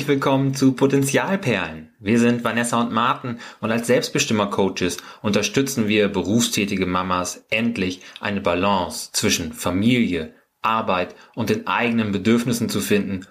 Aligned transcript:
Herzlich 0.00 0.16
willkommen 0.16 0.54
zu 0.54 0.72
Potenzialperlen. 0.72 1.92
Wir 1.98 2.18
sind 2.18 2.42
Vanessa 2.42 2.80
und 2.80 2.90
Martin 2.90 3.38
und 3.60 3.70
als 3.70 3.86
Selbstbestimmer-Coaches 3.86 4.96
unterstützen 5.20 5.88
wir 5.88 6.08
berufstätige 6.08 6.86
Mamas 6.86 7.44
endlich 7.50 8.00
eine 8.18 8.40
Balance 8.40 9.10
zwischen 9.12 9.52
Familie, 9.52 10.32
Arbeit 10.62 11.14
und 11.34 11.50
den 11.50 11.66
eigenen 11.66 12.12
Bedürfnissen 12.12 12.70
zu 12.70 12.80
finden, 12.80 13.26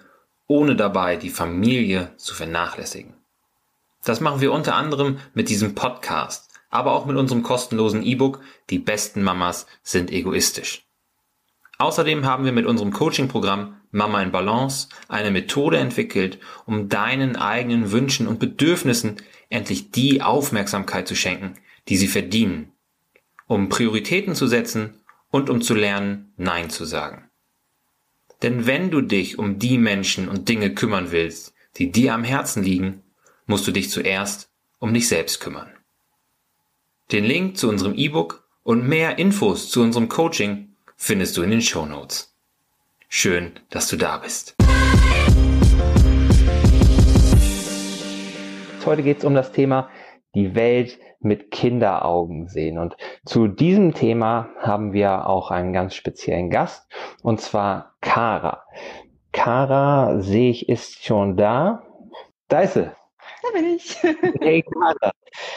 ohne 0.46 0.76
dabei 0.76 1.16
die 1.16 1.30
Familie 1.30 2.12
zu 2.16 2.36
vernachlässigen. 2.36 3.14
Das 4.04 4.20
machen 4.20 4.40
wir 4.40 4.52
unter 4.52 4.76
anderem 4.76 5.18
mit 5.34 5.48
diesem 5.48 5.74
Podcast, 5.74 6.52
aber 6.70 6.92
auch 6.92 7.04
mit 7.04 7.16
unserem 7.16 7.42
kostenlosen 7.42 8.04
E-Book 8.04 8.42
Die 8.70 8.78
besten 8.78 9.24
Mamas 9.24 9.66
sind 9.82 10.12
egoistisch. 10.12 10.86
Außerdem 11.80 12.26
haben 12.26 12.44
wir 12.44 12.52
mit 12.52 12.66
unserem 12.66 12.92
Coaching-Programm 12.92 13.74
Mama 13.90 14.22
in 14.22 14.32
Balance 14.32 14.88
eine 15.08 15.30
Methode 15.30 15.78
entwickelt, 15.78 16.38
um 16.66 16.90
deinen 16.90 17.36
eigenen 17.36 17.90
Wünschen 17.90 18.28
und 18.28 18.38
Bedürfnissen 18.38 19.16
endlich 19.48 19.90
die 19.90 20.20
Aufmerksamkeit 20.20 21.08
zu 21.08 21.16
schenken, 21.16 21.54
die 21.88 21.96
sie 21.96 22.06
verdienen, 22.06 22.70
um 23.46 23.70
Prioritäten 23.70 24.34
zu 24.34 24.46
setzen 24.46 25.00
und 25.30 25.48
um 25.48 25.62
zu 25.62 25.72
lernen, 25.72 26.34
Nein 26.36 26.68
zu 26.68 26.84
sagen. 26.84 27.30
Denn 28.42 28.66
wenn 28.66 28.90
du 28.90 29.00
dich 29.00 29.38
um 29.38 29.58
die 29.58 29.78
Menschen 29.78 30.28
und 30.28 30.50
Dinge 30.50 30.74
kümmern 30.74 31.12
willst, 31.12 31.54
die 31.78 31.90
dir 31.90 32.12
am 32.12 32.24
Herzen 32.24 32.62
liegen, 32.62 33.04
musst 33.46 33.66
du 33.66 33.72
dich 33.72 33.88
zuerst 33.88 34.50
um 34.80 34.92
dich 34.92 35.08
selbst 35.08 35.40
kümmern. 35.40 35.70
Den 37.10 37.24
Link 37.24 37.56
zu 37.56 37.70
unserem 37.70 37.94
E-Book 37.94 38.46
und 38.64 38.86
mehr 38.86 39.18
Infos 39.18 39.70
zu 39.70 39.80
unserem 39.80 40.10
Coaching 40.10 40.69
findest 41.02 41.38
du 41.38 41.42
in 41.42 41.50
den 41.50 41.62
Show 41.62 41.86
Notes. 41.86 42.36
Schön, 43.08 43.52
dass 43.70 43.88
du 43.88 43.96
da 43.96 44.18
bist. 44.18 44.54
Heute 48.84 49.02
geht 49.02 49.18
es 49.18 49.24
um 49.24 49.34
das 49.34 49.50
Thema 49.50 49.88
die 50.34 50.54
Welt 50.54 50.98
mit 51.20 51.50
Kinderaugen 51.50 52.48
sehen. 52.48 52.78
Und 52.78 52.96
zu 53.24 53.48
diesem 53.48 53.94
Thema 53.94 54.50
haben 54.58 54.92
wir 54.92 55.26
auch 55.26 55.50
einen 55.50 55.72
ganz 55.72 55.94
speziellen 55.94 56.50
Gast, 56.50 56.86
und 57.22 57.40
zwar 57.40 57.94
Kara. 58.02 58.62
Kara, 59.32 60.20
sehe 60.20 60.50
ich, 60.50 60.68
ist 60.68 61.02
schon 61.02 61.36
da. 61.38 61.82
Da 62.48 62.60
ist 62.60 62.74
sie. 62.74 62.92
Da 63.42 63.48
bin 63.54 63.74
ich. 63.74 63.96
Hey 64.40 64.62
Kara. 64.62 65.12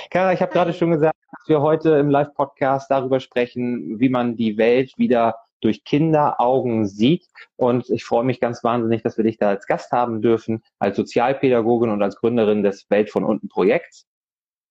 Kara, 0.10 0.34
ich 0.34 0.42
habe 0.42 0.54
gerade 0.54 0.74
schon 0.74 0.92
gesagt, 0.92 1.18
dass 1.32 1.50
wir 1.50 1.62
heute 1.62 1.92
im 1.92 2.10
Live-Podcast 2.10 2.90
darüber 2.90 3.20
sprechen, 3.20 4.00
wie 4.00 4.10
man 4.10 4.36
die 4.36 4.58
Welt 4.58 4.94
wieder 4.98 5.36
durch 5.64 5.84
Kinderaugen 5.84 6.86
sieht. 6.86 7.28
Und 7.56 7.90
ich 7.90 8.04
freue 8.04 8.24
mich 8.24 8.40
ganz 8.40 8.64
wahnsinnig, 8.64 9.04
dass 9.04 9.18
wir 9.18 9.24
dich 9.24 9.38
da 9.38 9.50
als 9.50 9.66
Gast 9.68 9.92
haben 9.92 10.22
dürfen, 10.22 10.64
als 10.80 10.98
Sozialpädagogin 10.98 11.90
und 11.90 12.02
als 12.02 12.16
Gründerin 12.18 12.64
des 12.64 12.90
Welt 12.90 13.10
von 13.10 13.24
unten 13.24 13.50
Projekts. 13.50 14.08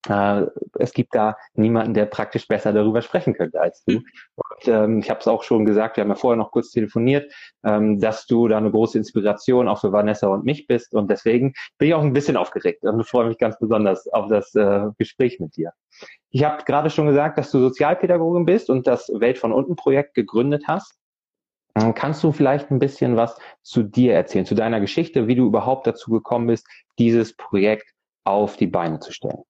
Äh, 0.08 0.46
es 0.78 0.92
gibt 0.92 1.14
da 1.14 1.36
niemanden, 1.54 1.94
der 1.94 2.06
praktisch 2.06 2.48
besser 2.48 2.72
darüber 2.72 3.02
sprechen 3.02 3.34
könnte 3.34 3.60
als 3.60 3.84
du. 3.84 3.96
Und 3.96 4.68
ähm, 4.68 4.98
ich 4.98 5.10
habe 5.10 5.20
es 5.20 5.28
auch 5.28 5.42
schon 5.44 5.64
gesagt, 5.64 5.96
wir 5.96 6.02
haben 6.02 6.10
ja 6.10 6.16
vorher 6.16 6.36
noch 6.36 6.50
kurz 6.50 6.70
telefoniert, 6.70 7.32
ähm, 7.64 8.00
dass 8.00 8.26
du 8.26 8.48
da 8.48 8.58
eine 8.58 8.70
große 8.70 8.98
Inspiration 8.98 9.68
auch 9.68 9.80
für 9.80 9.92
Vanessa 9.92 10.26
und 10.26 10.44
mich 10.44 10.66
bist. 10.66 10.94
Und 10.94 11.10
deswegen 11.10 11.54
bin 11.78 11.88
ich 11.88 11.94
auch 11.94 12.02
ein 12.02 12.12
bisschen 12.12 12.36
aufgeregt 12.36 12.82
und 12.82 13.06
freue 13.06 13.28
mich 13.28 13.38
ganz 13.38 13.58
besonders 13.58 14.08
auf 14.08 14.28
das 14.28 14.54
äh, 14.54 14.86
Gespräch 14.98 15.38
mit 15.38 15.56
dir. 15.56 15.72
Ich 16.30 16.44
habe 16.44 16.64
gerade 16.64 16.90
schon 16.90 17.06
gesagt, 17.06 17.38
dass 17.38 17.50
du 17.50 17.60
Sozialpädagogin 17.60 18.44
bist 18.44 18.70
und 18.70 18.86
das 18.86 19.08
Welt 19.08 19.38
von 19.38 19.52
unten 19.52 19.76
Projekt 19.76 20.14
gegründet 20.14 20.64
hast. 20.66 20.98
Ähm, 21.74 21.94
kannst 21.94 22.24
du 22.24 22.32
vielleicht 22.32 22.70
ein 22.70 22.78
bisschen 22.78 23.16
was 23.16 23.38
zu 23.62 23.82
dir 23.82 24.14
erzählen, 24.14 24.46
zu 24.46 24.54
deiner 24.54 24.80
Geschichte, 24.80 25.26
wie 25.28 25.36
du 25.36 25.46
überhaupt 25.46 25.86
dazu 25.86 26.10
gekommen 26.10 26.48
bist, 26.48 26.66
dieses 26.98 27.36
Projekt 27.36 27.92
auf 28.24 28.56
die 28.56 28.66
Beine 28.66 28.98
zu 28.98 29.12
stellen? 29.12 29.42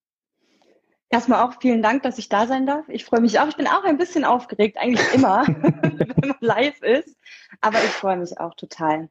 Erstmal 1.13 1.43
auch 1.43 1.53
vielen 1.61 1.83
Dank, 1.83 2.01
dass 2.01 2.17
ich 2.17 2.27
da 2.27 2.47
sein 2.47 2.65
darf. 2.65 2.89
Ich 2.89 3.05
freue 3.05 3.21
mich 3.21 3.39
auch. 3.39 3.47
Ich 3.47 3.55
bin 3.55 3.67
auch 3.67 3.83
ein 3.83 3.99
bisschen 3.99 4.25
aufgeregt, 4.25 4.79
eigentlich 4.79 5.13
immer, 5.13 5.45
wenn 5.61 6.11
man 6.19 6.33
live 6.39 6.81
ist. 6.81 7.15
Aber 7.61 7.77
ich 7.77 7.91
freue 7.91 8.17
mich 8.17 8.39
auch 8.39 8.55
total. 8.55 9.09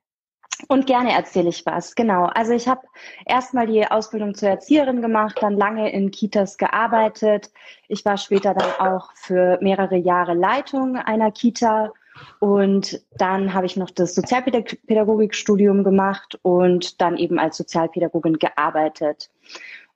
Und 0.67 0.87
gerne 0.87 1.13
erzähle 1.13 1.49
ich 1.51 1.65
was. 1.65 1.95
Genau. 1.95 2.25
Also 2.25 2.55
ich 2.55 2.67
habe 2.67 2.81
erstmal 3.25 3.69
die 3.69 3.87
Ausbildung 3.87 4.35
zur 4.35 4.49
Erzieherin 4.49 5.01
gemacht, 5.01 5.39
dann 5.41 5.57
lange 5.57 5.93
in 5.93 6.11
Kitas 6.11 6.59
gearbeitet. 6.59 7.53
Ich 7.87 8.05
war 8.05 8.17
später 8.17 8.53
dann 8.53 8.73
auch 8.81 9.13
für 9.15 9.61
mehrere 9.61 9.97
Jahre 9.97 10.35
Leitung 10.35 10.97
einer 10.97 11.31
Kita. 11.31 11.93
Und 12.41 13.01
dann 13.17 13.55
habe 13.55 13.67
ich 13.67 13.77
noch 13.77 13.91
das 13.91 14.17
Sozialpädagogikstudium 14.17 15.85
gemacht 15.85 16.37
und 16.43 17.01
dann 17.01 17.17
eben 17.17 17.39
als 17.39 17.59
Sozialpädagogin 17.59 18.41
gearbeitet. 18.41 19.31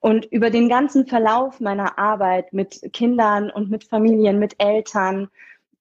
Und 0.06 0.25
über 0.27 0.50
den 0.50 0.69
ganzen 0.69 1.05
Verlauf 1.05 1.59
meiner 1.59 1.99
Arbeit 1.99 2.53
mit 2.53 2.93
Kindern 2.93 3.50
und 3.50 3.71
mit 3.71 3.83
Familien, 3.83 4.39
mit 4.39 4.55
Eltern 4.62 5.27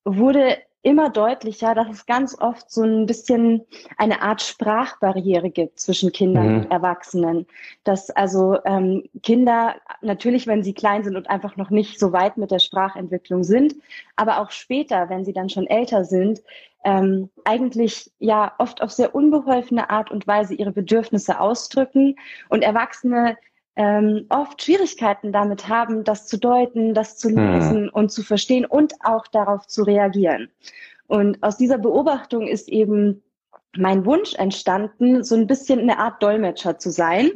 wurde 0.04 0.58
immer 0.82 1.12
deutlicher, 1.12 1.76
dass 1.76 1.90
es 1.92 2.08
ganz 2.08 2.36
oft 2.40 2.72
so 2.72 2.82
ein 2.82 3.06
bisschen 3.06 3.62
eine 3.98 4.24
Art 4.24 4.42
Sprachbarriere 4.42 5.52
gibt 5.52 5.80
zwischen 5.80 6.12
Kindern 6.12 6.48
mhm. 6.48 6.56
und 6.56 6.72
Erwachsenen. 6.72 7.46
Dass 7.84 8.10
also 8.10 8.58
ähm, 8.66 9.04
Kinder 9.22 9.76
natürlich, 10.02 10.48
wenn 10.48 10.64
sie 10.64 10.74
klein 10.74 11.04
sind 11.04 11.18
und 11.18 11.30
einfach 11.30 11.56
noch 11.56 11.70
nicht 11.70 12.00
so 12.00 12.12
weit 12.12 12.38
mit 12.38 12.50
der 12.50 12.58
Sprachentwicklung 12.58 13.44
sind, 13.44 13.76
aber 14.16 14.40
auch 14.40 14.50
später, 14.50 15.08
wenn 15.08 15.24
sie 15.24 15.34
dann 15.34 15.50
schon 15.50 15.68
älter 15.68 16.04
sind, 16.04 16.42
ähm, 16.84 17.30
eigentlich 17.44 18.12
ja 18.18 18.54
oft 18.58 18.82
auf 18.82 18.90
sehr 18.90 19.14
unbeholfene 19.14 19.92
Art 19.92 20.10
und 20.10 20.26
Weise 20.26 20.56
ihre 20.56 20.72
Bedürfnisse 20.72 21.40
ausdrücken 21.40 22.16
und 22.50 22.64
Erwachsene 22.64 23.38
ähm, 23.76 24.26
oft 24.30 24.62
Schwierigkeiten 24.62 25.32
damit 25.32 25.68
haben, 25.68 26.04
das 26.04 26.28
zu 26.28 26.38
deuten, 26.38 26.94
das 26.94 27.18
zu 27.18 27.30
hm. 27.30 27.36
lesen 27.36 27.84
hm. 27.84 27.90
und 27.94 28.12
zu 28.12 28.24
verstehen 28.24 28.66
und 28.66 28.94
auch 29.04 29.28
darauf 29.28 29.68
zu 29.68 29.84
reagieren. 29.84 30.50
Und 31.08 31.44
aus 31.44 31.58
dieser 31.58 31.78
Beobachtung 31.78 32.48
ist 32.48 32.70
eben 32.70 33.22
mein 33.78 34.06
Wunsch 34.06 34.34
entstanden, 34.36 35.24
so 35.24 35.36
ein 35.36 35.48
bisschen 35.48 35.80
eine 35.80 36.00
Art 36.00 36.24
Dolmetscher 36.24 36.80
zu 36.80 36.92
sein. 36.92 37.32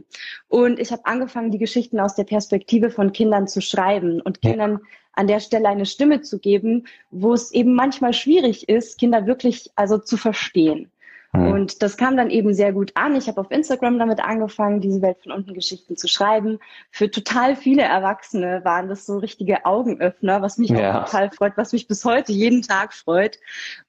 Und 0.47 0.79
ich 0.79 0.91
habe 0.91 1.05
angefangen, 1.05 1.51
die 1.51 1.57
Geschichten 1.57 1.99
aus 1.99 2.15
der 2.15 2.23
Perspektive 2.23 2.89
von 2.89 3.11
Kindern 3.11 3.47
zu 3.47 3.61
schreiben 3.61 4.21
und 4.21 4.41
Kindern 4.41 4.79
an 5.13 5.27
der 5.27 5.41
Stelle 5.41 5.67
eine 5.67 5.85
Stimme 5.85 6.21
zu 6.21 6.39
geben, 6.39 6.87
wo 7.11 7.33
es 7.33 7.51
eben 7.51 7.73
manchmal 7.73 8.13
schwierig 8.13 8.69
ist, 8.69 8.97
Kinder 8.97 9.25
wirklich 9.25 9.69
also 9.75 9.97
zu 9.97 10.15
verstehen. 10.15 10.89
Mhm. 11.31 11.47
Und 11.51 11.83
das 11.83 11.97
kam 11.97 12.17
dann 12.17 12.29
eben 12.29 12.53
sehr 12.53 12.73
gut 12.73 12.91
an. 12.95 13.15
Ich 13.15 13.27
habe 13.27 13.39
auf 13.39 13.51
Instagram 13.51 13.99
damit 13.99 14.19
angefangen, 14.19 14.81
diese 14.81 15.01
Welt 15.01 15.17
von 15.21 15.31
unten 15.31 15.53
Geschichten 15.53 15.95
zu 15.95 16.07
schreiben. 16.07 16.59
Für 16.91 17.11
total 17.11 17.55
viele 17.55 17.83
Erwachsene 17.83 18.61
waren 18.63 18.89
das 18.89 19.05
so 19.05 19.19
richtige 19.19 19.65
Augenöffner, 19.65 20.41
was 20.41 20.57
mich 20.57 20.71
ja. 20.71 21.01
auch 21.01 21.05
total 21.05 21.29
freut, 21.31 21.53
was 21.55 21.71
mich 21.71 21.87
bis 21.87 22.03
heute 22.03 22.31
jeden 22.31 22.63
Tag 22.63 22.93
freut. 22.93 23.37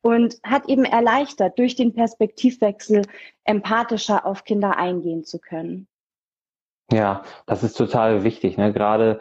Und 0.03 0.39
hat 0.43 0.69
eben 0.69 0.85
erleichtert, 0.85 1.59
durch 1.59 1.77
den 1.77 1.95
Perspektivwechsel 1.95 3.03
empathischer 3.45 4.27
auf 4.27 4.45
Kinder 4.45 4.77
eingehen 4.77 5.25
zu 5.25 5.39
können. 5.39 5.87
Ja, 6.93 7.23
das 7.47 7.63
ist 7.63 7.75
total 7.75 8.25
wichtig. 8.25 8.59
Ne? 8.59 8.73
Gerade 8.73 9.21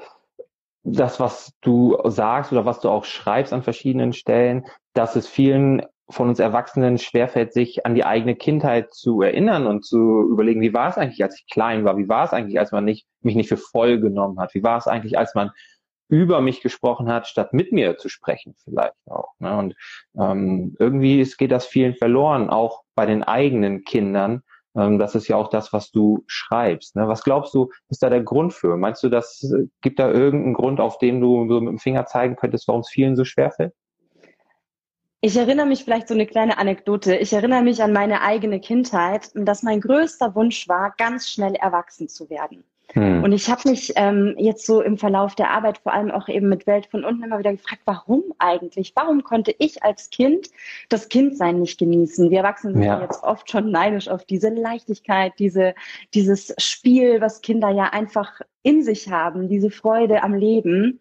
das, 0.84 1.20
was 1.20 1.54
du 1.62 1.98
sagst 2.06 2.52
oder 2.52 2.66
was 2.66 2.80
du 2.82 2.90
auch 2.90 3.06
schreibst 3.06 3.54
an 3.54 3.64
verschiedenen 3.64 4.12
Stellen, 4.12 4.66
dass 4.94 5.16
es 5.16 5.28
vielen 5.28 5.86
von 6.10 6.30
uns 6.30 6.40
Erwachsenen 6.40 6.98
schwerfällt, 6.98 7.54
sich 7.54 7.86
an 7.86 7.96
die 7.96 8.04
eigene 8.04 8.36
Kindheit 8.36 8.94
zu 8.94 9.22
erinnern 9.22 9.68
und 9.68 9.86
zu 9.86 10.28
überlegen, 10.32 10.62
wie 10.62 10.74
war 10.74 10.90
es 10.90 10.98
eigentlich, 10.98 11.24
als 11.24 11.40
ich 11.40 11.48
klein 11.52 11.86
war? 11.86 11.98
Wie 11.98 12.10
war 12.10 12.24
es 12.24 12.34
eigentlich, 12.34 12.60
als 12.60 12.72
man 12.72 12.86
nicht, 12.86 13.08
mich 13.22 13.36
nicht 13.36 13.50
für 13.50 13.58
voll 13.58 14.00
genommen 14.00 14.40
hat? 14.40 14.54
Wie 14.54 14.64
war 14.64 14.78
es 14.78 14.88
eigentlich, 14.88 15.18
als 15.18 15.36
man 15.36 15.52
über 16.10 16.42
mich 16.42 16.62
gesprochen 16.62 17.08
hat, 17.10 17.28
statt 17.28 17.54
mit 17.54 17.72
mir 17.72 17.98
zu 17.98 18.10
sprechen 18.10 18.56
vielleicht 18.64 18.96
auch. 19.06 19.34
Ne? 19.38 19.56
Und 19.56 19.76
ähm, 20.20 20.76
irgendwie 20.80 21.24
geht 21.38 21.52
das 21.52 21.68
vielen 21.68 21.94
verloren, 21.94 22.50
auch 22.50 22.82
bei 22.96 23.06
den 23.06 23.24
eigenen 23.24 23.84
Kindern. 23.84 24.42
Ähm, 24.76 24.98
das 24.98 25.14
ist 25.14 25.28
ja 25.28 25.36
auch 25.36 25.50
das, 25.50 25.72
was 25.72 25.92
du 25.92 26.24
schreibst. 26.26 26.96
Ne? 26.96 27.08
Was 27.08 27.24
glaubst 27.24 27.54
du, 27.54 27.70
ist 27.90 28.02
da 28.02 28.10
der 28.10 28.24
Grund 28.24 28.54
für? 28.54 28.76
Meinst 28.76 29.04
du, 29.04 29.10
das 29.10 29.44
äh, 29.44 29.68
gibt 29.82 30.00
da 30.00 30.10
irgendeinen 30.12 30.56
Grund, 30.56 30.80
auf 30.80 30.98
dem 30.98 31.22
du 31.22 31.48
so 31.48 31.62
mit 31.62 31.70
dem 31.70 31.80
Finger 31.80 32.08
zeigen 32.08 32.36
könntest, 32.36 32.68
warum 32.68 32.82
es 32.82 32.90
vielen 32.90 33.16
so 33.16 33.24
schwerfällt? 33.24 33.74
Ich 35.22 35.36
erinnere 35.36 35.66
mich 35.66 35.84
vielleicht 35.84 36.08
so 36.08 36.14
eine 36.14 36.26
kleine 36.26 36.58
Anekdote. 36.58 37.16
Ich 37.18 37.34
erinnere 37.34 37.62
mich 37.62 37.84
an 37.84 37.92
meine 37.92 38.22
eigene 38.22 38.60
Kindheit, 38.62 39.32
dass 39.36 39.64
mein 39.64 39.82
größter 39.82 40.34
Wunsch 40.34 40.68
war, 40.70 40.94
ganz 40.98 41.30
schnell 41.30 41.56
erwachsen 41.56 42.08
zu 42.08 42.30
werden. 42.30 42.64
Hm. 42.94 43.24
Und 43.24 43.34
ich 43.34 43.50
habe 43.50 43.70
mich 43.70 43.94
ähm, 43.98 44.36
jetzt 44.38 44.66
so 44.66 44.82
im 44.82 44.98
Verlauf 44.98 45.36
der 45.36 45.52
Arbeit, 45.52 45.78
vor 45.78 45.94
allem 45.94 46.10
auch 46.10 46.28
eben 46.28 46.50
mit 46.50 46.66
Welt 46.66 46.88
von 46.88 47.04
unten, 47.04 47.24
immer 47.24 47.38
wieder 47.38 47.52
gefragt, 47.52 47.82
warum 47.86 48.24
eigentlich? 48.40 48.94
Warum 48.96 49.24
konnte 49.24 49.54
ich 49.60 49.84
als 49.84 50.10
Kind 50.10 50.48
das 50.88 51.10
Kindsein 51.10 51.60
nicht 51.60 51.78
genießen? 51.78 52.32
Wir 52.32 52.40
Erwachsenen 52.40 52.76
sind 52.76 52.84
ja. 52.84 53.02
jetzt 53.02 53.24
oft 53.24 53.52
schon 53.52 53.70
neidisch 53.72 54.08
auf 54.08 54.26
diese 54.26 54.50
Leichtigkeit, 54.50 55.34
diese, 55.38 55.76
dieses 56.14 56.56
Spiel, 56.58 57.22
was 57.22 57.42
Kinder 57.42 57.70
ja 57.70 57.86
einfach 57.86 58.42
in 58.64 58.84
sich 58.84 59.10
haben, 59.10 59.50
diese 59.50 59.70
Freude 59.70 60.24
am 60.24 60.34
Leben. 60.34 61.00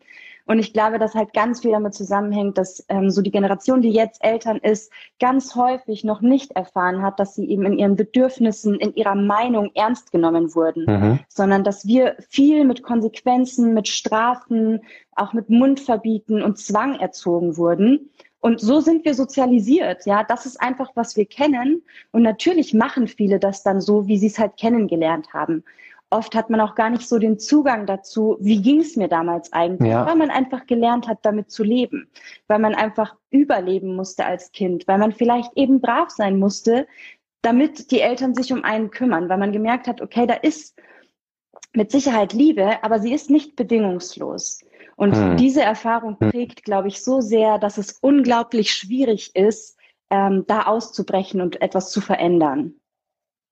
Und 0.49 0.59
ich 0.59 0.73
glaube, 0.73 0.99
dass 0.99 1.15
halt 1.15 1.35
ganz 1.35 1.61
viel 1.61 1.73
damit 1.73 1.93
zusammenhängt, 1.93 2.57
dass 2.57 2.83
ähm, 2.89 3.11
so 3.11 3.21
die 3.21 3.31
Generation, 3.31 3.83
die 3.83 3.91
jetzt 3.91 4.25
Eltern 4.25 4.57
ist, 4.57 4.91
ganz 5.21 5.55
häufig 5.55 6.05
noch 6.05 6.23
nicht 6.23 6.53
erfahren 6.53 7.03
hat, 7.03 7.21
dass 7.21 7.35
sie 7.35 7.51
eben 7.51 7.67
in 7.67 7.79
ihren 7.79 7.97
Bedürfnissen, 7.97 8.77
in 8.77 8.95
ihrer 8.95 9.15
Meinung 9.15 9.71
ernst 9.75 10.11
genommen 10.11 10.55
wurden, 10.55 10.87
mhm. 10.87 11.19
sondern 11.29 11.65
dass 11.65 11.87
wir 11.87 12.17
viel 12.31 12.65
mit 12.65 12.83
Konsequenzen, 12.83 13.75
mit 13.75 13.89
Strafen, 13.89 14.81
auch 15.15 15.35
mit 15.35 15.51
Mundverbieten 15.51 16.43
und 16.43 16.57
Zwang 16.57 16.99
erzogen 16.99 17.59
wurden. 17.59 18.09
Und 18.41 18.59
so 18.59 18.81
sind 18.81 19.05
wir 19.05 19.13
sozialisiert. 19.13 20.07
Ja, 20.07 20.25
das 20.25 20.47
ist 20.47 20.63
einfach, 20.63 20.93
was 20.95 21.15
wir 21.19 21.27
kennen. 21.27 21.83
Und 22.11 22.23
natürlich 22.23 22.73
machen 22.73 23.07
viele 23.07 23.39
das 23.39 23.63
dann 23.63 23.83
so, 23.83 24.07
wie 24.07 24.17
sie 24.17 24.29
es 24.29 24.39
halt 24.39 24.57
kennengelernt 24.57 25.35
haben 25.35 25.63
oft 26.11 26.35
hat 26.35 26.51
man 26.51 26.61
auch 26.61 26.75
gar 26.75 26.91
nicht 26.91 27.07
so 27.07 27.19
den 27.19 27.39
Zugang 27.39 27.87
dazu, 27.87 28.37
wie 28.41 28.63
ging 28.63 28.81
es 28.81 28.97
mir 28.97 29.09
damals 29.09 29.53
eigentlich, 29.53 29.93
ja. 29.93 30.07
weil 30.07 30.17
man 30.17 30.31
einfach 30.31 30.67
gelernt 30.67 31.07
hat, 31.07 31.19
damit 31.23 31.51
zu 31.51 31.63
leben, 31.63 32.09
weil 32.47 32.59
man 32.59 32.75
einfach 32.75 33.15
überleben 33.31 33.95
musste 33.95 34.25
als 34.25 34.53
Kind, 34.53 34.89
weil 34.89 34.99
man 34.99 35.13
vielleicht 35.13 35.51
eben 35.57 35.81
brav 35.81 36.11
sein 36.11 36.39
musste, 36.39 36.87
damit 37.43 37.91
die 37.91 38.01
Eltern 38.01 38.35
sich 38.35 38.53
um 38.53 38.65
einen 38.65 38.91
kümmern, 38.91 39.29
weil 39.29 39.39
man 39.39 39.53
gemerkt 39.53 39.87
hat, 39.87 40.01
okay, 40.01 40.27
da 40.27 40.35
ist 40.35 40.81
mit 41.73 41.91
Sicherheit 41.91 42.33
Liebe, 42.33 42.83
aber 42.83 42.99
sie 42.99 43.13
ist 43.13 43.31
nicht 43.31 43.55
bedingungslos. 43.55 44.61
Und 44.97 45.15
hm. 45.15 45.37
diese 45.37 45.63
Erfahrung 45.63 46.17
hm. 46.19 46.31
prägt, 46.31 46.65
glaube 46.65 46.89
ich, 46.89 47.05
so 47.05 47.21
sehr, 47.21 47.59
dass 47.59 47.79
es 47.79 47.99
unglaublich 48.01 48.73
schwierig 48.73 49.37
ist, 49.37 49.77
ähm, 50.11 50.45
da 50.47 50.63
auszubrechen 50.63 51.41
und 51.41 51.61
etwas 51.61 51.93
zu 51.93 52.01
verändern. 52.01 52.75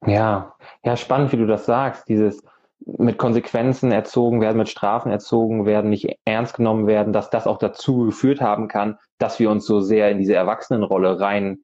Ja, 0.05 0.55
ja, 0.85 0.97
spannend, 0.97 1.33
wie 1.33 1.37
du 1.37 1.47
das 1.47 1.67
sagst. 1.67 2.09
Dieses 2.09 2.43
mit 2.85 3.19
Konsequenzen 3.19 3.91
erzogen 3.91 4.41
werden, 4.41 4.59
mit 4.59 4.69
Strafen 4.69 5.11
erzogen 5.11 5.67
werden, 5.67 5.91
nicht 5.91 6.19
ernst 6.25 6.57
genommen 6.57 6.87
werden, 6.87 7.13
dass 7.13 7.31
das 7.31 7.47
auch 7.47 7.59
dazu 7.59 8.05
geführt 8.05 8.41
haben 8.41 8.69
kann, 8.69 8.99
dass 9.19 9.39
wir 9.39 9.51
uns 9.51 9.67
so 9.67 9.81
sehr 9.81 10.11
in 10.11 10.19
diese 10.19 10.35
Erwachsenenrolle 10.35 11.19
rein 11.19 11.59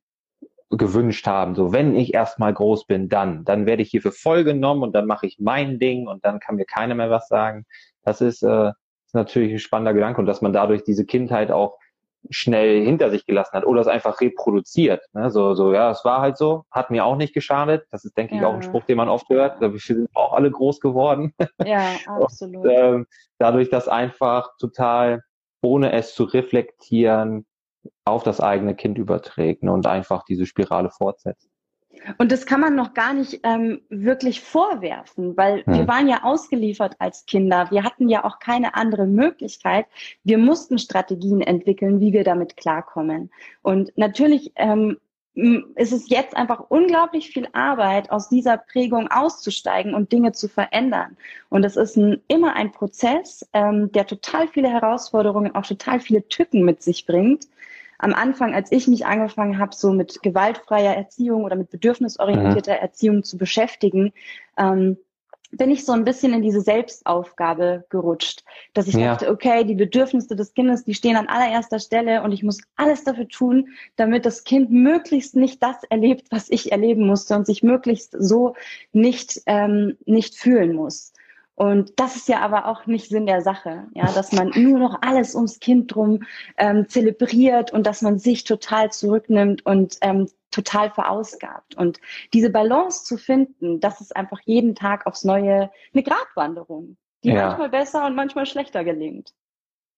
gewünscht 0.70 1.26
haben. 1.26 1.54
So, 1.54 1.72
wenn 1.72 1.94
ich 1.94 2.14
erstmal 2.14 2.52
groß 2.54 2.86
bin, 2.86 3.08
dann, 3.08 3.44
dann 3.44 3.66
werde 3.66 3.82
ich 3.82 3.90
hierfür 3.90 4.12
voll 4.12 4.42
genommen 4.42 4.82
und 4.82 4.94
dann 4.94 5.06
mache 5.06 5.26
ich 5.26 5.38
mein 5.38 5.78
Ding 5.78 6.08
und 6.08 6.24
dann 6.24 6.40
kann 6.40 6.56
mir 6.56 6.64
keiner 6.64 6.94
mehr 6.94 7.10
was 7.10 7.28
sagen. 7.28 7.66
Das 8.02 8.20
ist, 8.20 8.42
äh, 8.42 8.70
ist 9.04 9.14
natürlich 9.14 9.52
ein 9.52 9.58
spannender 9.58 9.92
Gedanke 9.94 10.20
und 10.20 10.26
dass 10.26 10.40
man 10.40 10.52
dadurch 10.52 10.82
diese 10.82 11.04
Kindheit 11.04 11.52
auch 11.52 11.78
schnell 12.30 12.84
hinter 12.84 13.10
sich 13.10 13.26
gelassen 13.26 13.56
hat 13.56 13.66
oder 13.66 13.80
es 13.80 13.86
einfach 13.86 14.20
reproduziert. 14.20 15.02
Ne? 15.12 15.30
So, 15.30 15.54
so, 15.54 15.72
ja, 15.72 15.90
es 15.90 16.04
war 16.04 16.20
halt 16.20 16.36
so, 16.36 16.64
hat 16.70 16.90
mir 16.90 17.04
auch 17.04 17.16
nicht 17.16 17.34
geschadet. 17.34 17.86
Das 17.90 18.04
ist, 18.04 18.16
denke 18.16 18.34
ja. 18.34 18.40
ich, 18.40 18.46
auch 18.46 18.54
ein 18.54 18.62
Spruch, 18.62 18.84
den 18.84 18.96
man 18.96 19.08
oft 19.08 19.28
hört. 19.28 19.60
Wir 19.60 19.78
sind 19.78 20.08
auch 20.14 20.32
alle 20.32 20.50
groß 20.50 20.80
geworden. 20.80 21.34
Ja, 21.64 21.94
absolut. 22.06 22.64
Und, 22.64 22.70
ähm, 22.70 23.06
dadurch, 23.38 23.70
dass 23.70 23.88
einfach 23.88 24.50
total, 24.58 25.22
ohne 25.62 25.92
es 25.92 26.14
zu 26.14 26.24
reflektieren, 26.24 27.46
auf 28.04 28.22
das 28.22 28.40
eigene 28.40 28.74
Kind 28.74 28.98
überträgt 28.98 29.62
ne? 29.62 29.72
und 29.72 29.86
einfach 29.86 30.24
diese 30.24 30.46
Spirale 30.46 30.90
fortsetzt. 30.90 31.51
Und 32.18 32.32
das 32.32 32.46
kann 32.46 32.60
man 32.60 32.74
noch 32.74 32.94
gar 32.94 33.14
nicht 33.14 33.40
ähm, 33.42 33.80
wirklich 33.88 34.40
vorwerfen, 34.40 35.36
weil 35.36 35.64
hm. 35.64 35.74
wir 35.74 35.88
waren 35.88 36.08
ja 36.08 36.22
ausgeliefert 36.22 36.96
als 36.98 37.26
Kinder. 37.26 37.70
Wir 37.70 37.84
hatten 37.84 38.08
ja 38.08 38.24
auch 38.24 38.38
keine 38.38 38.74
andere 38.74 39.06
Möglichkeit. 39.06 39.86
Wir 40.24 40.38
mussten 40.38 40.78
Strategien 40.78 41.40
entwickeln, 41.40 42.00
wie 42.00 42.12
wir 42.12 42.24
damit 42.24 42.56
klarkommen. 42.56 43.30
Und 43.62 43.96
natürlich 43.96 44.52
ähm, 44.56 44.98
ist 45.34 45.92
es 45.92 46.10
jetzt 46.10 46.36
einfach 46.36 46.66
unglaublich 46.68 47.30
viel 47.30 47.48
Arbeit, 47.52 48.10
aus 48.10 48.28
dieser 48.28 48.58
Prägung 48.58 49.10
auszusteigen 49.10 49.94
und 49.94 50.12
Dinge 50.12 50.32
zu 50.32 50.46
verändern. 50.46 51.16
Und 51.48 51.64
es 51.64 51.76
ist 51.76 51.96
ein, 51.96 52.20
immer 52.28 52.54
ein 52.54 52.70
Prozess, 52.70 53.48
ähm, 53.54 53.90
der 53.92 54.06
total 54.06 54.48
viele 54.48 54.68
Herausforderungen, 54.68 55.54
auch 55.54 55.66
total 55.66 56.00
viele 56.00 56.28
Tücken 56.28 56.64
mit 56.64 56.82
sich 56.82 57.06
bringt 57.06 57.46
am 58.02 58.14
Anfang, 58.14 58.52
als 58.52 58.72
ich 58.72 58.88
mich 58.88 59.06
angefangen 59.06 59.58
habe, 59.58 59.74
so 59.74 59.92
mit 59.92 60.22
gewaltfreier 60.22 60.94
Erziehung 60.94 61.44
oder 61.44 61.54
mit 61.54 61.70
bedürfnisorientierter 61.70 62.74
mhm. 62.74 62.80
Erziehung 62.80 63.22
zu 63.22 63.38
beschäftigen, 63.38 64.12
ähm, 64.58 64.98
bin 65.52 65.70
ich 65.70 65.84
so 65.84 65.92
ein 65.92 66.04
bisschen 66.04 66.32
in 66.32 66.42
diese 66.42 66.62
Selbstaufgabe 66.62 67.84
gerutscht, 67.90 68.42
dass 68.74 68.88
ich 68.88 68.94
ja. 68.94 69.12
dachte, 69.12 69.30
okay, 69.30 69.64
die 69.64 69.74
Bedürfnisse 69.74 70.34
des 70.34 70.54
Kindes, 70.54 70.84
die 70.84 70.94
stehen 70.94 71.14
an 71.16 71.28
allererster 71.28 71.78
Stelle 71.78 72.22
und 72.22 72.32
ich 72.32 72.42
muss 72.42 72.60
alles 72.74 73.04
dafür 73.04 73.28
tun, 73.28 73.68
damit 73.96 74.26
das 74.26 74.44
Kind 74.44 74.70
möglichst 74.70 75.36
nicht 75.36 75.62
das 75.62 75.84
erlebt, 75.84 76.26
was 76.30 76.50
ich 76.50 76.72
erleben 76.72 77.06
musste 77.06 77.36
und 77.36 77.46
sich 77.46 77.62
möglichst 77.62 78.16
so 78.18 78.56
nicht, 78.92 79.42
ähm, 79.46 79.96
nicht 80.06 80.34
fühlen 80.36 80.74
muss. 80.74 81.12
Und 81.54 82.00
das 82.00 82.16
ist 82.16 82.28
ja 82.28 82.40
aber 82.40 82.66
auch 82.66 82.86
nicht 82.86 83.08
Sinn 83.08 83.26
der 83.26 83.42
Sache, 83.42 83.86
ja, 83.94 84.10
dass 84.12 84.32
man 84.32 84.50
nur 84.54 84.78
noch 84.78 85.02
alles 85.02 85.34
ums 85.34 85.60
Kind 85.60 85.94
drum 85.94 86.20
ähm, 86.56 86.88
zelebriert 86.88 87.72
und 87.72 87.86
dass 87.86 88.00
man 88.00 88.18
sich 88.18 88.44
total 88.44 88.90
zurücknimmt 88.90 89.64
und 89.66 89.98
ähm, 90.00 90.28
total 90.50 90.90
verausgabt. 90.90 91.76
Und 91.76 92.00
diese 92.32 92.50
Balance 92.50 93.04
zu 93.04 93.18
finden, 93.18 93.80
das 93.80 94.00
ist 94.00 94.16
einfach 94.16 94.40
jeden 94.44 94.74
Tag 94.74 95.06
aufs 95.06 95.24
Neue 95.24 95.70
eine 95.92 96.02
Gratwanderung, 96.02 96.96
die 97.22 97.30
ja. 97.30 97.48
manchmal 97.48 97.68
besser 97.68 98.06
und 98.06 98.16
manchmal 98.16 98.46
schlechter 98.46 98.82
gelingt. 98.82 99.34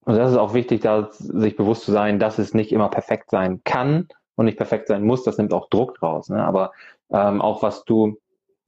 Und 0.04 0.16
das 0.16 0.32
ist 0.32 0.36
auch 0.36 0.54
wichtig, 0.54 0.82
da 0.82 1.08
sich 1.12 1.56
bewusst 1.56 1.84
zu 1.84 1.92
sein, 1.92 2.18
dass 2.18 2.38
es 2.38 2.52
nicht 2.52 2.72
immer 2.72 2.88
perfekt 2.88 3.30
sein 3.30 3.62
kann 3.64 4.08
und 4.34 4.46
nicht 4.46 4.58
perfekt 4.58 4.88
sein 4.88 5.04
muss. 5.04 5.22
Das 5.22 5.38
nimmt 5.38 5.52
auch 5.52 5.68
Druck 5.68 5.94
draus. 5.98 6.28
Ne? 6.28 6.44
Aber 6.44 6.72
ähm, 7.10 7.40
auch 7.40 7.62
was 7.62 7.84
du 7.84 8.18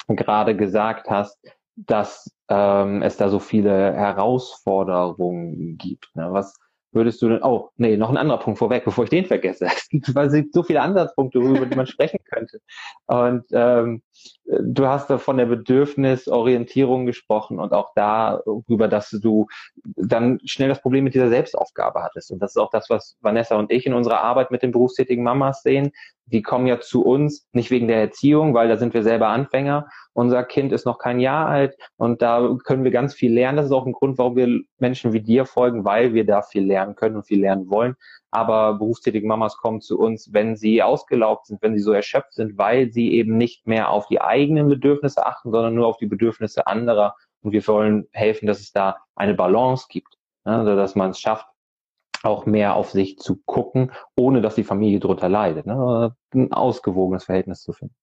gerade 0.09 0.57
gesagt 0.57 1.11
hast, 1.11 1.39
dass 1.75 2.36
ähm, 2.49 3.03
es 3.03 3.17
da 3.17 3.29
so 3.29 3.39
viele 3.39 3.93
Herausforderungen 3.95 5.77
gibt. 5.77 6.15
Ne? 6.15 6.29
Was 6.31 6.59
würdest 6.93 7.21
du 7.23 7.29
denn, 7.29 7.43
oh, 7.43 7.71
nee, 7.77 7.97
noch 7.97 8.11
ein 8.11 8.17
anderer 8.17 8.39
Punkt 8.39 8.59
vorweg, 8.59 8.85
bevor 8.85 9.05
ich 9.05 9.11
den 9.11 9.27
vergesse. 9.27 9.67
Es 9.67 10.33
gibt 10.33 10.53
so 10.53 10.63
viele 10.63 10.81
Ansatzpunkte, 10.81 11.39
über 11.39 11.67
die 11.67 11.77
man 11.77 11.87
sprechen 11.87 12.19
könnte. 12.25 12.61
Und 13.07 13.45
ähm, 13.53 14.03
du 14.45 14.87
hast 14.87 15.11
von 15.13 15.37
der 15.37 15.47
Bedürfnisorientierung 15.47 17.07
gesprochen 17.07 17.59
und 17.59 17.73
auch 17.73 17.93
darüber, 17.95 18.89
dass 18.89 19.11
du 19.11 19.47
dann 19.97 20.39
schnell 20.45 20.69
das 20.69 20.81
Problem 20.81 21.05
mit 21.05 21.15
dieser 21.15 21.29
Selbstaufgabe 21.29 22.03
hattest. 22.03 22.31
Und 22.31 22.41
das 22.41 22.53
ist 22.53 22.59
auch 22.59 22.71
das, 22.71 22.89
was 22.89 23.17
Vanessa 23.21 23.57
und 23.57 23.73
ich 23.73 23.87
in 23.87 23.95
unserer 23.95 24.21
Arbeit 24.21 24.51
mit 24.51 24.63
den 24.63 24.73
berufstätigen 24.73 25.25
Mamas 25.25 25.63
sehen. 25.63 25.93
Die 26.27 26.43
kommen 26.43 26.67
ja 26.67 26.81
zu 26.81 27.05
uns 27.05 27.47
nicht 27.53 27.71
wegen 27.71 27.89
der 27.89 28.01
Erziehung, 28.01 28.55
weil 28.55 28.69
da 28.69 28.77
sind 28.77 28.95
wir 28.95 29.03
selber 29.03 29.29
Anfänger, 29.29 29.87
unser 30.13 30.43
Kind 30.45 30.73
ist 30.73 30.87
noch 30.87 30.99
kein 30.99 31.21
Jahr 31.21 31.47
alt 31.47 31.77
und 31.97 32.23
da 32.23 32.57
können 32.65 32.85
wir 32.85 32.91
ganz 32.91 33.15
viel 33.15 33.33
lernen. 33.33 33.57
Das 33.57 33.67
ist 33.67 33.73
auch 33.73 33.87
ein 33.87 33.93
Grund, 33.93 34.19
warum 34.19 34.35
wir 34.35 34.61
Menschen 34.79 35.13
wie 35.13 35.21
dir 35.21 35.45
folgen, 35.45 35.85
weil 35.85 36.15
wir 36.15 36.25
da 36.25 36.43
viel 36.43 36.65
lernen 36.65 36.95
können 36.95 37.17
und 37.17 37.27
viel 37.27 37.41
lernen 37.41 37.69
wollen. 37.69 37.97
Aber 38.37 38.75
berufstätige 38.75 39.27
Mamas 39.27 39.57
kommen 39.57 39.81
zu 39.81 39.99
uns, 39.99 40.31
wenn 40.31 40.57
sie 40.57 40.83
ausgelaugt 40.83 41.47
sind, 41.47 41.63
wenn 41.63 41.75
sie 41.75 41.83
so 41.83 41.93
erschöpft 41.93 42.35
sind, 42.35 42.59
weil 42.59 42.93
sie 42.93 43.15
eben 43.15 43.39
nicht 43.39 43.67
mehr 43.67 43.89
auf 43.89 44.09
die 44.09 44.21
eigenen 44.21 44.69
Bedürfnisse 44.69 45.25
achten, 45.25 45.53
sondern 45.53 45.75
nur 45.75 45.87
auf 45.87 45.97
die 45.97 46.05
Bedürfnisse 46.05 46.67
anderer. 46.67 47.17
Und 47.41 47.53
wir 47.53 47.67
wollen 47.67 48.07
helfen, 48.13 48.47
dass 48.47 48.61
es 48.61 48.73
da 48.73 48.99
eine 49.15 49.33
Balance 49.33 49.87
gibt, 49.89 50.19
also 50.45 50.77
dass 50.77 50.95
man 50.95 51.13
es 51.13 51.19
schafft, 51.19 51.47
auch 52.25 52.45
mehr 52.45 52.77
auf 52.77 52.91
sich 52.91 53.17
zu 53.17 53.41
gucken, 53.47 53.91
ohne 54.17 54.43
dass 54.43 54.55
die 54.55 54.65
Familie 54.65 55.01
drunter 55.01 55.31
leidet. 55.31 55.65
Ne? 55.65 56.15
Ein 56.35 56.53
ausgewogenes 56.53 57.25
Verhältnis 57.25 57.63
zu 57.63 57.73
finden. 57.73 57.95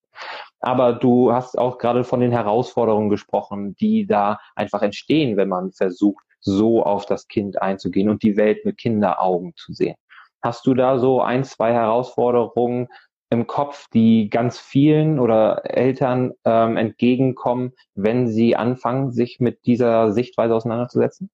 Aber 0.61 0.93
du 0.93 1.31
hast 1.31 1.59
auch 1.59 1.77
gerade 1.77 2.03
von 2.03 2.21
den 2.21 2.31
Herausforderungen 2.31 3.09
gesprochen, 3.11 3.75
die 3.75 4.07
da 4.07 4.39
einfach 4.55 4.81
entstehen, 4.81 5.37
wenn 5.37 5.49
man 5.49 5.73
versucht, 5.73 6.25
so 6.39 6.83
auf 6.83 7.05
das 7.05 7.27
Kind 7.27 7.61
einzugehen 7.61 8.09
und 8.09 8.23
die 8.23 8.35
Welt 8.35 8.65
mit 8.65 8.79
Kinderaugen 8.79 9.53
zu 9.55 9.73
sehen. 9.73 9.95
Hast 10.43 10.67
du 10.67 10.73
da 10.73 10.99
so 10.99 11.21
ein, 11.21 11.45
zwei 11.45 11.71
Herausforderungen 11.71 12.89
im 13.29 13.47
Kopf, 13.47 13.87
die 13.93 14.29
ganz 14.29 14.59
vielen 14.59 15.19
oder 15.19 15.61
Eltern 15.63 16.33
ähm, 16.43 16.75
entgegenkommen, 16.75 17.71
wenn 17.95 18.27
sie 18.27 18.57
anfangen, 18.57 19.11
sich 19.11 19.39
mit 19.39 19.65
dieser 19.65 20.11
Sichtweise 20.11 20.53
auseinanderzusetzen? 20.53 21.29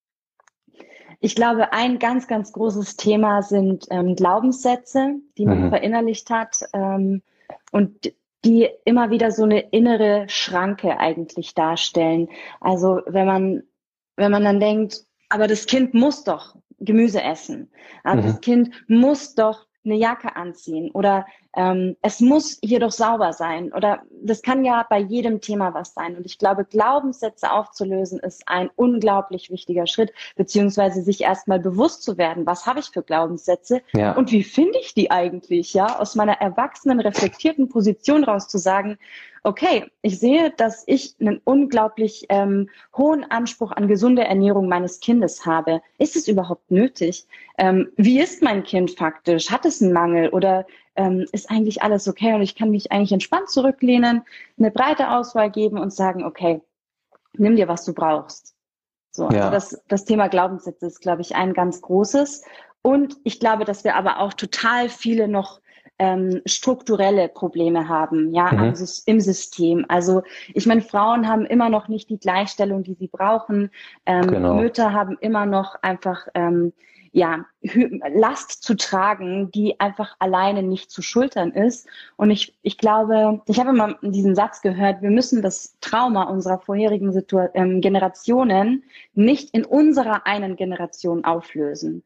Ich 1.19 1.35
glaube, 1.35 1.73
ein 1.73 1.97
ganz, 1.97 2.27
ganz 2.27 2.53
großes 2.53 2.95
Thema 2.97 3.41
sind 3.41 3.87
ähm, 3.89 4.15
Glaubenssätze, 4.15 5.15
die 5.37 5.45
man 5.45 5.65
mhm. 5.65 5.69
verinnerlicht 5.69 6.29
hat 6.29 6.61
ähm, 6.71 7.23
und 7.71 8.13
die 8.45 8.69
immer 8.85 9.09
wieder 9.09 9.31
so 9.31 9.43
eine 9.43 9.59
innere 9.59 10.29
Schranke 10.29 10.99
eigentlich 10.99 11.55
darstellen. 11.55 12.29
Also 12.61 13.01
wenn 13.07 13.25
man, 13.25 13.63
wenn 14.15 14.31
man 14.31 14.43
dann 14.43 14.59
denkt, 14.59 15.03
aber 15.29 15.47
das 15.47 15.65
Kind 15.65 15.93
muss 15.93 16.23
doch 16.23 16.55
Gemüse 16.79 17.21
essen. 17.21 17.71
Also 18.03 18.23
mhm. 18.23 18.27
Das 18.27 18.41
Kind 18.41 18.71
muss 18.87 19.35
doch 19.35 19.65
eine 19.85 19.95
Jacke 19.95 20.35
anziehen 20.35 20.91
oder 20.91 21.25
ähm, 21.55 21.95
es 22.01 22.19
muss 22.19 22.59
hier 22.61 22.79
doch 22.79 22.91
sauber 22.91 23.33
sein 23.33 23.71
oder 23.73 24.03
das 24.21 24.41
kann 24.41 24.65
ja 24.65 24.85
bei 24.89 24.99
jedem 24.99 25.41
Thema 25.41 25.73
was 25.73 25.93
sein. 25.93 26.15
Und 26.17 26.25
ich 26.25 26.37
glaube, 26.37 26.65
Glaubenssätze 26.65 27.51
aufzulösen 27.51 28.19
ist 28.19 28.43
ein 28.47 28.69
unglaublich 28.75 29.49
wichtiger 29.49 29.87
Schritt, 29.87 30.11
beziehungsweise 30.35 31.01
sich 31.01 31.21
erstmal 31.21 31.59
bewusst 31.59 32.03
zu 32.03 32.17
werden, 32.17 32.45
was 32.45 32.65
habe 32.65 32.81
ich 32.81 32.87
für 32.87 33.03
Glaubenssätze 33.03 33.81
ja. 33.93 34.15
und 34.15 34.31
wie 34.31 34.43
finde 34.43 34.79
ich 34.79 34.93
die 34.93 35.11
eigentlich, 35.11 35.73
ja, 35.73 35.97
aus 35.99 36.15
meiner 36.15 36.33
erwachsenen, 36.33 36.99
reflektierten 36.99 37.69
Position 37.69 38.23
raus 38.23 38.47
zu 38.47 38.57
sagen, 38.57 38.97
okay, 39.43 39.91
ich 40.01 40.19
sehe, 40.19 40.51
dass 40.51 40.83
ich 40.87 41.15
einen 41.19 41.41
unglaublich 41.43 42.25
ähm, 42.29 42.69
hohen 42.95 43.29
Anspruch 43.29 43.71
an 43.71 43.87
gesunde 43.87 44.23
Ernährung 44.23 44.67
meines 44.67 44.99
Kindes 44.99 45.45
habe. 45.45 45.81
Ist 45.97 46.15
es 46.15 46.27
überhaupt 46.27 46.71
nötig? 46.71 47.27
Ähm, 47.57 47.91
wie 47.95 48.19
ist 48.19 48.41
mein 48.41 48.63
Kind 48.63 48.91
faktisch? 48.91 49.51
Hat 49.51 49.65
es 49.65 49.81
einen 49.81 49.93
Mangel 49.93 50.29
oder 50.29 50.65
ähm, 50.95 51.25
ist 51.31 51.49
eigentlich 51.49 51.81
alles 51.81 52.07
okay 52.07 52.33
und 52.33 52.41
ich 52.41 52.55
kann 52.55 52.71
mich 52.71 52.91
eigentlich 52.91 53.11
entspannt 53.11 53.49
zurücklehnen, 53.49 54.23
eine 54.57 54.71
breite 54.71 55.11
Auswahl 55.11 55.49
geben 55.49 55.77
und 55.77 55.93
sagen, 55.93 56.25
okay, 56.25 56.61
nimm 57.33 57.55
dir, 57.55 57.67
was 57.67 57.85
du 57.85 57.93
brauchst. 57.93 58.55
So, 59.11 59.25
also 59.25 59.37
ja. 59.37 59.49
das, 59.49 59.81
das 59.87 60.05
Thema 60.05 60.27
Glaubenssätze 60.27 60.85
ist, 60.85 61.01
glaube 61.01 61.21
ich, 61.21 61.35
ein 61.35 61.53
ganz 61.53 61.81
großes. 61.81 62.43
Und 62.81 63.17
ich 63.23 63.39
glaube, 63.39 63.65
dass 63.65 63.83
wir 63.83 63.95
aber 63.95 64.19
auch 64.19 64.33
total 64.33 64.89
viele 64.89 65.27
noch 65.27 65.58
ähm, 65.99 66.41
strukturelle 66.45 67.27
Probleme 67.29 67.87
haben, 67.87 68.33
ja, 68.33 68.51
mhm. 68.51 68.73
im 69.05 69.19
System. 69.19 69.85
Also 69.89 70.23
ich 70.53 70.65
meine, 70.65 70.81
Frauen 70.81 71.27
haben 71.27 71.45
immer 71.45 71.69
noch 71.69 71.87
nicht 71.87 72.09
die 72.09 72.19
Gleichstellung, 72.19 72.83
die 72.83 72.95
sie 72.95 73.07
brauchen. 73.07 73.69
Ähm, 74.05 74.27
genau. 74.27 74.55
Mütter 74.55 74.93
haben 74.93 75.17
immer 75.19 75.45
noch 75.45 75.75
einfach 75.81 76.27
ähm, 76.33 76.73
ja, 77.11 77.45
Last 78.13 78.63
zu 78.63 78.75
tragen, 78.75 79.51
die 79.51 79.79
einfach 79.79 80.15
alleine 80.19 80.63
nicht 80.63 80.91
zu 80.91 81.01
schultern 81.01 81.51
ist. 81.51 81.87
Und 82.17 82.31
ich, 82.31 82.55
ich 82.61 82.77
glaube, 82.77 83.41
ich 83.47 83.59
habe 83.59 83.69
immer 83.69 83.95
diesen 84.01 84.35
Satz 84.35 84.61
gehört, 84.61 85.01
wir 85.01 85.09
müssen 85.09 85.41
das 85.41 85.75
Trauma 85.81 86.23
unserer 86.23 86.59
vorherigen 86.59 87.11
Situ 87.11 87.39
ähm, 87.53 87.81
Generationen 87.81 88.83
nicht 89.13 89.53
in 89.53 89.65
unserer 89.65 90.25
einen 90.25 90.55
Generation 90.55 91.25
auflösen. 91.25 92.03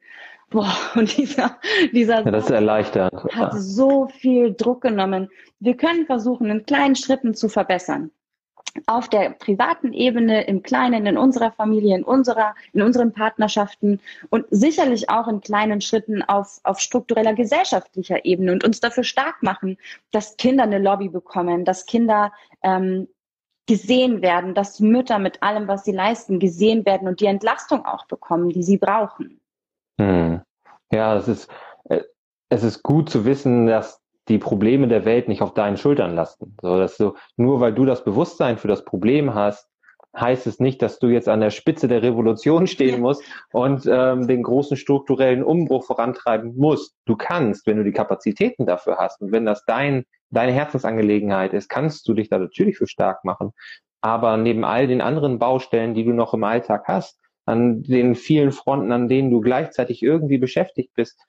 Boah, 0.53 0.73
und 0.95 1.17
dieser, 1.17 1.57
dieser 1.91 2.23
ja, 2.23 2.31
das 2.31 2.45
ist 2.45 2.51
erleichternd. 2.51 3.13
hat 3.35 3.53
so 3.55 4.07
viel 4.07 4.53
Druck 4.53 4.81
genommen. 4.81 5.29
Wir 5.59 5.75
können 5.75 6.05
versuchen, 6.05 6.49
in 6.49 6.65
kleinen 6.65 6.95
Schritten 6.95 7.33
zu 7.33 7.49
verbessern 7.49 8.11
auf 8.87 9.07
der 9.07 9.31
privaten 9.31 9.93
Ebene, 9.93 10.45
im 10.45 10.63
Kleinen, 10.63 11.05
in 11.05 11.17
unserer 11.17 11.51
Familie, 11.51 11.95
in 11.95 12.03
unserer, 12.03 12.55
in 12.73 12.81
unseren 12.81 13.13
Partnerschaften 13.13 13.99
und 14.29 14.45
sicherlich 14.49 15.09
auch 15.09 15.27
in 15.27 15.41
kleinen 15.41 15.79
Schritten 15.81 16.23
auf, 16.23 16.59
auf 16.63 16.79
struktureller 16.79 17.33
gesellschaftlicher 17.33 18.25
Ebene 18.25 18.51
und 18.51 18.63
uns 18.63 18.79
dafür 18.79 19.03
stark 19.03 19.43
machen, 19.43 19.77
dass 20.11 20.37
Kinder 20.37 20.63
eine 20.63 20.79
Lobby 20.79 21.09
bekommen, 21.09 21.65
dass 21.65 21.85
Kinder 21.85 22.33
ähm, 22.63 23.07
gesehen 23.67 24.21
werden, 24.21 24.55
dass 24.55 24.79
Mütter 24.79 25.19
mit 25.19 25.43
allem, 25.43 25.67
was 25.67 25.85
sie 25.85 25.93
leisten, 25.93 26.39
gesehen 26.39 26.85
werden 26.85 27.07
und 27.07 27.19
die 27.19 27.27
Entlastung 27.27 27.85
auch 27.85 28.07
bekommen, 28.07 28.49
die 28.49 28.63
sie 28.63 28.77
brauchen. 28.77 29.39
Hm. 29.99 30.41
Ja, 30.91 31.15
es 31.15 31.27
ist, 31.27 31.49
äh, 31.85 32.01
es 32.49 32.63
ist 32.63 32.83
gut 32.83 33.09
zu 33.09 33.25
wissen, 33.25 33.65
dass 33.67 34.01
die 34.27 34.37
Probleme 34.37 34.87
der 34.87 35.05
Welt 35.05 35.27
nicht 35.27 35.41
auf 35.41 35.53
deinen 35.53 35.77
Schultern 35.77 36.15
lasten. 36.15 36.55
So, 36.61 36.77
dass 36.77 36.97
du, 36.97 37.13
nur 37.35 37.59
weil 37.59 37.73
du 37.73 37.85
das 37.85 38.03
Bewusstsein 38.03 38.57
für 38.57 38.67
das 38.67 38.85
Problem 38.85 39.33
hast, 39.33 39.67
heißt 40.15 40.45
es 40.47 40.59
nicht, 40.59 40.81
dass 40.81 40.99
du 40.99 41.07
jetzt 41.07 41.27
an 41.27 41.41
der 41.41 41.49
Spitze 41.49 41.87
der 41.87 42.03
Revolution 42.03 42.67
stehen 42.67 43.01
musst 43.01 43.23
und 43.51 43.87
ähm, 43.87 44.27
den 44.27 44.43
großen 44.43 44.77
strukturellen 44.77 45.43
Umbruch 45.43 45.85
vorantreiben 45.85 46.55
musst. 46.55 46.95
Du 47.05 47.15
kannst, 47.15 47.65
wenn 47.65 47.77
du 47.77 47.83
die 47.83 47.91
Kapazitäten 47.91 48.65
dafür 48.65 48.97
hast 48.97 49.21
und 49.21 49.31
wenn 49.31 49.45
das 49.45 49.65
dein, 49.65 50.05
deine 50.29 50.51
Herzensangelegenheit 50.51 51.53
ist, 51.53 51.67
kannst 51.67 52.07
du 52.07 52.13
dich 52.13 52.29
da 52.29 52.37
natürlich 52.37 52.77
für 52.77 52.87
stark 52.87 53.25
machen. 53.25 53.53
Aber 54.01 54.37
neben 54.37 54.63
all 54.63 54.85
den 54.85 55.01
anderen 55.01 55.39
Baustellen, 55.39 55.95
die 55.95 56.03
du 56.03 56.11
noch 56.11 56.33
im 56.33 56.43
Alltag 56.43 56.83
hast, 56.87 57.19
an 57.45 57.83
den 57.83 58.15
vielen 58.15 58.51
Fronten, 58.51 58.91
an 58.91 59.09
denen 59.09 59.31
du 59.31 59.41
gleichzeitig 59.41 60.01
irgendwie 60.01 60.37
beschäftigt 60.37 60.93
bist, 60.95 61.19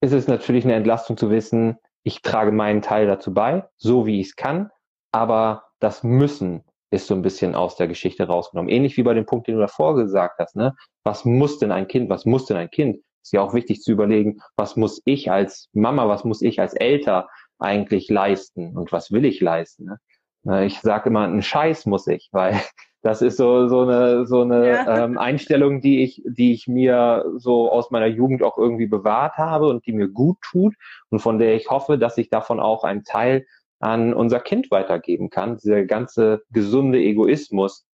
ist 0.00 0.12
es 0.12 0.28
natürlich 0.28 0.64
eine 0.64 0.74
Entlastung 0.74 1.16
zu 1.16 1.30
wissen, 1.30 1.76
ich 2.02 2.22
trage 2.22 2.52
meinen 2.52 2.82
Teil 2.82 3.06
dazu 3.06 3.34
bei, 3.34 3.68
so 3.76 4.06
wie 4.06 4.20
ich 4.20 4.28
es 4.28 4.36
kann, 4.36 4.70
aber 5.12 5.64
das 5.80 6.02
Müssen 6.02 6.64
ist 6.90 7.06
so 7.06 7.14
ein 7.14 7.22
bisschen 7.22 7.54
aus 7.54 7.76
der 7.76 7.88
Geschichte 7.88 8.26
rausgenommen. 8.26 8.70
Ähnlich 8.70 8.96
wie 8.96 9.02
bei 9.02 9.14
dem 9.14 9.26
Punkt, 9.26 9.46
den 9.46 9.56
du 9.56 9.60
davor 9.60 9.94
gesagt 9.94 10.38
hast, 10.38 10.56
ne? 10.56 10.74
Was 11.04 11.24
muss 11.24 11.58
denn 11.58 11.72
ein 11.72 11.86
Kind, 11.86 12.08
was 12.08 12.24
muss 12.24 12.46
denn 12.46 12.56
ein 12.56 12.70
Kind? 12.70 13.02
Ist 13.22 13.32
ja 13.32 13.42
auch 13.42 13.52
wichtig 13.52 13.82
zu 13.82 13.92
überlegen, 13.92 14.40
was 14.56 14.76
muss 14.76 15.02
ich 15.04 15.30
als 15.30 15.68
Mama, 15.74 16.08
was 16.08 16.24
muss 16.24 16.40
ich 16.40 16.60
als 16.60 16.72
Elter 16.72 17.28
eigentlich 17.58 18.08
leisten 18.08 18.76
und 18.76 18.90
was 18.90 19.10
will 19.10 19.26
ich 19.26 19.40
leisten? 19.40 19.98
Ne? 20.44 20.64
Ich 20.64 20.80
sage 20.80 21.10
immer, 21.10 21.24
einen 21.24 21.42
Scheiß 21.42 21.84
muss 21.84 22.06
ich, 22.06 22.28
weil 22.32 22.58
das 23.02 23.22
ist 23.22 23.36
so, 23.36 23.68
so 23.68 23.82
eine, 23.82 24.26
so 24.26 24.42
eine 24.42 24.66
ja. 24.66 25.04
ähm, 25.04 25.18
Einstellung, 25.18 25.80
die 25.80 26.02
ich, 26.02 26.22
die 26.26 26.52
ich 26.52 26.66
mir 26.66 27.24
so 27.36 27.70
aus 27.70 27.90
meiner 27.90 28.06
Jugend 28.06 28.42
auch 28.42 28.58
irgendwie 28.58 28.86
bewahrt 28.86 29.36
habe 29.36 29.68
und 29.68 29.86
die 29.86 29.92
mir 29.92 30.08
gut 30.08 30.38
tut 30.42 30.74
und 31.10 31.20
von 31.20 31.38
der 31.38 31.54
ich 31.54 31.70
hoffe, 31.70 31.98
dass 31.98 32.18
ich 32.18 32.28
davon 32.28 32.60
auch 32.60 32.84
einen 32.84 33.04
Teil 33.04 33.46
an 33.80 34.12
unser 34.12 34.40
Kind 34.40 34.70
weitergeben 34.70 35.30
kann. 35.30 35.56
Dieser 35.58 35.84
ganze 35.84 36.42
gesunde 36.50 36.98
Egoismus, 36.98 37.86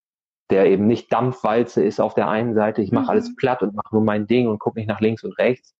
der 0.49 0.67
eben 0.67 0.87
nicht 0.87 1.11
Dampfwalze 1.11 1.83
ist 1.83 1.99
auf 1.99 2.13
der 2.13 2.29
einen 2.29 2.53
Seite, 2.53 2.81
ich 2.81 2.91
mache 2.91 3.05
mhm. 3.05 3.09
alles 3.09 3.35
platt 3.35 3.61
und 3.61 3.75
mache 3.75 3.93
nur 3.93 4.03
mein 4.03 4.27
Ding 4.27 4.47
und 4.47 4.59
gucke 4.59 4.79
nicht 4.79 4.87
nach 4.87 5.01
links 5.01 5.23
und 5.23 5.37
rechts, 5.37 5.75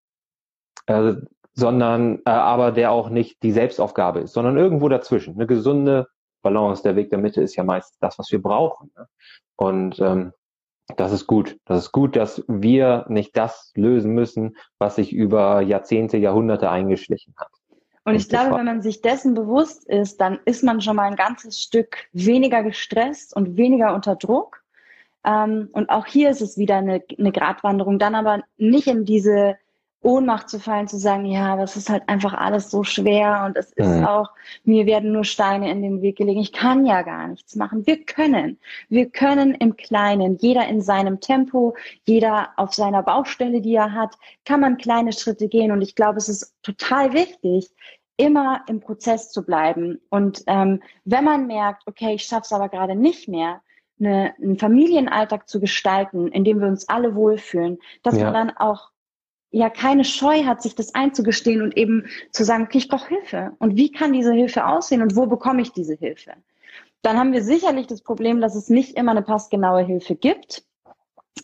äh, 0.88 1.14
sondern 1.54 2.20
äh, 2.26 2.32
aber 2.32 2.72
der 2.72 2.92
auch 2.92 3.10
nicht 3.10 3.42
die 3.44 3.52
Selbstaufgabe 3.52 4.22
ist, 4.22 4.34
sondern 4.34 4.58
irgendwo 4.58 4.90
dazwischen. 4.90 5.36
Eine 5.36 5.48
gesunde 5.48 6.08
Balance, 6.44 6.84
der 6.84 6.96
Weg 6.96 7.10
der 7.10 7.18
Mitte 7.18 7.42
ist 7.42 7.56
ja 7.56 7.64
meist 7.64 7.98
das, 8.02 8.20
was 8.20 8.32
wir 8.32 8.42
brauchen. 8.42 8.92
Ne? 8.96 9.08
Und 9.56 10.00
ähm, 10.00 10.34
das 10.98 11.12
ist 11.12 11.28
gut. 11.28 11.58
Das 11.66 11.86
ist 11.86 11.92
gut, 11.92 12.16
dass 12.16 12.44
wir 12.48 13.06
nicht 13.08 13.36
das 13.36 13.72
lösen 13.76 14.14
müssen, 14.14 14.58
was 14.78 14.96
sich 14.98 15.14
über 15.14 15.62
Jahrzehnte, 15.62 16.18
Jahrhunderte 16.18 16.70
eingeschlichen 16.70 17.34
hat. 17.38 17.50
Und 18.06 18.16
ich 18.16 18.28
glaube, 18.28 18.58
wenn 18.58 18.66
man 18.66 18.82
sich 18.82 19.02
dessen 19.02 19.34
bewusst 19.34 19.88
ist, 19.88 20.20
dann 20.20 20.40
ist 20.44 20.64
man 20.64 20.82
schon 20.82 20.98
mal 20.98 21.04
ein 21.04 21.16
ganzes 21.16 21.62
Stück 21.62 21.98
weniger 22.12 22.62
gestresst 22.62 23.34
und 23.34 23.56
weniger 23.56 23.96
unter 23.96 24.18
Druck. 24.18 24.62
Ähm, 25.26 25.70
und 25.72 25.90
auch 25.90 26.06
hier 26.06 26.30
ist 26.30 26.42
es 26.42 26.58
wieder 26.58 26.76
eine, 26.76 27.02
eine 27.18 27.32
Gratwanderung, 27.32 28.00
dann 28.00 28.16
aber 28.16 28.44
nicht 28.58 28.88
in 28.88 29.06
diese 29.06 29.56
Ohnmacht 30.04 30.50
zu 30.50 30.60
fallen, 30.60 30.88
zu 30.88 30.98
sagen, 30.98 31.26
ja, 31.26 31.54
aber 31.54 31.64
es 31.64 31.76
ist 31.76 31.90
halt 31.90 32.04
einfach 32.08 32.34
alles 32.34 32.70
so 32.70 32.84
schwer 32.84 33.44
und 33.46 33.58
es 33.58 33.72
ist 33.74 33.88
mhm. 33.88 34.06
auch, 34.06 34.30
mir 34.66 34.86
werden 34.86 35.12
nur 35.12 35.24
Steine 35.24 35.72
in 35.72 35.82
den 35.82 36.02
Weg 36.02 36.18
gelegen. 36.18 36.42
Ich 36.42 36.52
kann 36.52 36.86
ja 36.86 37.02
gar 37.02 37.28
nichts 37.30 37.56
machen. 37.56 37.88
Wir 37.88 38.04
können. 38.04 38.60
Wir 38.90 39.10
können 39.10 39.56
im 39.56 39.78
Kleinen, 39.78 40.38
jeder 40.38 40.68
in 40.68 40.82
seinem 40.82 41.22
Tempo, 41.22 41.76
jeder 42.06 42.50
auf 42.58 42.74
seiner 42.74 43.02
Baustelle, 43.02 43.62
die 43.62 43.76
er 43.76 43.94
hat, 43.94 44.16
kann 44.46 44.60
man 44.60 44.78
kleine 44.78 45.14
Schritte 45.14 45.48
gehen. 45.48 45.72
Und 45.72 45.82
ich 45.82 45.96
glaube, 45.96 46.18
es 46.18 46.28
ist 46.28 46.54
total 46.64 47.14
wichtig, 47.14 47.72
immer 48.18 48.62
im 48.68 48.80
Prozess 48.80 49.32
zu 49.32 49.46
bleiben. 49.46 50.00
Und 50.10 50.44
ähm, 50.48 50.82
wenn 51.06 51.24
man 51.24 51.48
merkt, 51.48 51.84
okay, 51.88 52.16
ich 52.16 52.24
schaffe 52.24 52.44
es 52.44 52.54
aber 52.54 52.70
gerade 52.70 52.96
nicht 52.96 53.28
mehr, 53.28 53.62
eine, 54.00 54.34
einen 54.42 54.58
Familienalltag 54.58 55.48
zu 55.48 55.60
gestalten, 55.60 56.28
in 56.28 56.44
dem 56.44 56.60
wir 56.60 56.68
uns 56.68 56.90
alle 56.90 57.16
wohlfühlen, 57.16 57.80
dass 58.02 58.18
ja. 58.18 58.26
man 58.26 58.34
dann 58.34 58.58
auch 58.58 58.93
ja 59.54 59.70
keine 59.70 60.04
Scheu 60.04 60.44
hat, 60.46 60.62
sich 60.62 60.76
das 60.76 60.96
einzugestehen 60.96 61.62
und 61.62 61.78
eben 61.78 62.08
zu 62.32 62.44
sagen, 62.44 62.64
okay, 62.64 62.80
ich 62.80 62.90
brauche 62.90 63.08
Hilfe. 63.08 63.52
Und 63.60 63.78
wie 63.78 63.92
kann 63.92 64.12
diese 64.12 64.34
Hilfe 64.34 64.66
aussehen 64.66 65.02
und 65.02 65.16
wo 65.16 65.28
bekomme 65.28 65.62
ich 65.62 65.72
diese 65.72 65.94
Hilfe? 65.94 66.34
Dann 67.04 67.18
haben 67.18 67.34
wir 67.34 67.44
sicherlich 67.44 67.86
das 67.88 68.02
Problem, 68.02 68.42
dass 68.42 68.56
es 68.56 68.70
nicht 68.70 68.98
immer 68.98 69.12
eine 69.12 69.22
passgenaue 69.22 69.84
Hilfe 69.84 70.16
gibt. 70.16 70.64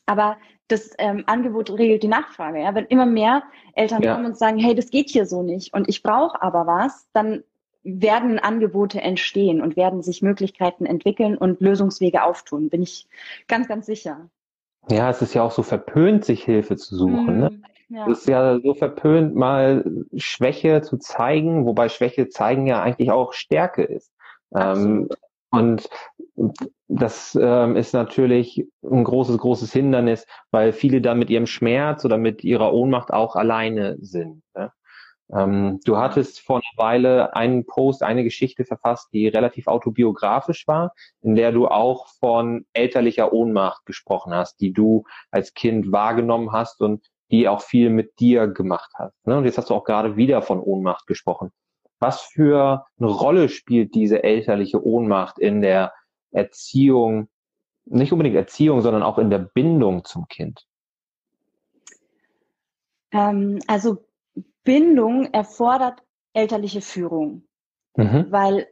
Aber 0.07 0.37
das 0.67 0.91
ähm, 0.97 1.23
Angebot 1.27 1.69
regelt 1.69 2.01
die 2.01 2.07
Nachfrage. 2.07 2.61
Ja? 2.61 2.73
Wenn 2.73 2.85
immer 2.85 3.05
mehr 3.05 3.43
Eltern 3.73 4.01
ja. 4.01 4.13
kommen 4.13 4.25
und 4.25 4.37
sagen, 4.37 4.57
hey, 4.57 4.73
das 4.73 4.89
geht 4.89 5.09
hier 5.09 5.27
so 5.27 5.43
nicht 5.43 5.73
und 5.73 5.87
ich 5.87 6.01
brauche 6.01 6.41
aber 6.41 6.65
was, 6.65 7.07
dann 7.13 7.43
werden 7.83 8.39
Angebote 8.39 9.01
entstehen 9.01 9.61
und 9.61 9.75
werden 9.75 10.01
sich 10.01 10.21
Möglichkeiten 10.21 10.85
entwickeln 10.85 11.37
und 11.37 11.61
Lösungswege 11.61 12.23
auftun, 12.23 12.69
bin 12.69 12.81
ich 12.81 13.07
ganz, 13.47 13.67
ganz 13.67 13.85
sicher. 13.85 14.29
Ja, 14.89 15.09
es 15.09 15.21
ist 15.21 15.33
ja 15.33 15.43
auch 15.43 15.51
so 15.51 15.63
verpönt, 15.63 16.25
sich 16.25 16.43
Hilfe 16.43 16.75
zu 16.75 16.95
suchen. 16.95 17.39
Ne? 17.39 17.61
Ja. 17.89 18.07
Es 18.07 18.19
ist 18.19 18.29
ja 18.29 18.59
so 18.59 18.73
verpönt, 18.75 19.35
mal 19.35 19.83
Schwäche 20.15 20.81
zu 20.81 20.97
zeigen, 20.97 21.65
wobei 21.65 21.89
Schwäche 21.89 22.29
zeigen 22.29 22.67
ja 22.67 22.81
eigentlich 22.81 23.11
auch 23.11 23.33
Stärke 23.33 23.83
ist. 23.83 24.11
Ähm, 24.55 25.09
und 25.51 25.89
das 26.87 27.37
ähm, 27.39 27.75
ist 27.75 27.93
natürlich 27.93 28.67
ein 28.83 29.03
großes, 29.03 29.37
großes 29.39 29.73
Hindernis, 29.73 30.27
weil 30.51 30.71
viele 30.71 31.01
dann 31.01 31.17
mit 31.17 31.31
ihrem 31.31 31.47
Schmerz 31.47 32.05
oder 32.05 32.17
mit 32.17 32.43
ihrer 32.43 32.73
Ohnmacht 32.73 33.11
auch 33.11 33.35
alleine 33.35 33.97
sind. 33.99 34.43
Ne? 34.55 34.71
Ähm, 35.31 35.79
du 35.85 35.97
hattest 35.97 36.39
vor 36.39 36.57
einer 36.57 36.83
Weile 36.83 37.35
einen 37.35 37.65
Post, 37.65 38.03
eine 38.03 38.23
Geschichte 38.23 38.65
verfasst, 38.65 39.09
die 39.13 39.27
relativ 39.27 39.67
autobiografisch 39.67 40.67
war, 40.67 40.93
in 41.21 41.35
der 41.35 41.51
du 41.51 41.67
auch 41.67 42.07
von 42.19 42.65
elterlicher 42.73 43.33
Ohnmacht 43.33 43.85
gesprochen 43.85 44.33
hast, 44.33 44.61
die 44.61 44.73
du 44.73 45.03
als 45.31 45.53
Kind 45.53 45.91
wahrgenommen 45.91 46.51
hast 46.51 46.81
und 46.81 47.09
die 47.31 47.47
auch 47.47 47.61
viel 47.61 47.89
mit 47.89 48.19
dir 48.19 48.47
gemacht 48.47 48.91
hat. 48.95 49.13
Ne? 49.25 49.37
Und 49.37 49.45
jetzt 49.45 49.57
hast 49.57 49.69
du 49.69 49.75
auch 49.75 49.83
gerade 49.83 50.15
wieder 50.17 50.41
von 50.41 50.59
Ohnmacht 50.59 51.07
gesprochen. 51.07 51.51
Was 51.99 52.21
für 52.21 52.85
eine 52.97 53.09
Rolle 53.09 53.49
spielt 53.49 53.93
diese 53.93 54.23
elterliche 54.23 54.85
Ohnmacht 54.85 55.37
in 55.37 55.61
der 55.61 55.93
Erziehung, 56.31 57.27
nicht 57.85 58.11
unbedingt 58.11 58.35
Erziehung, 58.35 58.81
sondern 58.81 59.03
auch 59.03 59.17
in 59.17 59.29
der 59.29 59.39
Bindung 59.39 60.05
zum 60.05 60.27
Kind? 60.27 60.65
Ähm, 63.11 63.59
also 63.67 64.05
Bindung 64.63 65.25
erfordert 65.33 66.03
elterliche 66.33 66.81
Führung, 66.81 67.43
mhm. 67.95 68.27
weil 68.29 68.67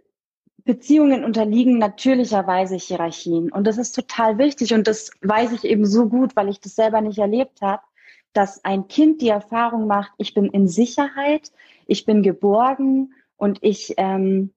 Beziehungen 0.63 1.23
unterliegen 1.23 1.77
natürlicherweise 1.77 2.75
Hierarchien. 2.75 3.51
Und 3.51 3.65
das 3.65 3.77
ist 3.77 3.93
total 3.93 4.37
wichtig. 4.37 4.73
Und 4.73 4.85
das 4.87 5.11
weiß 5.21 5.53
ich 5.53 5.63
eben 5.63 5.85
so 5.85 6.07
gut, 6.07 6.35
weil 6.35 6.49
ich 6.49 6.59
das 6.59 6.75
selber 6.75 7.01
nicht 7.01 7.17
erlebt 7.17 7.61
habe, 7.61 7.81
dass 8.37 8.63
ein 8.63 8.87
Kind 8.87 9.21
die 9.21 9.29
Erfahrung 9.29 9.87
macht, 9.87 10.11
ich 10.19 10.35
bin 10.35 10.45
in 10.45 10.67
Sicherheit, 10.67 11.51
ich 11.87 12.05
bin 12.05 12.21
geborgen 12.21 13.15
und 13.35 13.57
ich, 13.61 13.95
ähm, 13.97 14.53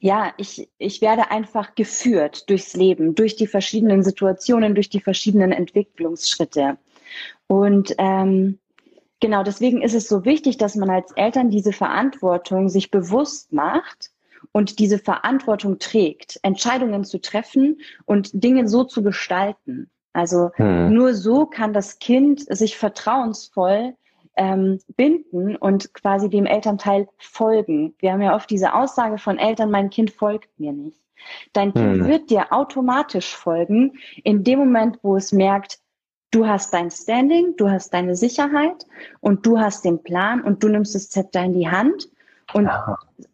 ja, 0.00 0.34
ich, 0.36 0.68
ich 0.78 1.00
werde 1.00 1.30
einfach 1.30 1.76
geführt 1.76 2.50
durchs 2.50 2.74
Leben, 2.74 3.14
durch 3.14 3.36
die 3.36 3.46
verschiedenen 3.46 4.02
Situationen, 4.02 4.74
durch 4.74 4.88
die 4.88 5.00
verschiedenen 5.00 5.52
Entwicklungsschritte. 5.52 6.76
Und 7.46 7.94
ähm, 7.98 8.58
genau 9.20 9.44
deswegen 9.44 9.80
ist 9.80 9.94
es 9.94 10.08
so 10.08 10.24
wichtig, 10.24 10.56
dass 10.56 10.74
man 10.74 10.90
als 10.90 11.12
Eltern 11.12 11.50
diese 11.50 11.72
Verantwortung 11.72 12.68
sich 12.68 12.90
bewusst 12.90 13.52
macht 13.52 14.10
und 14.50 14.80
diese 14.80 14.98
Verantwortung 14.98 15.78
trägt, 15.78 16.40
Entscheidungen 16.42 17.04
zu 17.04 17.20
treffen 17.20 17.80
und 18.06 18.30
Dinge 18.32 18.68
so 18.68 18.82
zu 18.82 19.04
gestalten. 19.04 19.88
Also 20.14 20.52
hm. 20.54 20.94
nur 20.94 21.12
so 21.12 21.44
kann 21.44 21.74
das 21.74 21.98
Kind 21.98 22.40
sich 22.48 22.78
vertrauensvoll 22.78 23.94
ähm, 24.36 24.78
binden 24.96 25.56
und 25.56 25.92
quasi 25.92 26.30
dem 26.30 26.46
Elternteil 26.46 27.08
folgen. 27.18 27.94
Wir 27.98 28.12
haben 28.12 28.22
ja 28.22 28.34
oft 28.34 28.48
diese 28.48 28.74
Aussage 28.74 29.18
von 29.18 29.38
Eltern, 29.38 29.70
mein 29.70 29.90
Kind 29.90 30.10
folgt 30.10 30.48
mir 30.58 30.72
nicht. 30.72 31.00
Dein 31.52 31.72
Kind 31.74 32.00
hm. 32.00 32.06
wird 32.06 32.30
dir 32.30 32.52
automatisch 32.52 33.34
folgen 33.34 33.92
in 34.22 34.44
dem 34.44 34.60
Moment, 34.60 34.98
wo 35.02 35.16
es 35.16 35.32
merkt, 35.32 35.80
du 36.30 36.46
hast 36.46 36.72
dein 36.74 36.90
Standing, 36.90 37.54
du 37.56 37.70
hast 37.70 37.92
deine 37.92 38.16
Sicherheit 38.16 38.86
und 39.20 39.44
du 39.46 39.58
hast 39.58 39.84
den 39.84 40.02
Plan 40.02 40.42
und 40.42 40.62
du 40.62 40.68
nimmst 40.68 40.94
das 40.94 41.08
Zepter 41.08 41.42
in 41.42 41.54
die 41.54 41.68
Hand 41.68 42.08
und 42.52 42.70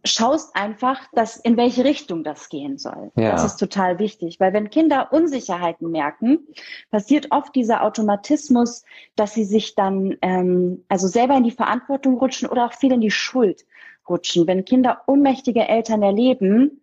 schaust 0.05 0.55
einfach, 0.55 1.01
dass, 1.13 1.37
in 1.37 1.57
welche 1.57 1.85
Richtung 1.85 2.25
das 2.25 2.49
gehen 2.49 2.79
soll. 2.79 3.11
Ja. 3.17 3.33
Das 3.33 3.45
ist 3.45 3.57
total 3.57 3.99
wichtig, 3.99 4.41
weil 4.41 4.53
wenn 4.53 4.71
Kinder 4.71 5.13
Unsicherheiten 5.13 5.91
merken, 5.91 6.47
passiert 6.91 7.29
oft 7.31 7.55
dieser 7.55 7.83
Automatismus, 7.83 8.85
dass 9.17 9.35
sie 9.35 9.45
sich 9.45 9.75
dann 9.75 10.17
ähm, 10.23 10.85
also 10.89 11.09
selber 11.09 11.37
in 11.37 11.45
die 11.45 11.51
Verantwortung 11.51 12.19
rutschen 12.19 12.49
oder 12.49 12.67
auch 12.67 12.75
viel 12.75 12.93
in 12.93 13.01
die 13.01 13.11
Schuld 13.11 13.65
rutschen. 14.09 14.47
Wenn 14.47 14.65
Kinder 14.65 15.03
ohnmächtige 15.07 15.67
Eltern 15.69 16.03
erleben, 16.03 16.80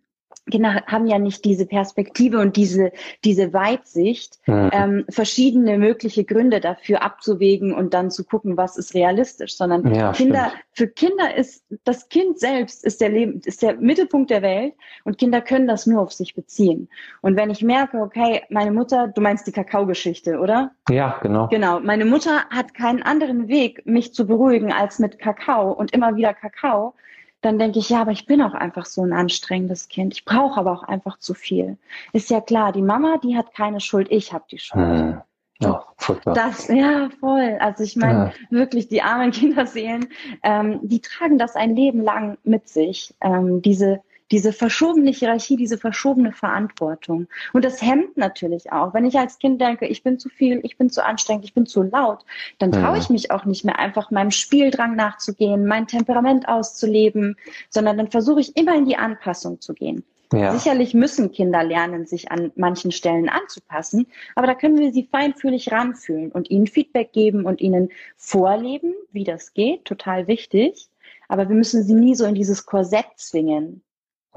Kinder 0.50 0.82
haben 0.86 1.06
ja 1.06 1.18
nicht 1.18 1.44
diese 1.44 1.66
Perspektive 1.66 2.38
und 2.38 2.56
diese, 2.56 2.92
diese 3.24 3.52
Weitsicht, 3.52 4.38
mhm. 4.46 4.70
ähm, 4.72 5.04
verschiedene 5.08 5.78
mögliche 5.78 6.24
Gründe 6.24 6.60
dafür 6.60 7.02
abzuwägen 7.02 7.74
und 7.74 7.94
dann 7.94 8.10
zu 8.10 8.24
gucken, 8.24 8.56
was 8.56 8.76
ist 8.76 8.94
realistisch, 8.94 9.56
sondern 9.56 9.94
ja, 9.94 10.12
Kinder, 10.12 10.48
stimmt. 10.48 10.64
für 10.72 10.88
Kinder 10.88 11.34
ist 11.36 11.64
das 11.84 12.08
Kind 12.08 12.38
selbst 12.38 12.84
ist 12.84 13.00
der 13.00 13.10
Leben, 13.10 13.40
ist 13.44 13.62
der 13.62 13.76
Mittelpunkt 13.76 14.30
der 14.30 14.42
Welt 14.42 14.74
und 15.04 15.18
Kinder 15.18 15.40
können 15.40 15.66
das 15.66 15.86
nur 15.86 16.02
auf 16.02 16.12
sich 16.12 16.34
beziehen. 16.34 16.88
Und 17.20 17.36
wenn 17.36 17.50
ich 17.50 17.62
merke, 17.62 17.98
okay, 17.98 18.42
meine 18.50 18.72
Mutter, 18.72 19.08
du 19.08 19.20
meinst 19.20 19.46
die 19.46 19.52
Kakaogeschichte, 19.52 20.38
oder? 20.38 20.72
Ja, 20.88 21.18
genau. 21.22 21.48
Genau. 21.48 21.80
Meine 21.80 22.04
Mutter 22.04 22.44
hat 22.50 22.74
keinen 22.74 23.02
anderen 23.02 23.48
Weg, 23.48 23.84
mich 23.86 24.14
zu 24.14 24.26
beruhigen 24.26 24.72
als 24.72 24.98
mit 24.98 25.18
Kakao 25.18 25.72
und 25.72 25.92
immer 25.92 26.16
wieder 26.16 26.34
Kakao 26.34 26.94
dann 27.40 27.58
denke 27.58 27.78
ich, 27.78 27.90
ja, 27.90 28.00
aber 28.00 28.10
ich 28.10 28.26
bin 28.26 28.42
auch 28.42 28.54
einfach 28.54 28.86
so 28.86 29.02
ein 29.02 29.12
anstrengendes 29.12 29.88
Kind. 29.88 30.14
Ich 30.14 30.24
brauche 30.24 30.58
aber 30.58 30.72
auch 30.72 30.82
einfach 30.82 31.18
zu 31.18 31.34
viel. 31.34 31.78
Ist 32.12 32.30
ja 32.30 32.40
klar, 32.40 32.72
die 32.72 32.82
Mama, 32.82 33.18
die 33.22 33.36
hat 33.36 33.54
keine 33.54 33.80
Schuld, 33.80 34.08
ich 34.10 34.32
habe 34.32 34.44
die 34.50 34.58
Schuld. 34.58 34.84
Hm. 34.84 35.22
Ja. 35.60 35.84
Das, 36.24 36.68
ja, 36.68 37.08
voll. 37.18 37.56
Also 37.60 37.82
ich 37.82 37.96
meine, 37.96 38.32
ja. 38.50 38.58
wirklich 38.58 38.88
die 38.88 39.02
armen 39.02 39.30
Kinderseelen, 39.32 40.08
ähm, 40.44 40.78
die 40.82 41.00
tragen 41.00 41.36
das 41.36 41.56
ein 41.56 41.74
Leben 41.74 42.00
lang 42.00 42.38
mit 42.44 42.68
sich. 42.68 43.14
Ähm, 43.20 43.60
diese 43.60 44.00
diese 44.30 44.52
verschobene 44.52 45.10
Hierarchie, 45.10 45.56
diese 45.56 45.78
verschobene 45.78 46.32
Verantwortung. 46.32 47.28
Und 47.52 47.64
das 47.64 47.80
hemmt 47.82 48.16
natürlich 48.16 48.72
auch. 48.72 48.94
Wenn 48.94 49.06
ich 49.06 49.18
als 49.18 49.38
Kind 49.38 49.60
denke, 49.60 49.86
ich 49.86 50.02
bin 50.02 50.18
zu 50.18 50.28
viel, 50.28 50.60
ich 50.62 50.76
bin 50.76 50.90
zu 50.90 51.04
anstrengend, 51.04 51.44
ich 51.44 51.54
bin 51.54 51.66
zu 51.66 51.82
laut, 51.82 52.24
dann 52.58 52.72
traue 52.72 52.98
ich 52.98 53.10
mich 53.10 53.30
auch 53.30 53.44
nicht 53.44 53.64
mehr 53.64 53.78
einfach 53.78 54.10
meinem 54.10 54.30
Spieldrang 54.30 54.96
nachzugehen, 54.96 55.66
mein 55.66 55.86
Temperament 55.86 56.48
auszuleben, 56.48 57.36
sondern 57.70 57.96
dann 57.96 58.10
versuche 58.10 58.40
ich 58.40 58.56
immer 58.56 58.76
in 58.76 58.84
die 58.84 58.96
Anpassung 58.96 59.60
zu 59.60 59.74
gehen. 59.74 60.04
Ja. 60.32 60.52
Sicherlich 60.52 60.92
müssen 60.92 61.32
Kinder 61.32 61.64
lernen, 61.64 62.04
sich 62.04 62.30
an 62.30 62.52
manchen 62.54 62.92
Stellen 62.92 63.30
anzupassen, 63.30 64.06
aber 64.34 64.46
da 64.46 64.54
können 64.54 64.78
wir 64.78 64.92
sie 64.92 65.08
feinfühlig 65.10 65.72
ranfühlen 65.72 66.30
und 66.32 66.50
ihnen 66.50 66.66
Feedback 66.66 67.12
geben 67.12 67.46
und 67.46 67.62
ihnen 67.62 67.88
vorleben, 68.16 68.94
wie 69.10 69.24
das 69.24 69.54
geht, 69.54 69.86
total 69.86 70.26
wichtig. 70.26 70.88
Aber 71.28 71.48
wir 71.48 71.56
müssen 71.56 71.82
sie 71.82 71.94
nie 71.94 72.14
so 72.14 72.24
in 72.26 72.34
dieses 72.34 72.66
Korsett 72.66 73.06
zwingen. 73.16 73.82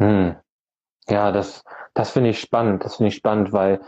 Hm. 0.01 0.35
Ja, 1.07 1.31
das, 1.31 1.63
das 1.93 2.11
finde 2.11 2.31
ich 2.31 2.39
spannend. 2.39 2.83
Das 2.83 2.95
finde 2.95 3.09
ich 3.09 3.15
spannend, 3.15 3.53
weil, 3.53 3.81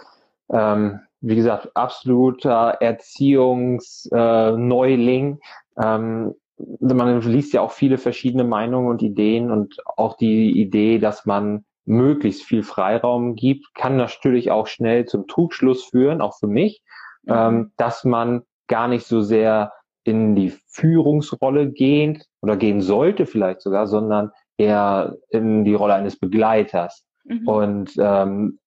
ähm, 0.51 0.99
wie 1.21 1.35
gesagt, 1.35 1.75
absoluter 1.75 2.77
Erziehungsneuling. 2.81 5.39
Äh, 5.75 5.83
ähm, 5.83 6.35
man 6.57 7.21
liest 7.21 7.53
ja 7.53 7.61
auch 7.61 7.71
viele 7.71 7.97
verschiedene 7.97 8.43
Meinungen 8.43 8.89
und 8.89 9.01
Ideen 9.01 9.49
und 9.49 9.77
auch 9.97 10.15
die 10.15 10.51
Idee, 10.51 10.99
dass 10.99 11.25
man 11.25 11.65
möglichst 11.85 12.43
viel 12.43 12.61
Freiraum 12.63 13.35
gibt, 13.35 13.73
kann 13.73 13.97
natürlich 13.97 14.51
auch 14.51 14.67
schnell 14.67 15.05
zum 15.05 15.25
Trugschluss 15.27 15.85
führen, 15.85 16.21
auch 16.21 16.37
für 16.37 16.47
mich, 16.47 16.83
mhm. 17.23 17.33
ähm, 17.33 17.71
dass 17.77 18.03
man 18.03 18.43
gar 18.67 18.87
nicht 18.87 19.07
so 19.07 19.21
sehr 19.21 19.73
in 20.03 20.35
die 20.35 20.53
Führungsrolle 20.67 21.71
geht 21.71 22.27
oder 22.41 22.55
gehen 22.55 22.81
sollte 22.81 23.25
vielleicht 23.25 23.61
sogar, 23.61 23.87
sondern 23.87 24.29
eher 24.57 25.17
in 25.29 25.65
die 25.65 25.73
Rolle 25.73 25.95
eines 25.95 26.17
Begleiters. 26.19 27.05
Mhm. 27.25 27.47
Und 27.47 27.93
ähm, 27.97 28.59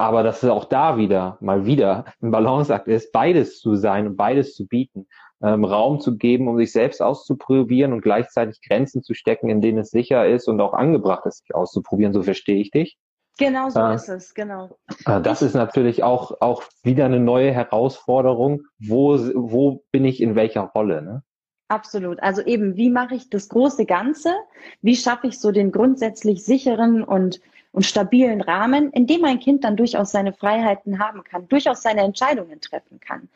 aber 0.00 0.22
dass 0.22 0.42
es 0.42 0.48
auch 0.48 0.64
da 0.64 0.96
wieder, 0.96 1.36
mal 1.42 1.66
wieder 1.66 2.06
ein 2.22 2.30
Balanceakt 2.30 2.88
ist, 2.88 3.12
beides 3.12 3.60
zu 3.60 3.74
sein 3.74 4.06
und 4.06 4.16
beides 4.16 4.54
zu 4.54 4.66
bieten, 4.66 5.06
ähm, 5.42 5.62
Raum 5.62 6.00
zu 6.00 6.16
geben, 6.16 6.48
um 6.48 6.56
sich 6.56 6.72
selbst 6.72 7.02
auszuprobieren 7.02 7.92
und 7.92 8.00
gleichzeitig 8.00 8.62
Grenzen 8.66 9.02
zu 9.02 9.12
stecken, 9.12 9.50
in 9.50 9.60
denen 9.60 9.76
es 9.76 9.90
sicher 9.90 10.26
ist 10.26 10.48
und 10.48 10.58
auch 10.62 10.72
angebracht 10.72 11.26
ist, 11.26 11.40
sich 11.40 11.54
auszuprobieren. 11.54 12.14
So 12.14 12.22
verstehe 12.22 12.62
ich 12.62 12.70
dich. 12.70 12.96
Genau 13.38 13.68
so 13.68 13.80
äh, 13.80 13.94
ist 13.94 14.08
es, 14.08 14.32
genau. 14.32 14.78
Äh, 15.04 15.20
das 15.20 15.42
ist 15.42 15.54
natürlich 15.54 16.02
auch, 16.02 16.40
auch 16.40 16.62
wieder 16.82 17.04
eine 17.04 17.20
neue 17.20 17.52
Herausforderung. 17.52 18.62
Wo, 18.78 19.18
wo 19.34 19.84
bin 19.92 20.06
ich 20.06 20.22
in 20.22 20.34
welcher 20.34 20.62
Rolle? 20.62 21.02
Ne? 21.02 21.22
Absolut. 21.70 22.20
Also 22.20 22.42
eben, 22.42 22.76
wie 22.76 22.90
mache 22.90 23.14
ich 23.14 23.30
das 23.30 23.48
große 23.48 23.86
Ganze? 23.86 24.34
Wie 24.82 24.96
schaffe 24.96 25.28
ich 25.28 25.38
so 25.38 25.52
den 25.52 25.70
grundsätzlich 25.70 26.44
sicheren 26.44 27.04
und, 27.04 27.40
und 27.70 27.86
stabilen 27.86 28.40
Rahmen, 28.40 28.90
in 28.90 29.06
dem 29.06 29.20
mein 29.20 29.38
Kind 29.38 29.62
dann 29.62 29.76
durchaus 29.76 30.10
seine 30.10 30.32
Freiheiten 30.32 30.98
haben 30.98 31.22
kann, 31.22 31.46
durchaus 31.46 31.82
seine 31.82 32.00
Entscheidungen 32.00 32.60
treffen 32.60 32.98
kann? 32.98 33.28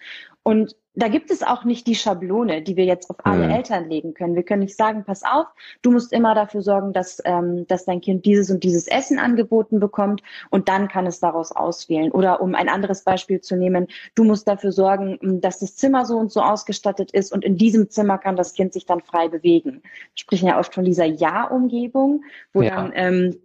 Und 0.45 0.77
da 0.95 1.09
gibt 1.09 1.31
es 1.31 1.43
auch 1.43 1.65
nicht 1.65 1.87
die 1.87 1.95
Schablone, 1.95 2.63
die 2.63 2.77
wir 2.77 2.85
jetzt 2.85 3.11
auf 3.11 3.17
alle 3.25 3.47
mhm. 3.47 3.55
Eltern 3.55 3.89
legen 3.89 4.15
können. 4.15 4.37
Wir 4.37 4.45
können 4.45 4.63
nicht 4.63 4.77
sagen, 4.77 5.05
pass 5.05 5.23
auf, 5.25 5.47
du 5.83 5.91
musst 5.91 6.13
immer 6.13 6.35
dafür 6.35 6.63
sorgen, 6.63 6.93
dass, 6.93 7.21
ähm, 7.25 7.67
dass 7.67 7.87
dein 7.87 8.01
Kind 8.01 8.27
dieses 8.27 8.51
und 8.51 8.63
dieses 8.63 8.87
Essen 8.87 9.19
angeboten 9.19 9.81
bekommt 9.81 10.23
und 10.51 10.69
dann 10.69 10.87
kann 10.89 11.07
es 11.07 11.19
daraus 11.19 11.51
auswählen. 11.51 12.13
Oder 12.13 12.41
um 12.41 12.55
ein 12.55 12.69
anderes 12.69 13.03
Beispiel 13.03 13.41
zu 13.41 13.57
nehmen, 13.57 13.89
du 14.15 14.23
musst 14.23 14.47
dafür 14.47 14.71
sorgen, 14.71 15.41
dass 15.41 15.59
das 15.59 15.77
Zimmer 15.77 16.05
so 16.05 16.17
und 16.17 16.31
so 16.31 16.43
ausgestattet 16.43 17.11
ist 17.11 17.33
und 17.33 17.45
in 17.45 17.57
diesem 17.57 17.91
Zimmer 17.91 18.19
kann 18.19 18.37
das 18.37 18.53
Kind 18.53 18.73
sich 18.75 18.87
dann 18.87 19.01
frei 19.01 19.29
bewegen. 19.29 19.81
Wir 19.83 19.91
sprechen 20.15 20.47
ja 20.47 20.61
oft 20.61 20.75
von 20.75 20.85
dieser 20.85 21.07
Ja-Umgebung, 21.07 22.23
wo 22.53 22.63
ja. 22.63 22.77
dann 22.77 22.93
ähm, 22.95 23.41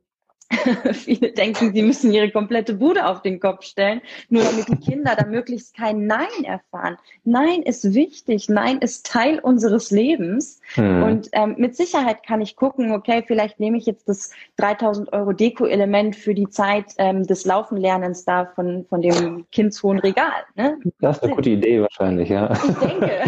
Viele 0.94 1.32
denken, 1.32 1.74
sie 1.74 1.82
müssen 1.82 2.12
ihre 2.12 2.32
komplette 2.32 2.74
Bude 2.74 3.06
auf 3.06 3.22
den 3.22 3.40
Kopf 3.40 3.64
stellen, 3.64 4.02
nur 4.30 4.44
damit 4.44 4.68
die 4.68 4.78
Kinder 4.78 5.16
da 5.16 5.26
möglichst 5.26 5.76
kein 5.76 6.08
Nein 6.08 6.44
erfahren. 6.44 6.98
Nein 7.24 7.62
ist 7.62 7.94
wichtig, 7.94 8.50
Nein 8.50 8.80
ist 8.80 9.06
Teil 9.06 9.40
unseres 9.40 9.92
Lebens. 9.92 10.60
Hm. 10.74 11.04
Und 11.04 11.30
ähm, 11.34 11.56
mit 11.58 11.76
Sicherheit 11.76 12.24
kann 12.26 12.42
ich 12.42 12.56
gucken, 12.56 12.92
okay, 12.92 13.24
vielleicht 13.26 13.60
nehme 13.60 13.78
ich 13.78 13.86
jetzt 13.86 14.10
das 14.10 14.32
3000 14.58 15.14
Euro 15.14 15.34
Deko-Element 15.34 16.16
für 16.16 16.34
die 16.34 16.50
Zeit 16.50 16.86
ähm, 16.98 17.28
des 17.28 17.46
Laufenlernens 17.46 18.26
da 18.26 18.46
von, 18.46 18.86
von 18.90 19.02
dem 19.02 19.46
kindshohen 19.52 20.00
Regal. 20.00 20.44
Ne? 20.56 20.78
Das 21.00 21.18
ist 21.18 21.24
eine 21.24 21.36
gute 21.36 21.52
Idee 21.52 21.82
wahrscheinlich, 21.82 22.30
ja. 22.30 22.52
Ich 22.54 22.76
denke. 22.76 23.22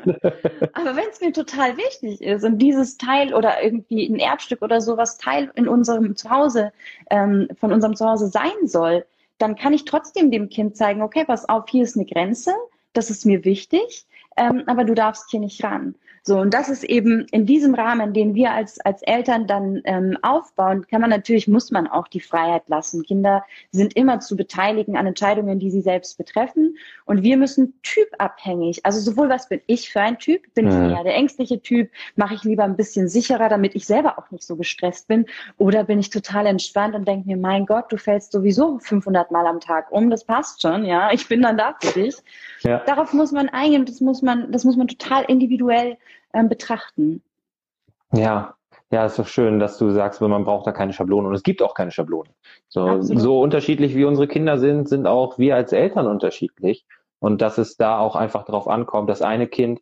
Aber 0.73 0.95
wenn 0.95 1.09
es 1.11 1.21
mir 1.21 1.31
total 1.33 1.77
wichtig 1.77 2.21
ist 2.21 2.43
und 2.43 2.57
dieses 2.59 2.97
Teil 2.97 3.33
oder 3.33 3.63
irgendwie 3.63 4.07
ein 4.07 4.19
Erbstück 4.19 4.61
oder 4.61 4.81
sowas 4.81 5.17
Teil 5.17 5.51
in 5.55 5.67
unserem 5.67 6.15
Zuhause, 6.15 6.71
ähm, 7.09 7.47
von 7.59 7.71
unserem 7.71 7.95
Zuhause 7.95 8.27
sein 8.27 8.67
soll, 8.67 9.05
dann 9.37 9.55
kann 9.55 9.73
ich 9.73 9.85
trotzdem 9.85 10.31
dem 10.31 10.49
Kind 10.49 10.75
zeigen, 10.75 11.01
okay, 11.01 11.25
pass 11.25 11.47
auf, 11.47 11.65
hier 11.69 11.83
ist 11.83 11.95
eine 11.95 12.05
Grenze, 12.05 12.53
das 12.93 13.09
ist 13.09 13.25
mir 13.25 13.45
wichtig, 13.45 14.05
ähm, 14.37 14.63
aber 14.67 14.83
du 14.83 14.93
darfst 14.93 15.29
hier 15.31 15.39
nicht 15.39 15.63
ran. 15.63 15.95
So, 16.23 16.39
und 16.39 16.53
das 16.53 16.69
ist 16.69 16.83
eben 16.83 17.25
in 17.31 17.45
diesem 17.45 17.73
Rahmen, 17.75 18.13
den 18.13 18.35
wir 18.35 18.51
als, 18.51 18.79
als 18.79 19.01
Eltern 19.01 19.47
dann 19.47 19.81
ähm, 19.85 20.17
aufbauen, 20.21 20.85
kann 20.87 21.01
man 21.01 21.09
natürlich, 21.09 21.47
muss 21.47 21.71
man 21.71 21.87
auch 21.87 22.07
die 22.07 22.19
Freiheit 22.19 22.63
lassen. 22.67 23.03
Kinder 23.03 23.43
sind 23.71 23.95
immer 23.95 24.19
zu 24.19 24.35
beteiligen 24.35 24.97
an 24.97 25.07
Entscheidungen, 25.07 25.59
die 25.59 25.71
sie 25.71 25.81
selbst 25.81 26.17
betreffen. 26.17 26.77
Und 27.05 27.23
wir 27.23 27.37
müssen 27.37 27.79
typabhängig, 27.83 28.85
also 28.85 28.99
sowohl 28.99 29.29
was 29.29 29.49
bin 29.49 29.61
ich 29.67 29.89
für 29.89 30.01
ein 30.01 30.19
Typ, 30.19 30.53
bin 30.53 30.65
mhm. 30.65 30.71
ich 30.71 30.97
eher 30.97 31.03
der 31.03 31.15
ängstliche 31.15 31.61
Typ, 31.61 31.89
mache 32.15 32.35
ich 32.35 32.43
lieber 32.43 32.63
ein 32.63 32.75
bisschen 32.75 33.07
sicherer, 33.07 33.49
damit 33.49 33.75
ich 33.75 33.85
selber 33.85 34.19
auch 34.19 34.29
nicht 34.31 34.43
so 34.43 34.55
gestresst 34.55 35.07
bin, 35.07 35.25
oder 35.57 35.83
bin 35.83 35.99
ich 35.99 36.09
total 36.09 36.45
entspannt 36.45 36.95
und 36.95 37.07
denke 37.07 37.27
mir, 37.27 37.37
mein 37.37 37.65
Gott, 37.65 37.91
du 37.91 37.97
fällst 37.97 38.31
sowieso 38.31 38.79
500 38.79 39.31
Mal 39.31 39.47
am 39.47 39.59
Tag 39.59 39.91
um, 39.91 40.09
das 40.09 40.23
passt 40.23 40.61
schon, 40.61 40.85
ja, 40.85 41.11
ich 41.11 41.27
bin 41.27 41.41
dann 41.41 41.57
da 41.57 41.75
für 41.79 41.99
dich. 41.99 42.15
Ja. 42.61 42.79
Darauf 42.85 43.13
muss 43.13 43.31
man 43.31 43.49
eingehen, 43.49 43.85
das 43.85 44.01
muss 44.01 44.21
man, 44.21 44.51
das 44.51 44.63
muss 44.63 44.75
man 44.75 44.87
total 44.87 45.23
individuell 45.25 45.97
ähm, 46.33 46.49
betrachten. 46.49 47.21
Ja, 48.13 48.55
ja, 48.91 49.05
ist 49.05 49.19
doch 49.19 49.27
schön, 49.27 49.59
dass 49.59 49.77
du 49.77 49.91
sagst, 49.91 50.19
man 50.21 50.43
braucht 50.43 50.65
da 50.65 50.71
keine 50.71 50.93
Schablone 50.93 51.27
und 51.27 51.35
es 51.35 51.43
gibt 51.43 51.61
auch 51.61 51.75
keine 51.75 51.91
Schablone. 51.91 52.29
So, 52.69 53.01
so 53.01 53.39
unterschiedlich 53.39 53.95
wie 53.95 54.05
unsere 54.05 54.27
Kinder 54.27 54.57
sind, 54.57 54.89
sind 54.89 55.05
auch 55.05 55.37
wir 55.37 55.55
als 55.55 55.73
Eltern 55.73 56.07
unterschiedlich 56.07 56.85
und 57.19 57.41
dass 57.41 57.59
es 57.59 57.77
da 57.77 57.99
auch 57.99 58.15
einfach 58.15 58.45
darauf 58.45 58.67
ankommt, 58.67 59.09
das 59.09 59.21
eine 59.21 59.47
Kind 59.47 59.81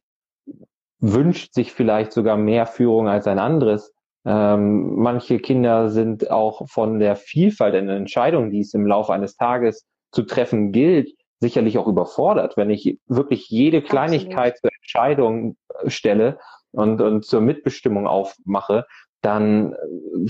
wünscht 0.99 1.53
sich 1.53 1.71
vielleicht 1.71 2.11
sogar 2.11 2.37
mehr 2.37 2.65
Führung 2.65 3.07
als 3.07 3.27
ein 3.27 3.39
anderes. 3.39 3.93
Ähm, 4.25 4.95
manche 4.95 5.39
Kinder 5.39 5.89
sind 5.89 6.29
auch 6.29 6.67
von 6.67 6.99
der 6.99 7.15
Vielfalt 7.15 7.75
in 7.75 7.87
Entscheidungen, 7.87 8.49
die 8.49 8.59
es 8.59 8.73
im 8.73 8.85
Laufe 8.85 9.13
eines 9.13 9.37
Tages 9.37 9.85
zu 10.11 10.23
treffen 10.23 10.71
gilt, 10.71 11.11
sicherlich 11.39 11.77
auch 11.77 11.87
überfordert, 11.87 12.57
wenn 12.57 12.69
ich 12.69 12.99
wirklich 13.07 13.49
jede 13.49 13.81
Kleinigkeit 13.81 14.53
Absolut. 14.53 14.59
zur 14.59 14.69
Entscheidung 14.81 15.57
äh, 15.83 15.89
stelle 15.89 16.39
und, 16.71 17.01
und 17.01 17.25
zur 17.25 17.41
Mitbestimmung 17.41 18.07
aufmache, 18.07 18.85
dann, 19.21 19.73
äh, 19.73 19.77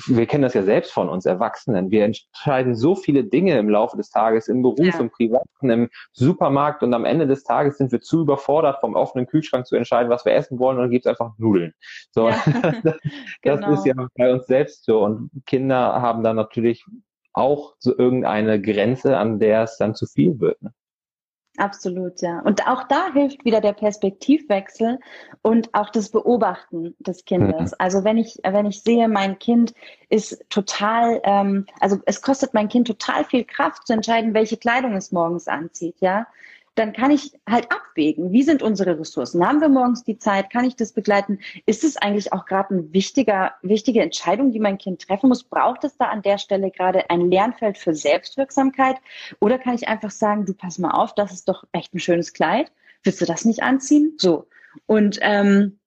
wir 0.07 0.25
kennen 0.25 0.43
das 0.43 0.53
ja 0.53 0.63
selbst 0.63 0.91
von 0.91 1.09
uns 1.09 1.25
Erwachsenen, 1.25 1.91
wir 1.91 2.05
entscheiden 2.05 2.75
so 2.75 2.95
viele 2.95 3.23
Dinge 3.23 3.57
im 3.57 3.69
Laufe 3.69 3.97
des 3.97 4.09
Tages, 4.09 4.47
im 4.47 4.61
Beruf, 4.61 4.79
ja. 4.79 4.99
im 4.99 5.09
Privaten, 5.09 5.69
im 5.69 5.89
Supermarkt 6.11 6.83
und 6.83 6.93
am 6.93 7.05
Ende 7.05 7.27
des 7.27 7.43
Tages 7.43 7.77
sind 7.77 7.91
wir 7.91 8.01
zu 8.01 8.21
überfordert, 8.21 8.79
vom 8.79 8.95
offenen 8.95 9.27
Kühlschrank 9.27 9.65
zu 9.65 9.75
entscheiden, 9.75 10.09
was 10.09 10.25
wir 10.25 10.33
essen 10.33 10.59
wollen 10.59 10.77
und 10.77 10.83
dann 10.83 10.91
gibt's 10.91 11.07
einfach 11.07 11.31
Nudeln. 11.37 11.73
So, 12.11 12.29
ja. 12.29 12.41
das, 12.83 12.95
genau. 13.41 13.71
ist 13.73 13.85
ja 13.85 13.93
bei 14.15 14.33
uns 14.33 14.45
selbst 14.47 14.85
so 14.85 15.03
und 15.03 15.31
Kinder 15.45 16.01
haben 16.01 16.23
dann 16.23 16.35
natürlich 16.35 16.85
auch 17.33 17.75
so 17.77 17.95
irgendeine 17.95 18.59
Grenze, 18.59 19.17
an 19.17 19.39
der 19.39 19.63
es 19.63 19.77
dann 19.77 19.93
zu 19.93 20.07
viel 20.07 20.39
wird. 20.39 20.61
Ne? 20.61 20.73
Absolut, 21.57 22.21
ja. 22.21 22.39
Und 22.41 22.67
auch 22.67 22.83
da 22.83 23.11
hilft 23.11 23.43
wieder 23.43 23.61
der 23.61 23.73
Perspektivwechsel 23.73 24.99
und 25.41 25.73
auch 25.73 25.89
das 25.89 26.09
Beobachten 26.09 26.95
des 26.99 27.25
Kindes. 27.25 27.71
Mhm. 27.71 27.75
Also 27.79 28.03
wenn 28.03 28.17
ich, 28.17 28.37
wenn 28.43 28.67
ich 28.67 28.83
sehe, 28.83 29.07
mein 29.07 29.39
Kind 29.39 29.73
ist 30.09 30.45
total, 30.49 31.19
ähm, 31.23 31.65
also 31.79 31.97
es 32.05 32.21
kostet 32.21 32.53
mein 32.53 32.69
Kind 32.69 32.85
total 32.85 33.25
viel 33.25 33.43
Kraft 33.43 33.87
zu 33.87 33.93
entscheiden, 33.93 34.35
welche 34.35 34.57
Kleidung 34.57 34.95
es 34.95 35.11
morgens 35.11 35.47
anzieht, 35.47 35.95
ja 35.99 36.27
dann 36.77 36.93
kann 36.93 37.11
ich 37.11 37.31
halt 37.49 37.71
abwägen, 37.71 38.31
wie 38.31 38.43
sind 38.43 38.61
unsere 38.61 38.99
Ressourcen? 38.99 39.45
Haben 39.45 39.61
wir 39.61 39.69
morgens 39.69 40.03
die 40.03 40.17
Zeit? 40.17 40.51
Kann 40.51 40.65
ich 40.65 40.75
das 40.75 40.93
begleiten? 40.93 41.39
Ist 41.65 41.83
es 41.83 41.97
eigentlich 41.97 42.33
auch 42.33 42.45
gerade 42.45 42.75
eine 42.75 42.93
wichtiger, 42.93 43.53
wichtige 43.63 44.01
Entscheidung, 44.01 44.51
die 44.51 44.59
mein 44.59 44.77
Kind 44.77 45.01
treffen 45.01 45.29
muss? 45.29 45.43
Braucht 45.43 45.83
es 45.83 45.97
da 45.97 46.05
an 46.05 46.21
der 46.21 46.37
Stelle 46.37 46.69
gerade 46.69 47.09
ein 47.09 47.31
Lernfeld 47.31 47.77
für 47.77 47.95
Selbstwirksamkeit? 47.95 48.97
Oder 49.39 49.57
kann 49.57 49.73
ich 49.73 49.87
einfach 49.87 50.11
sagen, 50.11 50.45
du 50.45 50.53
pass 50.53 50.77
mal 50.77 50.91
auf, 50.91 51.15
das 51.15 51.31
ist 51.33 51.49
doch 51.49 51.63
echt 51.71 51.93
ein 51.95 51.99
schönes 51.99 52.33
Kleid. 52.33 52.71
Willst 53.03 53.21
du 53.21 53.25
das 53.25 53.43
nicht 53.45 53.63
anziehen? 53.63 54.13
So. 54.17 54.47
Und 54.85 55.17
ähm, 55.21 55.79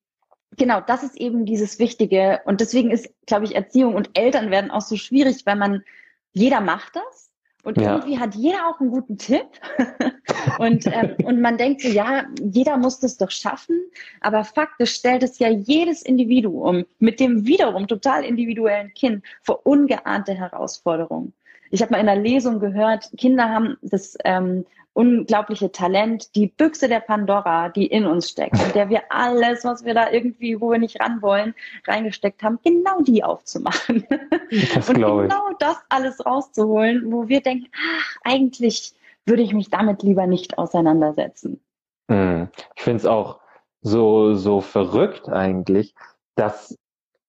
genau, 0.56 0.80
das 0.80 1.04
ist 1.04 1.16
eben 1.16 1.46
dieses 1.46 1.78
Wichtige. 1.78 2.40
Und 2.46 2.60
deswegen 2.60 2.90
ist, 2.90 3.08
glaube 3.26 3.44
ich, 3.44 3.54
Erziehung 3.54 3.94
und 3.94 4.18
Eltern 4.18 4.50
werden 4.50 4.72
auch 4.72 4.80
so 4.80 4.96
schwierig, 4.96 5.46
weil 5.46 5.56
man, 5.56 5.84
jeder 6.32 6.60
macht 6.60 6.96
das 6.96 7.29
und 7.62 7.76
ja. 7.76 7.96
irgendwie 7.96 8.18
hat 8.18 8.34
jeder 8.34 8.68
auch 8.68 8.80
einen 8.80 8.90
guten 8.90 9.18
Tipp. 9.18 9.46
und, 10.58 10.86
ähm, 10.86 11.16
und 11.24 11.40
man 11.40 11.58
denkt 11.58 11.82
so, 11.82 11.88
ja, 11.88 12.24
jeder 12.42 12.76
muss 12.76 13.00
das 13.00 13.16
doch 13.16 13.30
schaffen. 13.30 13.80
Aber 14.20 14.44
faktisch 14.44 14.94
stellt 14.94 15.22
es 15.22 15.38
ja 15.38 15.48
jedes 15.48 16.02
Individuum 16.02 16.84
mit 16.98 17.20
dem 17.20 17.46
wiederum 17.46 17.86
total 17.86 18.24
individuellen 18.24 18.92
Kind 18.94 19.24
vor 19.42 19.66
ungeahnte 19.66 20.34
Herausforderungen. 20.34 21.32
Ich 21.70 21.82
habe 21.82 21.92
mal 21.92 22.00
in 22.00 22.08
einer 22.08 22.20
Lesung 22.20 22.58
gehört, 22.60 23.10
Kinder 23.16 23.48
haben 23.48 23.76
das 23.82 24.16
ähm, 24.24 24.64
unglaubliche 24.92 25.70
Talent, 25.70 26.34
die 26.34 26.48
Büchse 26.48 26.88
der 26.88 27.00
Pandora, 27.00 27.68
die 27.68 27.86
in 27.86 28.06
uns 28.06 28.28
steckt, 28.28 28.60
in 28.60 28.72
der 28.72 28.88
wir 28.88 29.02
alles, 29.10 29.64
was 29.64 29.84
wir 29.84 29.94
da 29.94 30.10
irgendwie, 30.10 30.60
wo 30.60 30.70
wir 30.70 30.78
nicht 30.78 31.00
ran 31.00 31.22
wollen, 31.22 31.54
reingesteckt 31.86 32.42
haben, 32.42 32.58
genau 32.64 33.00
die 33.00 33.22
aufzumachen. 33.22 34.06
Das 34.74 34.88
und 34.88 34.96
genau 34.96 35.50
das 35.60 35.76
alles 35.88 36.26
rauszuholen, 36.26 37.12
wo 37.12 37.28
wir 37.28 37.40
denken, 37.40 37.68
ach, 37.72 38.16
eigentlich 38.24 38.94
würde 39.24 39.42
ich 39.42 39.54
mich 39.54 39.70
damit 39.70 40.02
lieber 40.02 40.26
nicht 40.26 40.58
auseinandersetzen. 40.58 41.60
Hm. 42.10 42.48
Ich 42.74 42.82
finde 42.82 42.96
es 42.96 43.06
auch 43.06 43.38
so, 43.80 44.34
so 44.34 44.60
verrückt 44.60 45.28
eigentlich, 45.28 45.94
dass 46.34 46.76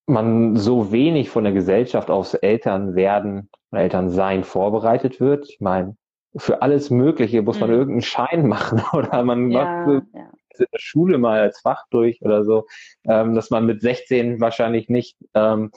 man 0.06 0.58
so 0.58 0.92
wenig 0.92 1.30
von 1.30 1.44
der 1.44 1.54
Gesellschaft 1.54 2.10
aufs 2.10 2.34
Elternwerden, 2.34 3.50
Elternsein 3.72 4.44
vorbereitet 4.44 5.20
wird. 5.20 5.48
Ich 5.50 5.62
meine, 5.62 5.96
für 6.36 6.62
alles 6.62 6.90
Mögliche 6.90 7.42
muss 7.42 7.60
man 7.60 7.70
mhm. 7.70 7.76
irgendeinen 7.76 8.02
Schein 8.02 8.48
machen 8.48 8.82
oder 8.94 9.24
man 9.24 9.52
ja, 9.52 9.86
macht 9.86 10.04
ja. 10.14 10.30
in 10.58 10.66
der 10.72 10.80
Schule 10.80 11.18
mal 11.18 11.40
als 11.40 11.60
Fach 11.62 11.86
durch 11.90 12.22
oder 12.22 12.44
so, 12.44 12.66
ähm, 13.06 13.36
dass 13.36 13.50
man 13.50 13.66
mit 13.66 13.82
16 13.82 14.40
wahrscheinlich 14.42 14.90
nicht 14.90 15.18
ähm, 15.34 15.72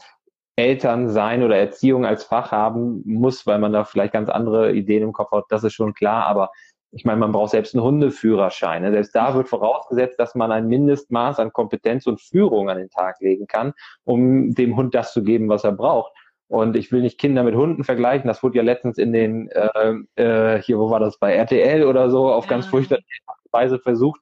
Eltern 0.57 1.09
sein 1.09 1.43
oder 1.43 1.57
Erziehung 1.57 2.07
als 2.07 2.25
Fach 2.25 2.53
haben 2.53 3.03
muss, 3.05 3.47
weil 3.47 3.59
man 3.59 3.73
da 3.73 3.85
vielleicht 3.85 4.13
ganz 4.13 4.29
andere 4.29 4.73
Ideen 4.73 5.03
im 5.03 5.13
Kopf 5.13 5.33
hat, 5.33 5.45
das 5.49 5.65
ist 5.65 5.75
schon 5.75 5.95
klar, 5.95 6.27
aber 6.27 6.51
ich 6.95 7.05
meine, 7.05 7.19
man 7.19 7.33
braucht 7.33 7.51
selbst 7.51 7.75
einen 7.75 7.83
Hundeführerschein. 7.83 8.83
Ne? 8.83 8.93
Selbst 8.93 9.15
da 9.15 9.35
wird 9.35 9.49
vorausgesetzt, 9.49 10.19
dass 10.19 10.35
man 10.37 10.53
ein 10.53 10.69
Mindestmaß 10.69 11.41
an 11.41 11.53
Kompetenz 11.53 12.07
und 12.07 12.21
Führung 12.21 12.71
an 12.71 12.79
den 12.79 12.89
Tag 12.89 13.21
legen 13.21 13.47
kann, 13.47 13.75
um 14.05 14.55
dem 14.55 14.77
Hund 14.77 14.95
das 14.95 15.13
zu 15.13 15.25
geben, 15.25 15.49
was 15.49 15.65
er 15.65 15.73
braucht. 15.73 16.13
Und 16.47 16.77
ich 16.77 16.93
will 16.93 17.03
nicht 17.03 17.19
Kinder 17.19 17.43
mit 17.43 17.57
Hunden 17.57 17.83
vergleichen. 17.83 18.29
Das 18.29 18.43
wurde 18.43 18.59
ja 18.59 18.63
letztens 18.63 18.99
in 18.99 19.13
den, 19.13 19.49
äh, 19.49 19.95
äh, 20.15 20.63
hier, 20.63 20.79
wo 20.79 20.89
war 20.89 21.01
das, 21.01 21.19
bei 21.19 21.35
RTL 21.35 21.85
oder 21.85 22.11
so, 22.11 22.31
auf 22.31 22.45
ja. 22.45 22.51
ganz 22.51 22.67
furchtbare 22.67 23.03
Weise 23.51 23.81
versucht. 23.81 24.21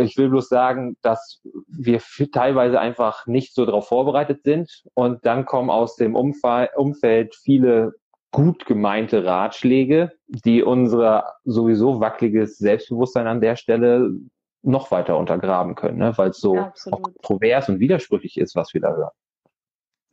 Ich 0.00 0.16
will 0.16 0.30
bloß 0.30 0.48
sagen, 0.48 0.96
dass 1.02 1.40
wir 1.68 2.00
teilweise 2.32 2.80
einfach 2.80 3.26
nicht 3.26 3.54
so 3.54 3.64
darauf 3.64 3.88
vorbereitet 3.88 4.42
sind. 4.42 4.84
Und 4.94 5.24
dann 5.24 5.44
kommen 5.44 5.70
aus 5.70 5.94
dem 5.96 6.16
Umfall, 6.16 6.70
Umfeld 6.74 7.34
viele 7.36 7.94
gut 8.30 8.66
gemeinte 8.66 9.24
Ratschläge, 9.24 10.12
die 10.26 10.62
unser 10.62 11.34
sowieso 11.44 12.00
wackeliges 12.00 12.58
Selbstbewusstsein 12.58 13.26
an 13.26 13.40
der 13.40 13.56
Stelle 13.56 14.10
noch 14.62 14.90
weiter 14.90 15.16
untergraben 15.16 15.74
können, 15.74 15.98
ne? 15.98 16.12
weil 16.16 16.30
es 16.30 16.38
so 16.38 16.54
ja, 16.56 16.72
kontrovers 16.90 17.68
und 17.68 17.80
widersprüchlich 17.80 18.36
ist, 18.38 18.54
was 18.54 18.74
wir 18.74 18.80
da 18.80 18.94
hören. 18.94 19.10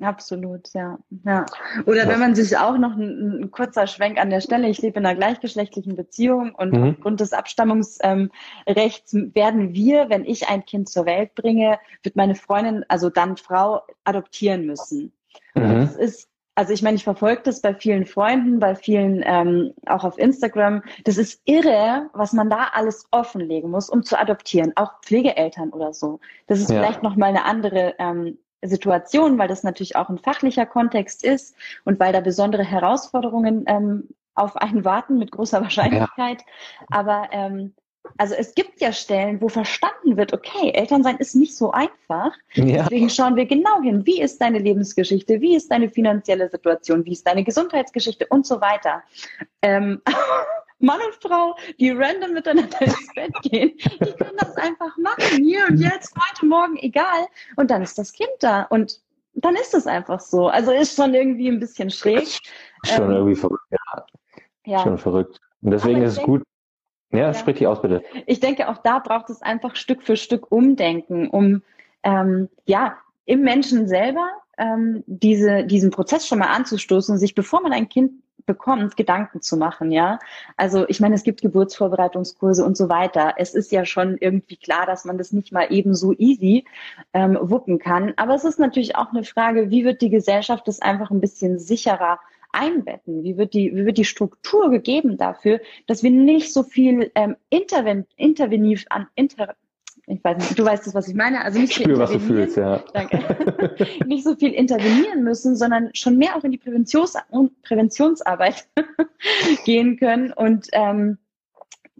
Absolut, 0.01 0.73
ja. 0.73 0.97
ja. 1.23 1.45
Oder 1.85 2.07
wenn 2.09 2.19
man 2.19 2.35
sich 2.35 2.57
auch 2.57 2.77
noch 2.77 2.97
ein, 2.97 3.43
ein, 3.43 3.51
kurzer 3.51 3.87
Schwenk 3.87 4.19
an 4.19 4.29
der 4.29 4.41
Stelle, 4.41 4.67
ich 4.67 4.81
lebe 4.81 4.99
in 4.99 5.05
einer 5.05 5.15
gleichgeschlechtlichen 5.15 5.95
Beziehung 5.95 6.53
und 6.53 6.73
mhm. 6.73 6.89
aufgrund 6.89 7.21
des 7.21 7.31
Abstammungsrechts 7.31 9.13
ähm, 9.13 9.31
werden 9.33 9.73
wir, 9.73 10.09
wenn 10.09 10.25
ich 10.25 10.49
ein 10.49 10.65
Kind 10.65 10.89
zur 10.89 11.05
Welt 11.05 11.33
bringe, 11.33 11.79
wird 12.03 12.17
meine 12.17 12.35
Freundin, 12.35 12.83
also 12.89 13.09
dann 13.09 13.37
Frau, 13.37 13.83
adoptieren 14.03 14.65
müssen. 14.65 15.13
Mhm. 15.53 15.61
Das 15.61 15.95
ist 15.95 16.29
also 16.55 16.71
ich 16.71 16.81
meine, 16.81 16.95
ich 16.95 17.03
verfolge 17.03 17.41
das 17.43 17.61
bei 17.61 17.75
vielen 17.75 18.05
Freunden, 18.05 18.59
bei 18.59 18.75
vielen 18.75 19.21
ähm, 19.25 19.73
auch 19.85 20.05
auf 20.05 20.17
Instagram. 20.17 20.83
Das 21.03 21.17
ist 21.17 21.41
irre, 21.43 22.09
was 22.13 22.31
man 22.31 22.49
da 22.49 22.69
alles 22.73 23.07
offenlegen 23.11 23.69
muss, 23.69 23.89
um 23.89 24.03
zu 24.03 24.17
adoptieren, 24.17 24.71
auch 24.75 24.93
Pflegeeltern 25.01 25.71
oder 25.71 25.93
so. 25.93 26.21
Das 26.47 26.59
ist 26.59 26.69
ja. 26.69 26.77
vielleicht 26.77 27.03
noch 27.03 27.17
mal 27.17 27.27
eine 27.27 27.43
andere 27.43 27.95
ähm, 27.99 28.37
Situation, 28.61 29.37
weil 29.37 29.49
das 29.49 29.63
natürlich 29.63 29.97
auch 29.97 30.09
ein 30.09 30.17
fachlicher 30.17 30.65
Kontext 30.65 31.23
ist 31.25 31.55
und 31.83 31.99
weil 31.99 32.13
da 32.13 32.21
besondere 32.21 32.63
Herausforderungen 32.63 33.65
ähm, 33.67 34.09
auf 34.33 34.55
einen 34.55 34.85
warten 34.85 35.17
mit 35.17 35.31
großer 35.31 35.61
Wahrscheinlichkeit. 35.61 36.41
Ja. 36.41 36.85
Aber 36.89 37.27
ähm, 37.31 37.73
also 38.17 38.35
es 38.35 38.55
gibt 38.55 38.81
ja 38.81 38.93
Stellen, 38.93 39.41
wo 39.41 39.49
verstanden 39.49 40.17
wird, 40.17 40.33
okay, 40.33 40.71
Elternsein 40.73 41.17
ist 41.17 41.35
nicht 41.35 41.55
so 41.55 41.71
einfach. 41.71 42.31
Ja. 42.53 42.83
Deswegen 42.83 43.09
schauen 43.09 43.35
wir 43.35 43.45
genau 43.45 43.81
hin, 43.81 44.05
wie 44.05 44.21
ist 44.21 44.41
deine 44.41 44.59
Lebensgeschichte, 44.59 45.41
wie 45.41 45.55
ist 45.55 45.71
deine 45.71 45.89
finanzielle 45.89 46.49
Situation, 46.49 47.05
wie 47.05 47.11
ist 47.11 47.27
deine 47.27 47.43
Gesundheitsgeschichte 47.43 48.27
und 48.27 48.45
so 48.45 48.61
weiter. 48.61 49.03
Ähm, 49.61 50.01
Mann 50.79 50.99
und 51.05 51.15
Frau, 51.15 51.55
die 51.79 51.91
random 51.91 52.33
miteinander 52.33 52.81
ins 52.81 53.13
Bett 53.15 53.33
gehen, 53.43 53.73
die 53.77 54.13
können 54.13 54.37
das 54.37 54.55
einfach 54.57 54.95
machen, 54.97 55.43
hier 55.43 55.65
und 55.69 55.77
jetzt, 55.77 56.13
heute 56.15 56.45
Morgen, 56.45 56.77
egal. 56.77 57.27
Und 57.55 57.71
dann 57.71 57.81
ist 57.81 57.97
das 57.97 58.11
Kind 58.11 58.31
da 58.39 58.63
und 58.63 58.99
dann 59.35 59.55
ist 59.55 59.73
es 59.73 59.87
einfach 59.87 60.19
so. 60.19 60.47
Also 60.47 60.71
ist 60.71 60.95
schon 60.95 61.13
irgendwie 61.13 61.49
ein 61.49 61.59
bisschen 61.59 61.89
schräg. 61.89 62.27
Schon 62.83 63.03
ähm, 63.03 63.11
irgendwie 63.11 63.35
verrückt, 63.35 63.65
ja. 63.71 64.05
ja. 64.65 64.79
Schon 64.83 64.97
verrückt. 64.97 65.39
Und 65.61 65.71
deswegen 65.71 66.01
ist 66.01 66.17
es 66.17 66.23
gut, 66.23 66.43
Ja, 67.17 67.33
sprich 67.33 67.57
die 67.57 67.67
aus, 67.67 67.81
bitte. 67.81 68.03
Ich 68.25 68.39
denke, 68.39 68.69
auch 68.69 68.77
da 68.77 68.99
braucht 68.99 69.29
es 69.29 69.41
einfach 69.41 69.75
Stück 69.75 70.03
für 70.03 70.17
Stück 70.17 70.51
Umdenken, 70.51 71.29
um 71.29 71.61
ähm, 72.03 72.49
ja 72.65 72.97
im 73.25 73.41
Menschen 73.41 73.87
selber 73.87 74.29
ähm, 74.57 75.03
diese, 75.07 75.65
diesen 75.65 75.91
Prozess 75.91 76.27
schon 76.27 76.39
mal 76.39 76.53
anzustoßen, 76.53 77.17
sich 77.17 77.35
bevor 77.35 77.61
man 77.61 77.73
ein 77.73 77.89
Kind 77.89 78.11
bekommt, 78.45 78.95
Gedanken 78.95 79.41
zu 79.41 79.57
machen, 79.57 79.91
ja. 79.91 80.19
Also 80.55 80.87
ich 80.87 80.99
meine, 80.99 81.15
es 81.15 81.23
gibt 81.23 81.41
Geburtsvorbereitungskurse 81.41 82.63
und 82.63 82.77
so 82.77 82.89
weiter. 82.89 83.33
Es 83.37 83.55
ist 83.55 83.71
ja 83.71 83.85
schon 83.85 84.17
irgendwie 84.17 84.57
klar, 84.57 84.85
dass 84.85 85.05
man 85.05 85.17
das 85.17 85.31
nicht 85.31 85.51
mal 85.51 85.71
eben 85.71 85.95
so 85.95 86.13
easy 86.13 86.65
ähm, 87.13 87.37
wuppen 87.41 87.79
kann. 87.79 88.13
Aber 88.17 88.35
es 88.35 88.43
ist 88.43 88.59
natürlich 88.59 88.95
auch 88.95 89.11
eine 89.11 89.23
Frage, 89.23 89.71
wie 89.71 89.83
wird 89.83 90.01
die 90.01 90.09
Gesellschaft 90.09 90.67
das 90.67 90.81
einfach 90.81 91.09
ein 91.09 91.21
bisschen 91.21 91.57
sicherer 91.57 92.19
einbetten? 92.55 93.23
Wie 93.23 93.37
wird 93.37 93.53
die, 93.53 93.75
wie 93.75 93.85
wird 93.85 93.97
die 93.97 94.05
Struktur 94.05 94.69
gegeben 94.69 95.17
dafür, 95.17 95.59
dass 95.87 96.03
wir 96.03 96.11
nicht 96.11 96.53
so 96.53 96.63
viel 96.63 97.11
ähm, 97.15 97.35
interven, 97.49 98.05
interveniv 98.15 98.85
an 98.89 99.07
inter, 99.15 99.55
ich 100.07 100.23
weiß 100.23 100.37
nicht, 100.37 100.59
du 100.59 100.63
weißt 100.63 100.85
das, 100.85 100.93
was 100.93 101.07
ich 101.07 101.15
meine. 101.15 101.43
Also 101.43 101.59
nicht 101.59 101.77
ich 101.77 101.83
spür, 101.83 101.97
was 101.97 102.11
du 102.11 102.19
fühlst, 102.19 102.57
ja. 102.57 102.83
Danke. 102.93 103.77
nicht 104.05 104.23
so 104.23 104.35
viel 104.35 104.53
intervenieren 104.53 105.23
müssen, 105.23 105.55
sondern 105.55 105.89
schon 105.93 106.17
mehr 106.17 106.35
auch 106.35 106.43
in 106.43 106.51
die 106.51 106.57
Präventions 106.57 107.15
Präventionsarbeit 107.63 108.67
gehen 109.65 109.97
können 109.97 110.31
und 110.31 110.67
ähm, 110.73 111.17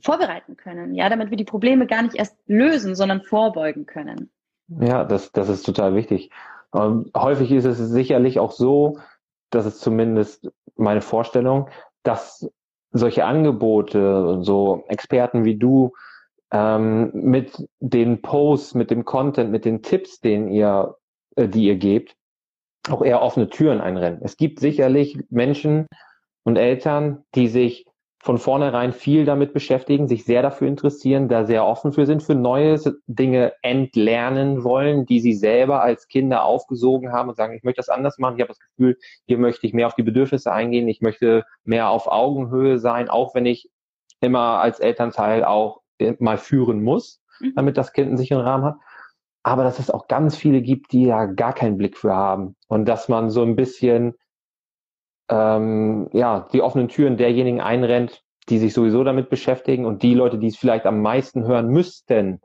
vorbereiten 0.02 0.56
können, 0.56 0.94
ja, 0.94 1.10
damit 1.10 1.32
wir 1.32 1.38
die 1.38 1.46
Probleme 1.46 1.88
gar 1.88 2.04
nicht 2.04 2.16
erst 2.16 2.38
lösen, 2.48 2.96
sondern 2.96 3.22
vorbeugen 3.22 3.86
können. 3.86 4.30
Ja, 4.68 5.04
das, 5.04 5.32
das 5.32 5.50
ist 5.50 5.64
total 5.64 5.96
wichtig. 5.96 6.30
Ähm, 6.76 7.12
häufig 7.16 7.52
ist 7.52 7.66
es 7.66 7.78
sicherlich 7.78 8.40
auch 8.40 8.52
so, 8.52 9.00
das 9.56 9.66
ist 9.66 9.82
zumindest 9.82 10.52
meine 10.76 11.02
Vorstellung, 11.02 11.70
dass 12.04 12.50
solche 12.92 13.26
Angebote, 13.26 14.40
so 14.42 14.84
Experten 14.88 15.46
wie 15.46 15.58
du, 15.58 15.94
ähm, 16.52 17.12
mit 17.14 17.68
den 17.80 18.22
Posts, 18.22 18.76
mit 18.76 18.92
dem 18.92 19.06
Content, 19.06 19.52
mit 19.52 19.66
den 19.66 19.82
Tipps, 19.82 20.20
den 20.20 20.48
ihr, 20.50 20.96
äh, 21.36 21.48
die 21.48 21.66
ihr 21.66 21.76
gebt, 21.76 22.16
auch 22.90 23.02
eher 23.02 23.22
offene 23.22 23.50
Türen 23.50 23.82
einrennen. 23.82 24.22
Es 24.22 24.38
gibt 24.38 24.60
sicherlich 24.60 25.18
Menschen 25.30 25.88
und 26.44 26.58
Eltern, 26.58 27.24
die 27.34 27.48
sich 27.48 27.86
von 28.26 28.40
vornherein 28.40 28.92
viel 28.92 29.24
damit 29.24 29.54
beschäftigen, 29.54 30.08
sich 30.08 30.26
sehr 30.26 30.42
dafür 30.42 30.68
interessieren, 30.68 31.30
da 31.30 31.46
sehr 31.46 31.64
offen 31.64 31.94
für 31.94 32.08
sind, 32.08 32.24
für 32.24 32.34
neue 32.34 32.80
Dinge 33.06 33.54
entlernen 33.62 34.64
wollen, 34.64 35.06
die 35.06 35.20
sie 35.20 35.34
selber 35.34 35.84
als 35.84 36.08
Kinder 36.08 36.44
aufgesogen 36.44 37.12
haben 37.12 37.30
und 37.30 37.36
sagen, 37.36 37.54
ich 37.54 37.62
möchte 37.62 37.82
das 37.82 37.90
anders 37.90 38.18
machen, 38.18 38.38
ich 38.38 38.42
habe 38.42 38.48
das 38.48 38.60
Gefühl, 38.60 38.98
hier 39.28 39.38
möchte 39.38 39.68
ich 39.68 39.74
mehr 39.74 39.86
auf 39.86 39.94
die 39.94 40.02
Bedürfnisse 40.02 40.52
eingehen, 40.52 40.88
ich 40.88 41.02
möchte 41.02 41.46
mehr 41.66 41.90
auf 41.90 42.08
Augenhöhe 42.08 42.80
sein, 42.80 43.10
auch 43.10 43.36
wenn 43.36 43.46
ich 43.46 43.70
immer 44.22 44.60
als 44.60 44.80
Elternteil 44.80 45.44
auch 45.44 45.82
mal 46.18 46.40
führen 46.40 46.82
muss, 46.82 47.22
mhm. 47.40 47.54
damit 47.56 47.78
das 47.78 47.94
Kind 47.94 48.08
einen 48.08 48.18
sicheren 48.18 48.44
Rahmen 48.44 48.66
hat. 48.66 48.78
Aber 49.44 49.64
dass 49.64 49.78
es 49.78 49.92
auch 49.92 50.08
ganz 50.08 50.36
viele 50.36 50.64
gibt, 50.64 50.94
die 50.94 51.04
ja 51.04 51.26
gar 51.26 51.54
keinen 51.54 51.78
Blick 51.78 51.96
für 51.96 52.16
haben 52.16 52.56
und 52.68 52.86
dass 52.86 53.08
man 53.08 53.30
so 53.30 53.44
ein 53.44 53.56
bisschen 53.56 54.16
ähm, 55.30 56.10
ja, 56.14 56.48
die 56.54 56.62
offenen 56.62 56.88
Türen 56.88 57.18
derjenigen 57.18 57.62
einrennt, 57.62 58.24
die 58.50 58.60
sich 58.60 58.74
sowieso 58.74 59.04
damit 59.04 59.30
beschäftigen 59.30 59.86
und 59.86 60.04
die 60.04 60.14
Leute, 60.14 60.38
die 60.38 60.48
es 60.48 60.58
vielleicht 60.58 60.86
am 60.86 61.02
meisten 61.02 61.46
hören 61.46 61.68
müssten, 61.68 62.42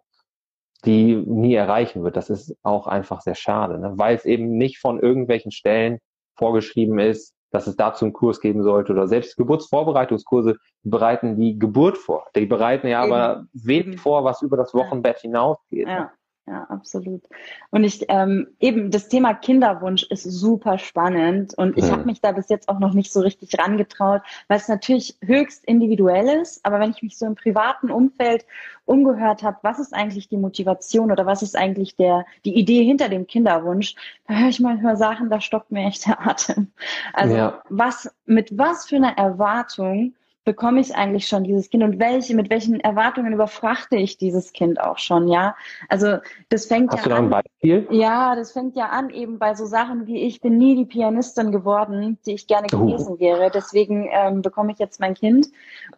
die 0.85 1.15
nie 1.15 1.55
erreichen 1.55 2.03
wird. 2.05 2.17
Das 2.17 2.31
ist 2.31 2.57
auch 2.63 2.87
einfach 2.87 3.21
sehr 3.21 3.35
schade, 3.35 3.79
ne? 3.79 3.93
weil 3.97 4.17
es 4.17 4.25
eben 4.25 4.57
nicht 4.57 4.79
von 4.79 4.99
irgendwelchen 4.99 5.53
Stellen 5.53 5.99
vorgeschrieben 6.37 6.99
ist, 6.99 7.35
dass 7.51 7.67
es 7.67 7.77
dazu 7.77 8.07
einen 8.07 8.15
Kurs 8.15 8.41
geben 8.41 8.63
sollte 8.63 8.93
oder 8.93 9.09
selbst 9.09 9.37
Geburtsvorbereitungskurse 9.37 10.57
bereiten 10.83 11.37
die 11.37 11.59
Geburt 11.59 11.99
vor. 11.99 12.29
Die 12.35 12.47
bereiten 12.47 12.87
ja 12.87 13.05
Eben. 13.05 13.13
aber 13.13 13.45
wenig 13.53 14.01
vor, 14.01 14.25
was 14.25 14.41
über 14.41 14.57
das 14.57 14.73
Wochenbett 14.73 15.19
hinausgeht. 15.19 15.89
Ja 15.89 16.13
ja, 16.51 16.65
absolut. 16.65 17.23
Und 17.71 17.85
ich 17.85 18.07
ähm, 18.09 18.49
eben 18.59 18.91
das 18.91 19.09
Thema 19.09 19.35
Kinderwunsch 19.35 20.03
ist 20.03 20.25
super 20.25 20.79
spannend 20.79 21.57
und 21.57 21.79
ich 21.79 21.85
mhm. 21.85 21.93
habe 21.93 22.05
mich 22.07 22.21
da 22.21 22.33
bis 22.33 22.49
jetzt 22.49 22.69
auch 22.69 22.81
noch 22.81 22.93
nicht 22.93 23.13
so 23.13 23.21
richtig 23.21 23.57
rangetraut, 23.57 24.23
weil 24.49 24.59
es 24.59 24.67
natürlich 24.67 25.17
höchst 25.23 25.65
individuell 25.65 26.41
ist. 26.41 26.65
Aber 26.67 26.81
wenn 26.81 26.91
ich 26.91 27.03
mich 27.03 27.17
so 27.17 27.27
im 27.27 27.37
privaten 27.37 27.93
Umfeld 27.93 28.47
umgehört 28.85 29.45
habe, 29.45 29.59
was 29.63 29.79
ist 29.79 29.95
eigentlich 29.95 30.29
die 30.29 30.39
Motivation 30.39 31.13
oder 31.13 31.25
was 31.25 31.43
ist 31.43 31.57
eigentlich 31.57 31.95
der 31.95 32.27
die 32.45 32.57
Idee 32.57 32.85
hinter 32.85 33.09
dem 33.09 33.29
Kinderwunsch, 33.29 33.95
da 34.27 34.35
höre 34.35 34.49
ich 34.49 34.59
manchmal 34.59 34.97
Sachen, 34.97 35.31
da 35.31 35.41
stockt 35.41 35.71
mir 35.71 35.87
echt 35.87 36.09
der 36.09 36.21
Atem. 36.27 36.73
Also 37.13 37.37
ja. 37.37 37.63
was 37.69 38.13
mit 38.27 38.59
was 38.59 38.89
für 38.89 38.97
einer 38.97 39.17
Erwartung 39.17 40.15
bekomme 40.45 40.81
ich 40.81 40.95
eigentlich 40.95 41.29
schon 41.29 41.45
dieses 41.45 41.69
Kind 41.69 41.83
und 41.83 41.99
welche, 41.99 42.35
mit 42.35 42.49
welchen 42.49 42.81
Erwartungen 42.81 43.33
überfrachte 43.33 43.97
ich 43.97 44.17
dieses 44.17 44.53
Kind 44.53 44.81
auch 44.81 44.99
schon, 44.99 45.29
ja? 45.29 45.55
Also 45.89 46.17
das 46.49 46.67
fängt 46.67 46.93
Hast 46.93 47.05
ja 47.05 47.11
du 47.11 47.17
an. 47.17 47.25
ein 47.25 47.31
Beispiel? 47.31 47.87
Ja, 47.91 48.35
das 48.35 48.53
fängt 48.53 48.75
ja 48.75 48.87
an 48.87 49.11
eben 49.11 49.39
bei 49.39 49.55
so 49.55 49.67
Sachen 49.67 50.07
wie 50.07 50.23
ich 50.23 50.41
bin 50.41 50.57
nie 50.57 50.77
die 50.77 50.87
Pianistin 50.87 51.53
geworden, 51.53 52.19
die 52.25 52.33
ich 52.33 52.47
gerne 52.47 52.69
gewesen 52.69 53.15
uh. 53.15 53.21
wäre. 53.21 53.51
Deswegen 53.53 54.09
ähm, 54.11 54.41
bekomme 54.43 54.73
ich 54.73 54.79
jetzt 54.79 54.99
mein 54.99 55.15
Kind. 55.15 55.49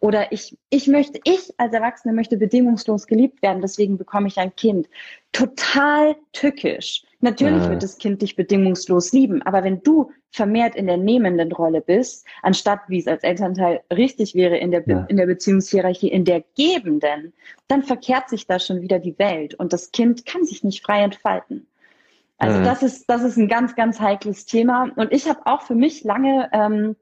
Oder 0.01 0.31
ich, 0.31 0.57
ich 0.69 0.87
möchte, 0.87 1.19
ich 1.23 1.53
als 1.57 1.73
Erwachsene 1.73 2.13
möchte 2.13 2.37
bedingungslos 2.37 3.07
geliebt 3.07 3.41
werden, 3.41 3.61
deswegen 3.61 3.97
bekomme 3.97 4.27
ich 4.27 4.37
ein 4.37 4.55
Kind. 4.55 4.89
Total 5.31 6.15
tückisch. 6.33 7.03
Natürlich 7.23 7.69
wird 7.69 7.81
das 7.81 7.97
Kind 7.97 8.21
dich 8.21 8.35
bedingungslos 8.35 9.13
lieben, 9.13 9.41
aber 9.43 9.63
wenn 9.63 9.81
du 9.81 10.11
vermehrt 10.29 10.75
in 10.75 10.87
der 10.87 10.97
nehmenden 10.97 11.53
Rolle 11.53 11.79
bist, 11.79 12.27
anstatt 12.41 12.81
wie 12.89 12.99
es 12.99 13.07
als 13.07 13.23
Elternteil 13.23 13.79
richtig 13.93 14.35
wäre 14.35 14.57
in 14.57 14.71
der, 14.71 14.81
Be 14.81 14.91
ja. 14.91 15.05
in 15.07 15.15
der 15.15 15.25
Beziehungshierarchie, 15.25 16.09
in 16.09 16.25
der 16.25 16.43
gebenden, 16.57 17.31
dann 17.69 17.83
verkehrt 17.83 18.27
sich 18.27 18.45
da 18.45 18.59
schon 18.59 18.81
wieder 18.81 18.99
die 18.99 19.17
Welt 19.19 19.53
und 19.55 19.71
das 19.71 19.93
Kind 19.93 20.25
kann 20.25 20.43
sich 20.43 20.65
nicht 20.65 20.83
frei 20.85 21.01
entfalten. 21.01 21.65
Also 22.39 22.59
mhm. 22.59 22.65
das 22.65 22.83
ist 22.83 23.09
das 23.09 23.23
ist 23.23 23.37
ein 23.37 23.47
ganz 23.47 23.73
ganz 23.75 24.01
heikles 24.01 24.45
Thema 24.45 24.91
und 24.97 25.13
ich 25.13 25.29
habe 25.29 25.39
auch 25.45 25.61
für 25.61 25.75
mich 25.75 26.03
lange 26.03 26.49
ähm, 26.51 26.97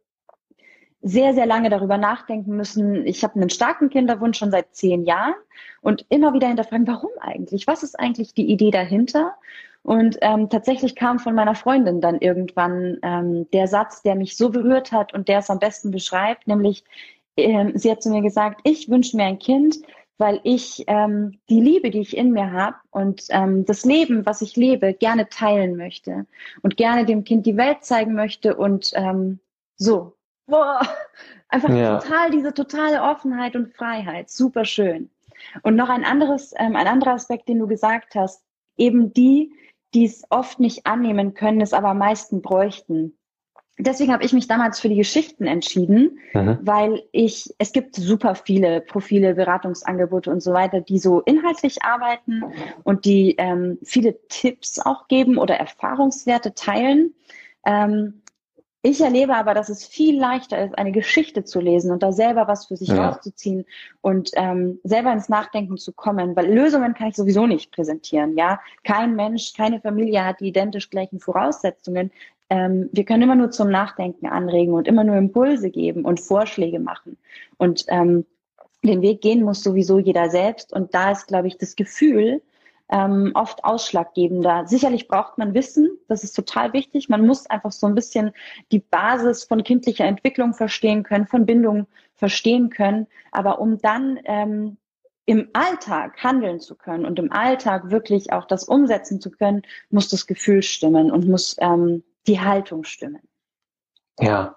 sehr, 1.01 1.34
sehr 1.34 1.47
lange 1.47 1.71
darüber 1.71 1.97
nachdenken 1.97 2.55
müssen. 2.55 3.07
Ich 3.07 3.23
habe 3.23 3.36
einen 3.36 3.49
starken 3.49 3.89
Kinderwunsch 3.89 4.38
schon 4.38 4.51
seit 4.51 4.75
zehn 4.75 5.03
Jahren 5.03 5.34
und 5.81 6.05
immer 6.10 6.34
wieder 6.36 6.47
hinterfragen, 6.47 6.86
warum 6.86 7.10
eigentlich? 7.19 7.65
Was 7.65 7.81
ist 7.81 7.99
eigentlich 7.99 8.36
die 8.36 8.51
Idee 8.51 8.69
dahinter? 8.69 9.34
Und 9.83 10.17
ähm, 10.21 10.49
tatsächlich 10.49 10.95
kam 10.95 11.17
von 11.17 11.33
meiner 11.33 11.55
Freundin 11.55 12.01
dann 12.01 12.19
irgendwann 12.19 12.97
ähm, 13.01 13.49
der 13.51 13.67
Satz, 13.67 14.03
der 14.03 14.15
mich 14.15 14.37
so 14.37 14.49
berührt 14.49 14.91
hat 14.91 15.13
und 15.13 15.27
der 15.27 15.39
es 15.39 15.49
am 15.49 15.59
besten 15.59 15.89
beschreibt, 15.89 16.47
nämlich 16.47 16.83
ähm, 17.37 17.71
sie 17.75 17.89
hat 17.89 18.03
zu 18.03 18.09
mir 18.09 18.21
gesagt, 18.21 18.61
ich 18.63 18.89
wünsche 18.89 19.17
mir 19.17 19.23
ein 19.23 19.39
Kind, 19.39 19.77
weil 20.17 20.39
ich 20.43 20.83
ähm, 20.87 21.39
die 21.49 21.59
Liebe, 21.59 21.89
die 21.89 22.01
ich 22.01 22.15
in 22.15 22.31
mir 22.31 22.51
habe 22.51 22.75
und 22.91 23.23
ähm, 23.29 23.65
das 23.65 23.85
Leben, 23.85 24.25
was 24.25 24.41
ich 24.41 24.55
lebe, 24.55 24.93
gerne 24.93 25.29
teilen 25.29 25.77
möchte 25.77 26.27
und 26.61 26.77
gerne 26.77 27.05
dem 27.05 27.23
Kind 27.23 27.45
die 27.45 27.57
Welt 27.57 27.83
zeigen 27.83 28.13
möchte 28.13 28.55
und 28.55 28.91
ähm, 28.93 29.39
so. 29.77 30.15
Boah, 30.45 30.81
einfach 31.49 31.69
ja. 31.69 31.97
total 31.97 32.29
diese 32.29 32.53
totale 32.53 33.01
Offenheit 33.01 33.55
und 33.55 33.73
Freiheit, 33.75 34.29
super 34.29 34.63
schön. 34.63 35.09
Und 35.63 35.75
noch 35.75 35.89
ein 35.89 36.03
anderes, 36.03 36.53
ähm, 36.57 36.75
ein 36.75 36.87
anderer 36.87 37.13
Aspekt, 37.13 37.49
den 37.49 37.57
du 37.57 37.67
gesagt 37.67 38.13
hast, 38.13 38.43
eben 38.77 39.13
die, 39.13 39.51
die 39.93 40.06
es 40.06 40.23
oft 40.30 40.60
nicht 40.60 40.86
annehmen 40.86 41.34
können, 41.34 41.62
es 41.62 41.73
aber 41.73 41.89
am 41.89 41.97
meisten 41.97 42.41
bräuchten. 42.41 43.17
Deswegen 43.77 44.13
habe 44.13 44.23
ich 44.23 44.34
mich 44.34 44.47
damals 44.47 44.80
für 44.80 44.89
die 44.89 44.97
Geschichten 44.97 45.47
entschieden, 45.47 46.19
mhm. 46.34 46.60
weil 46.62 47.04
ich, 47.12 47.49
es 47.58 47.71
gibt 47.71 47.95
super 47.95 48.36
viele 48.36 48.82
Profile, 48.82 49.34
Beratungsangebote 49.34 50.30
und 50.30 50.41
so 50.41 50.54
weiter, 50.54 50.82
die 50.82 50.99
so 50.99 51.21
inhaltlich 51.21 51.84
arbeiten 51.84 52.43
und 52.84 53.06
die 53.06 53.36
ähm, 53.38 53.80
viele 53.84 54.19
Tipps 54.27 54.77
auch 54.80 55.08
geben 55.08 55.38
oder 55.38 55.56
Erfahrungswerte 55.56 56.54
teilen. 56.54 57.15
Ähm, 57.65 58.20
ich 58.83 59.01
erlebe 59.01 59.35
aber, 59.35 59.53
dass 59.53 59.69
es 59.69 59.85
viel 59.85 60.19
leichter 60.19 60.63
ist, 60.63 60.77
eine 60.77 60.91
Geschichte 60.91 61.43
zu 61.43 61.59
lesen 61.59 61.91
und 61.91 62.01
da 62.01 62.11
selber 62.11 62.47
was 62.47 62.65
für 62.65 62.77
sich 62.77 62.89
ja. 62.89 63.09
rauszuziehen 63.09 63.65
und 64.01 64.31
ähm, 64.33 64.79
selber 64.83 65.13
ins 65.13 65.29
Nachdenken 65.29 65.77
zu 65.77 65.93
kommen, 65.93 66.35
weil 66.35 66.51
Lösungen 66.51 66.95
kann 66.95 67.09
ich 67.09 67.15
sowieso 67.15 67.45
nicht 67.45 67.71
präsentieren. 67.71 68.37
Ja, 68.37 68.59
kein 68.83 69.15
Mensch, 69.15 69.53
keine 69.53 69.79
Familie 69.81 70.25
hat 70.25 70.39
die 70.39 70.47
identisch 70.47 70.89
gleichen 70.89 71.19
Voraussetzungen. 71.19 72.11
Ähm, 72.49 72.89
wir 72.91 73.05
können 73.05 73.21
immer 73.21 73.35
nur 73.35 73.51
zum 73.51 73.69
Nachdenken 73.69 74.25
anregen 74.25 74.73
und 74.73 74.87
immer 74.87 75.03
nur 75.03 75.15
Impulse 75.15 75.69
geben 75.69 76.03
und 76.03 76.19
Vorschläge 76.19 76.79
machen 76.79 77.17
und 77.57 77.85
ähm, 77.87 78.25
den 78.83 79.03
Weg 79.03 79.21
gehen 79.21 79.43
muss 79.43 79.61
sowieso 79.61 79.99
jeder 79.99 80.31
selbst 80.31 80.73
und 80.73 80.95
da 80.95 81.11
ist, 81.11 81.27
glaube 81.27 81.47
ich, 81.47 81.57
das 81.57 81.75
Gefühl, 81.75 82.41
ähm, 82.91 83.32
oft 83.34 83.63
ausschlaggebender. 83.63 84.67
Sicherlich 84.67 85.08
braucht 85.08 85.38
man 85.38 85.54
Wissen, 85.54 85.97
das 86.08 86.23
ist 86.23 86.34
total 86.34 86.73
wichtig. 86.73 87.10
Man 87.10 87.25
muss 87.25 87.49
einfach 87.49 87.71
so 87.71 87.88
ein 87.88 87.95
bisschen 87.95 88.32
die 88.71 88.80
Basis 88.80 89.45
von 89.45 89.63
kindlicher 89.63 90.06
Entwicklung 90.06 90.54
verstehen 90.54 91.04
können, 91.04 91.25
von 91.25 91.45
Bindung 91.45 91.88
verstehen 92.15 92.69
können. 92.69 93.08
Aber 93.32 93.60
um 93.60 93.80
dann 93.80 94.19
ähm, 94.25 94.77
im 95.25 95.49
Alltag 95.54 96.21
handeln 96.21 96.60
zu 96.60 96.75
können 96.75 97.06
und 97.06 97.17
im 97.17 97.32
Alltag 97.32 97.89
wirklich 97.91 98.34
auch 98.34 98.45
das 98.45 98.65
umsetzen 98.65 99.21
zu 99.21 99.32
können, 99.32 99.62
muss 99.89 100.10
das 100.10 100.27
Gefühl 100.27 100.62
stimmen 100.62 101.12
und 101.12 101.27
muss 101.27 101.56
ähm, 101.60 102.04
die 102.27 102.41
Haltung 102.41 102.84
stimmen. 102.84 103.21
Ja, 104.19 104.56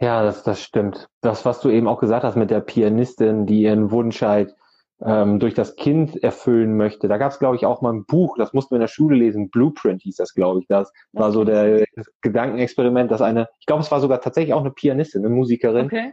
Ja, 0.00 0.22
das, 0.22 0.42
das 0.42 0.60
stimmt. 0.60 1.08
Das, 1.20 1.44
was 1.44 1.60
du 1.60 1.70
eben 1.70 1.86
auch 1.86 2.00
gesagt 2.00 2.24
hast 2.24 2.36
mit 2.36 2.50
der 2.50 2.60
Pianistin, 2.60 3.46
die 3.46 3.62
ihren 3.62 3.90
Wunsch 3.90 4.22
halt 4.22 4.54
ähm, 5.04 5.38
durch 5.38 5.54
das 5.54 5.76
Kind 5.76 6.22
erfüllen 6.22 6.76
möchte. 6.76 7.08
Da 7.08 7.18
gab 7.18 7.32
es, 7.32 7.38
glaube 7.38 7.56
ich, 7.56 7.66
auch 7.66 7.82
mal 7.82 7.92
ein 7.92 8.06
Buch, 8.06 8.36
das 8.38 8.52
mussten 8.52 8.72
wir 8.72 8.76
in 8.76 8.82
der 8.82 8.88
Schule 8.88 9.16
lesen, 9.16 9.50
Blueprint 9.50 10.02
hieß 10.02 10.16
das, 10.16 10.34
glaube 10.34 10.60
ich. 10.60 10.66
Das 10.68 10.92
war 11.12 11.32
so 11.32 11.44
der 11.44 11.84
Gedankenexperiment, 12.22 13.10
dass 13.10 13.22
eine, 13.22 13.48
ich 13.60 13.66
glaube, 13.66 13.82
es 13.82 13.90
war 13.90 14.00
sogar 14.00 14.20
tatsächlich 14.20 14.54
auch 14.54 14.60
eine 14.60 14.70
Pianistin, 14.70 15.24
eine 15.24 15.34
Musikerin, 15.34 15.86
okay. 15.86 16.12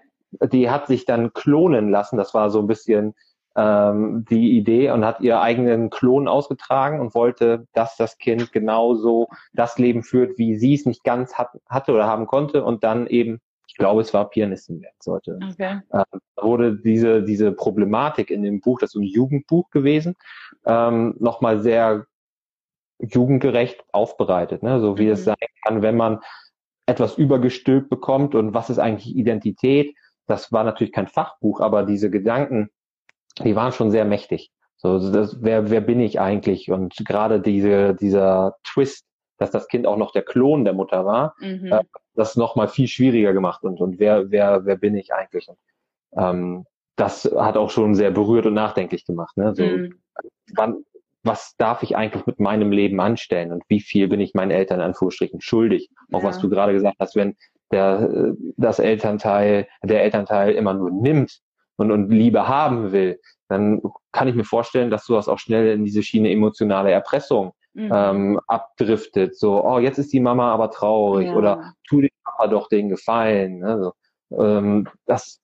die 0.52 0.70
hat 0.70 0.88
sich 0.88 1.06
dann 1.06 1.34
klonen 1.34 1.90
lassen. 1.90 2.18
Das 2.18 2.34
war 2.34 2.50
so 2.50 2.60
ein 2.60 2.68
bisschen 2.68 3.14
ähm, 3.56 4.26
die 4.30 4.58
Idee 4.58 4.92
und 4.92 5.06
hat 5.06 5.22
ihr 5.22 5.40
eigenen 5.40 5.90
Klon 5.90 6.28
ausgetragen 6.28 7.00
und 7.00 7.16
wollte, 7.16 7.68
dass 7.74 7.96
das 7.96 8.18
Kind 8.18 8.52
genauso 8.52 9.28
das 9.54 9.78
Leben 9.78 10.04
führt, 10.04 10.38
wie 10.38 10.58
sie 10.58 10.74
es 10.74 10.86
nicht 10.86 11.04
ganz 11.04 11.36
hat, 11.36 11.50
hatte 11.70 11.94
oder 11.94 12.08
haben 12.08 12.28
konnte 12.28 12.64
und 12.64 12.84
dann 12.84 13.08
eben 13.08 13.40
ich 13.74 13.80
glaube, 13.80 14.02
es 14.02 14.14
war 14.14 14.30
Pianistin 14.30 14.82
werden 14.82 14.96
sollte. 15.00 15.40
Okay. 15.52 15.80
Ähm, 15.92 16.04
wurde 16.40 16.78
diese, 16.78 17.24
diese 17.24 17.52
Problematik 17.52 18.30
in 18.30 18.44
dem 18.44 18.62
Buch, 18.62 18.78
das 18.78 18.92
ist 18.92 19.02
ein 19.02 19.04
Jugendbuch 19.04 19.72
gewesen, 19.72 20.16
ähm, 20.68 21.16
nochmal 21.20 21.60
sehr 21.60 22.06
jugendgerecht 23.00 23.84
aufbereitet, 23.92 24.62
ne? 24.62 24.80
so 24.80 25.00
wie 25.00 25.08
mhm. 25.08 25.14
es 25.14 25.24
sein 25.24 25.36
kann, 25.66 25.82
wenn 25.82 25.98
man 25.98 26.20
etwas 26.86 27.18
übergestülpt 27.18 27.90
bekommt 27.90 28.36
und 28.36 28.54
was 28.54 28.70
ist 28.70 28.78
eigentlich 28.78 29.16
Identität. 29.16 29.96
Das 30.28 30.52
war 30.52 30.64
natürlich 30.64 30.94
kein 30.94 31.08
Fachbuch, 31.08 31.60
aber 31.60 31.82
diese 31.82 32.12
Gedanken, 32.12 32.70
die 33.44 33.56
waren 33.56 33.72
schon 33.72 33.90
sehr 33.90 34.06
mächtig. 34.06 34.52
So, 34.78 35.00
das, 35.12 35.42
wer, 35.42 35.72
wer 35.72 35.82
bin 35.82 36.00
ich 36.00 36.20
eigentlich? 36.20 36.70
Und 36.70 36.96
gerade 36.98 37.42
diese, 37.42 37.96
dieser 37.96 38.56
Twist, 38.64 39.06
dass 39.40 39.50
das 39.50 39.68
Kind 39.68 39.88
auch 39.88 39.98
noch 39.98 40.12
der 40.12 40.24
Klon 40.24 40.64
der 40.64 40.74
Mutter 40.74 41.06
war, 41.06 41.34
mhm. 41.40 41.72
äh, 41.72 41.84
das 42.16 42.36
noch 42.36 42.56
mal 42.56 42.68
viel 42.68 42.88
schwieriger 42.88 43.34
gemacht 43.34 43.64
und, 43.64 43.80
und 43.80 44.00
wer, 44.00 44.32
wer, 44.32 44.66
wer 44.66 44.76
bin 44.76 44.96
ich 44.96 45.14
eigentlich? 45.14 45.48
Und, 45.50 45.58
ähm, 46.16 46.66
das 46.96 47.26
hat 47.36 47.58
auch 47.58 47.72
schon 47.72 47.96
sehr 47.96 48.12
berührt 48.12 48.46
und 48.46 48.54
nachdenklich 48.54 49.06
gemacht. 49.06 49.36
Ne? 49.36 49.56
So, 49.56 49.64
mhm. 49.64 50.00
wann, 50.54 50.84
was 51.24 51.56
darf 51.58 51.82
ich 51.84 51.96
eigentlich 51.96 52.26
mit 52.26 52.40
meinem 52.40 52.72
Leben 52.72 53.00
anstellen 53.00 53.52
und 53.52 53.64
wie 53.68 53.80
viel 53.80 54.08
bin 54.08 54.20
ich 54.20 54.34
meinen 54.34 54.52
Eltern 54.52 54.80
in 54.80 54.86
Anführungsstrichen 54.88 55.42
schuldig? 55.42 55.90
Auch 56.12 56.22
ja. 56.22 56.28
was 56.28 56.40
du 56.40 56.50
gerade 56.50 56.74
gesagt 56.74 56.98
hast, 57.00 57.16
wenn 57.16 57.36
der, 57.72 58.34
das 58.58 58.80
Elternteil, 58.80 59.68
der 59.84 60.04
Elternteil 60.04 60.54
immer 60.54 60.74
nur 60.74 60.92
nimmt 60.92 61.40
und, 61.78 61.92
und 61.92 62.10
Liebe 62.12 62.48
haben 62.48 62.92
will, 62.92 63.20
dann 63.48 63.82
kann 64.12 64.28
ich 64.28 64.36
mir 64.36 64.44
vorstellen, 64.44 64.92
dass 64.92 65.06
sowas 65.06 65.28
auch 65.28 65.40
schnell 65.40 65.74
in 65.74 65.84
diese 65.84 66.04
Schiene 66.04 66.30
emotionale 66.30 66.92
Erpressung 66.92 67.54
mhm. 67.74 67.92
ähm, 67.94 68.40
abdriftet. 68.48 69.38
So, 69.38 69.64
oh, 69.64 69.80
jetzt 69.80 69.98
ist 69.98 70.14
die 70.14 70.20
Mama 70.20 70.52
aber 70.54 70.72
traurig 70.72 71.28
ja. 71.28 71.36
oder 71.36 71.74
tu 71.88 72.02
dem 72.02 72.10
Papa 72.24 72.48
doch 72.48 72.70
den 72.70 72.90
Gefallen. 72.90 73.60
Ne? 73.60 73.80
So, 74.30 74.44
ähm, 74.44 74.88
das 75.06 75.42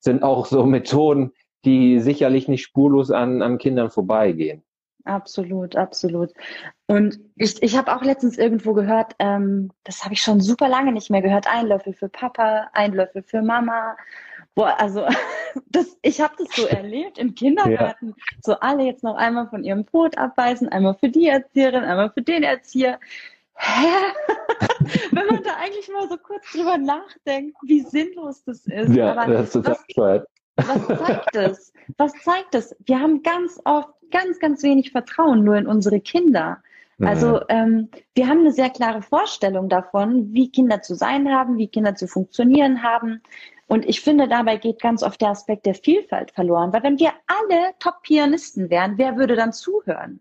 sind 0.00 0.22
auch 0.22 0.46
so 0.46 0.64
Methoden, 0.64 1.32
die 1.64 2.00
sicherlich 2.00 2.48
nicht 2.48 2.62
spurlos 2.62 3.10
an, 3.10 3.42
an 3.42 3.58
Kindern 3.58 3.90
vorbeigehen. 3.90 4.64
Absolut, 5.04 5.74
absolut. 5.74 6.30
Und 6.86 7.18
ich, 7.36 7.60
ich 7.62 7.76
habe 7.76 7.94
auch 7.94 8.02
letztens 8.02 8.38
irgendwo 8.38 8.72
gehört, 8.72 9.14
ähm, 9.18 9.70
das 9.82 10.04
habe 10.04 10.14
ich 10.14 10.22
schon 10.22 10.40
super 10.40 10.68
lange 10.68 10.92
nicht 10.92 11.10
mehr 11.10 11.22
gehört, 11.22 11.46
ein 11.48 11.66
Löffel 11.66 11.92
für 11.92 12.08
Papa, 12.08 12.68
ein 12.72 12.92
Löffel 12.92 13.22
für 13.22 13.42
Mama. 13.42 13.96
Boah, 14.54 14.78
also 14.78 15.06
das, 15.70 15.96
ich 16.02 16.20
habe 16.20 16.34
das 16.38 16.48
so 16.54 16.66
erlebt 16.68 17.18
im 17.18 17.34
Kindergarten. 17.34 18.08
Ja. 18.08 18.14
So 18.40 18.54
alle 18.60 18.84
jetzt 18.84 19.02
noch 19.02 19.16
einmal 19.16 19.48
von 19.48 19.64
ihrem 19.64 19.84
Brot 19.84 20.18
abbeißen, 20.18 20.68
einmal 20.68 20.94
für 20.94 21.08
die 21.08 21.28
Erzieherin, 21.28 21.84
einmal 21.84 22.10
für 22.10 22.22
den 22.22 22.42
Erzieher. 22.42 22.98
Hä? 23.54 23.88
Wenn 25.12 25.26
man 25.26 25.42
da 25.42 25.56
eigentlich 25.56 25.88
mal 25.88 26.08
so 26.08 26.16
kurz 26.16 26.50
drüber 26.52 26.78
nachdenkt, 26.78 27.56
wie 27.62 27.80
sinnlos 27.80 28.42
das 28.44 28.66
ist. 28.66 28.94
Ja, 28.94 29.12
Aber 29.12 29.32
das 29.32 29.54
ist 29.54 29.66
was, 29.66 29.84
was 30.56 30.86
zeigt 30.86 31.36
es? 31.36 31.72
Was 31.96 32.12
zeigt 32.22 32.54
es? 32.54 32.76
Wir 32.84 33.00
haben 33.00 33.22
ganz 33.22 33.60
oft 33.64 33.90
ganz, 34.10 34.38
ganz 34.38 34.62
wenig 34.62 34.92
Vertrauen 34.92 35.44
nur 35.44 35.56
in 35.56 35.66
unsere 35.66 36.00
Kinder. 36.00 36.62
Also 37.04 37.40
ähm, 37.48 37.88
wir 38.14 38.28
haben 38.28 38.40
eine 38.40 38.52
sehr 38.52 38.70
klare 38.70 39.02
Vorstellung 39.02 39.68
davon, 39.68 40.32
wie 40.32 40.52
Kinder 40.52 40.82
zu 40.82 40.94
sein 40.94 41.28
haben, 41.28 41.58
wie 41.58 41.66
Kinder 41.66 41.96
zu 41.96 42.06
funktionieren 42.06 42.84
haben. 42.84 43.22
Und 43.66 43.86
ich 43.86 44.00
finde, 44.00 44.28
dabei 44.28 44.56
geht 44.56 44.80
ganz 44.80 45.02
oft 45.02 45.20
der 45.20 45.30
Aspekt 45.30 45.66
der 45.66 45.74
Vielfalt 45.74 46.30
verloren, 46.32 46.72
weil 46.72 46.82
wenn 46.82 46.98
wir 46.98 47.12
alle 47.26 47.72
Top-Pianisten 47.78 48.70
wären, 48.70 48.98
wer 48.98 49.16
würde 49.16 49.36
dann 49.36 49.52
zuhören? 49.52 50.20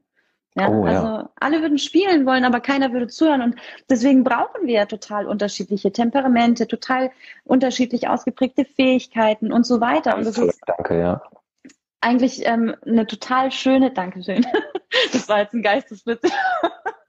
Ja, 0.56 0.70
oh, 0.70 0.84
also 0.84 1.08
ja. 1.08 1.30
alle 1.40 1.62
würden 1.62 1.78
spielen 1.78 2.26
wollen, 2.26 2.44
aber 2.44 2.60
keiner 2.60 2.92
würde 2.92 3.08
zuhören. 3.08 3.42
Und 3.42 3.56
deswegen 3.90 4.24
brauchen 4.24 4.68
wir 4.68 4.74
ja 4.74 4.86
total 4.86 5.26
unterschiedliche 5.26 5.94
Temperamente, 5.94 6.68
total 6.68 7.12
unterschiedlich 7.46 8.10
ausgeprägte 8.10 8.66
Fähigkeiten 8.66 9.54
und 9.54 9.66
so 9.66 9.80
weiter. 9.80 10.18
Und 10.18 10.26
das 10.26 10.38
ist 10.38 10.60
Danke, 10.66 11.00
ja. 11.00 11.22
eigentlich 12.02 12.46
ähm, 12.46 12.76
eine 12.86 13.08
total 13.08 13.52
schöne, 13.52 13.92
Dankeschön. 13.92 14.46
Das 15.14 15.30
war 15.30 15.40
jetzt 15.40 15.54
ein 15.54 15.62
Geisteswitz. 15.62 16.22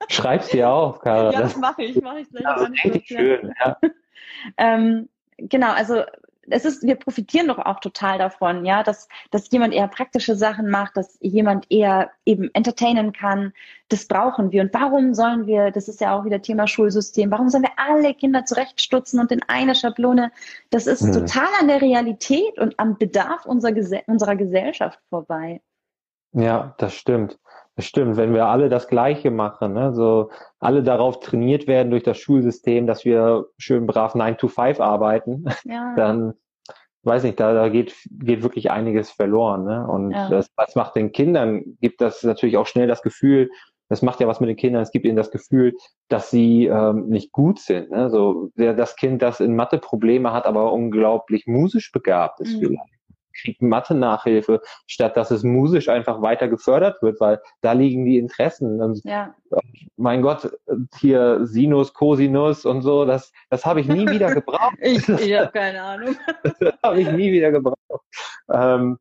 Schreib's 0.07 0.47
dir 0.47 0.69
auf, 0.69 1.01
Karl. 1.01 1.33
Ja, 1.33 1.41
das 1.41 1.57
mache 1.57 1.83
ich, 1.83 2.01
mache 2.01 2.19
ich 2.19 2.29
gleich. 2.29 2.43
Ja, 2.45 2.53
richtig 2.53 3.07
schön, 3.07 3.53
ja. 3.59 3.77
ähm, 4.57 5.09
genau, 5.35 5.73
also 5.73 6.03
es 6.49 6.65
ist, 6.65 6.83
wir 6.83 6.95
profitieren 6.95 7.47
doch 7.47 7.59
auch 7.59 7.79
total 7.79 8.17
davon, 8.17 8.65
ja, 8.65 8.83
dass, 8.83 9.07
dass 9.31 9.49
jemand 9.51 9.73
eher 9.73 9.87
praktische 9.87 10.35
Sachen 10.35 10.69
macht, 10.69 10.97
dass 10.97 11.17
jemand 11.21 11.69
eher 11.69 12.11
eben 12.25 12.49
entertainen 12.53 13.13
kann. 13.13 13.53
Das 13.89 14.07
brauchen 14.07 14.51
wir. 14.51 14.61
Und 14.61 14.73
warum 14.73 15.13
sollen 15.13 15.47
wir, 15.47 15.71
das 15.71 15.87
ist 15.87 16.01
ja 16.01 16.17
auch 16.17 16.25
wieder 16.25 16.41
Thema 16.41 16.67
Schulsystem, 16.67 17.31
warum 17.31 17.49
sollen 17.49 17.63
wir 17.63 17.77
alle 17.77 18.13
Kinder 18.13 18.45
zurechtstutzen 18.45 19.19
und 19.19 19.31
in 19.31 19.41
eine 19.47 19.75
Schablone? 19.75 20.31
Das 20.69 20.87
ist 20.87 21.01
mhm. 21.01 21.13
total 21.13 21.47
an 21.59 21.67
der 21.67 21.81
Realität 21.81 22.59
und 22.59 22.79
am 22.79 22.97
Bedarf 22.97 23.45
unserer, 23.45 23.73
unserer 24.07 24.35
Gesellschaft 24.35 24.99
vorbei. 25.09 25.61
Ja, 26.33 26.73
das 26.77 26.95
stimmt. 26.95 27.37
Das 27.75 27.85
stimmt, 27.85 28.17
wenn 28.17 28.33
wir 28.33 28.45
alle 28.45 28.69
das 28.69 28.87
Gleiche 28.87 29.31
machen, 29.31 29.73
ne? 29.73 29.93
so 29.93 30.29
alle 30.59 30.83
darauf 30.83 31.19
trainiert 31.19 31.67
werden 31.67 31.89
durch 31.89 32.03
das 32.03 32.17
Schulsystem, 32.17 32.85
dass 32.85 33.03
wir 33.03 33.47
schön 33.57 33.87
brav 33.87 34.13
9 34.13 34.37
to 34.37 34.47
5 34.47 34.79
arbeiten, 34.79 35.45
ja. 35.63 35.93
dann 35.97 36.35
weiß 37.03 37.23
nicht, 37.23 37.39
da, 37.39 37.53
da 37.53 37.69
geht, 37.69 37.95
geht 38.11 38.43
wirklich 38.43 38.71
einiges 38.71 39.11
verloren. 39.11 39.65
Ne? 39.65 39.87
Und 39.87 40.11
ja. 40.11 40.29
das, 40.29 40.49
was 40.55 40.75
macht 40.75 40.95
den 40.95 41.11
Kindern, 41.11 41.63
gibt 41.81 41.99
das 41.99 42.23
natürlich 42.23 42.57
auch 42.57 42.67
schnell 42.67 42.87
das 42.87 43.01
Gefühl, 43.01 43.49
das 43.89 44.01
macht 44.01 44.19
ja 44.19 44.27
was 44.27 44.39
mit 44.39 44.49
den 44.49 44.55
Kindern, 44.55 44.81
es 44.81 44.91
gibt 44.91 45.05
ihnen 45.05 45.17
das 45.17 45.29
Gefühl, 45.29 45.73
dass 46.07 46.31
sie 46.31 46.65
ähm, 46.65 47.09
nicht 47.09 47.31
gut 47.31 47.59
sind. 47.59 47.91
Ne? 47.91 48.09
So 48.09 48.49
der, 48.55 48.73
das 48.73 48.95
Kind, 48.95 49.21
das 49.21 49.39
in 49.39 49.55
Mathe 49.55 49.77
Probleme 49.77 50.31
hat, 50.31 50.45
aber 50.45 50.71
unglaublich 50.71 51.45
musisch 51.47 51.91
begabt 51.91 52.39
ist 52.39 52.55
mhm. 52.55 52.59
vielleicht 52.59 52.93
kriegt 53.33 53.61
Mathe-Nachhilfe, 53.61 54.61
statt 54.87 55.17
dass 55.17 55.31
es 55.31 55.43
musisch 55.43 55.89
einfach 55.89 56.21
weiter 56.21 56.47
gefördert 56.47 57.01
wird, 57.01 57.19
weil 57.19 57.41
da 57.61 57.73
liegen 57.73 58.05
die 58.05 58.17
Interessen. 58.17 58.81
Und 58.81 59.01
ja. 59.03 59.33
mein 59.97 60.21
Gott, 60.21 60.51
hier 60.99 61.45
Sinus, 61.45 61.93
Cosinus 61.93 62.65
und 62.65 62.81
so, 62.81 63.05
das, 63.05 63.31
das 63.49 63.65
habe 63.65 63.81
ich 63.81 63.87
nie 63.87 64.07
wieder 64.07 64.33
gebraucht. 64.33 64.75
ich 64.81 65.07
ich 65.09 65.33
habe 65.37 65.51
keine 65.51 65.81
Ahnung. 65.81 66.15
das 66.59 66.73
habe 66.83 67.01
ich 67.01 67.11
nie 67.11 67.31
wieder 67.31 67.51
gebraucht. 67.51 67.77
Ähm, 68.51 68.97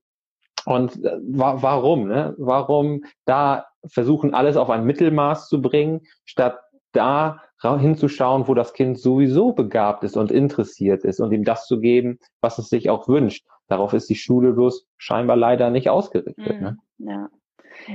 und 0.64 1.04
äh, 1.04 1.18
wa 1.22 1.60
warum? 1.60 2.06
Ne? 2.08 2.34
Warum 2.38 3.04
da 3.24 3.66
versuchen, 3.86 4.34
alles 4.34 4.56
auf 4.56 4.70
ein 4.70 4.84
Mittelmaß 4.84 5.48
zu 5.48 5.60
bringen, 5.60 6.02
statt 6.24 6.58
da 6.92 7.42
hinzuschauen, 7.62 8.48
wo 8.48 8.54
das 8.54 8.72
Kind 8.72 8.98
sowieso 8.98 9.52
begabt 9.52 10.02
ist 10.02 10.16
und 10.16 10.32
interessiert 10.32 11.04
ist 11.04 11.20
und 11.20 11.30
ihm 11.32 11.44
das 11.44 11.66
zu 11.66 11.78
geben, 11.78 12.18
was 12.40 12.58
es 12.58 12.68
sich 12.68 12.90
auch 12.90 13.06
wünscht. 13.06 13.46
Darauf 13.72 13.94
ist 13.94 14.10
die 14.10 14.16
Schule 14.16 14.52
bloß 14.52 14.86
scheinbar 14.98 15.34
leider 15.34 15.70
nicht 15.70 15.88
ausgerichtet. 15.88 16.60
Mhm. 16.60 16.62
Ne? 16.62 16.78
Ja. 16.98 17.30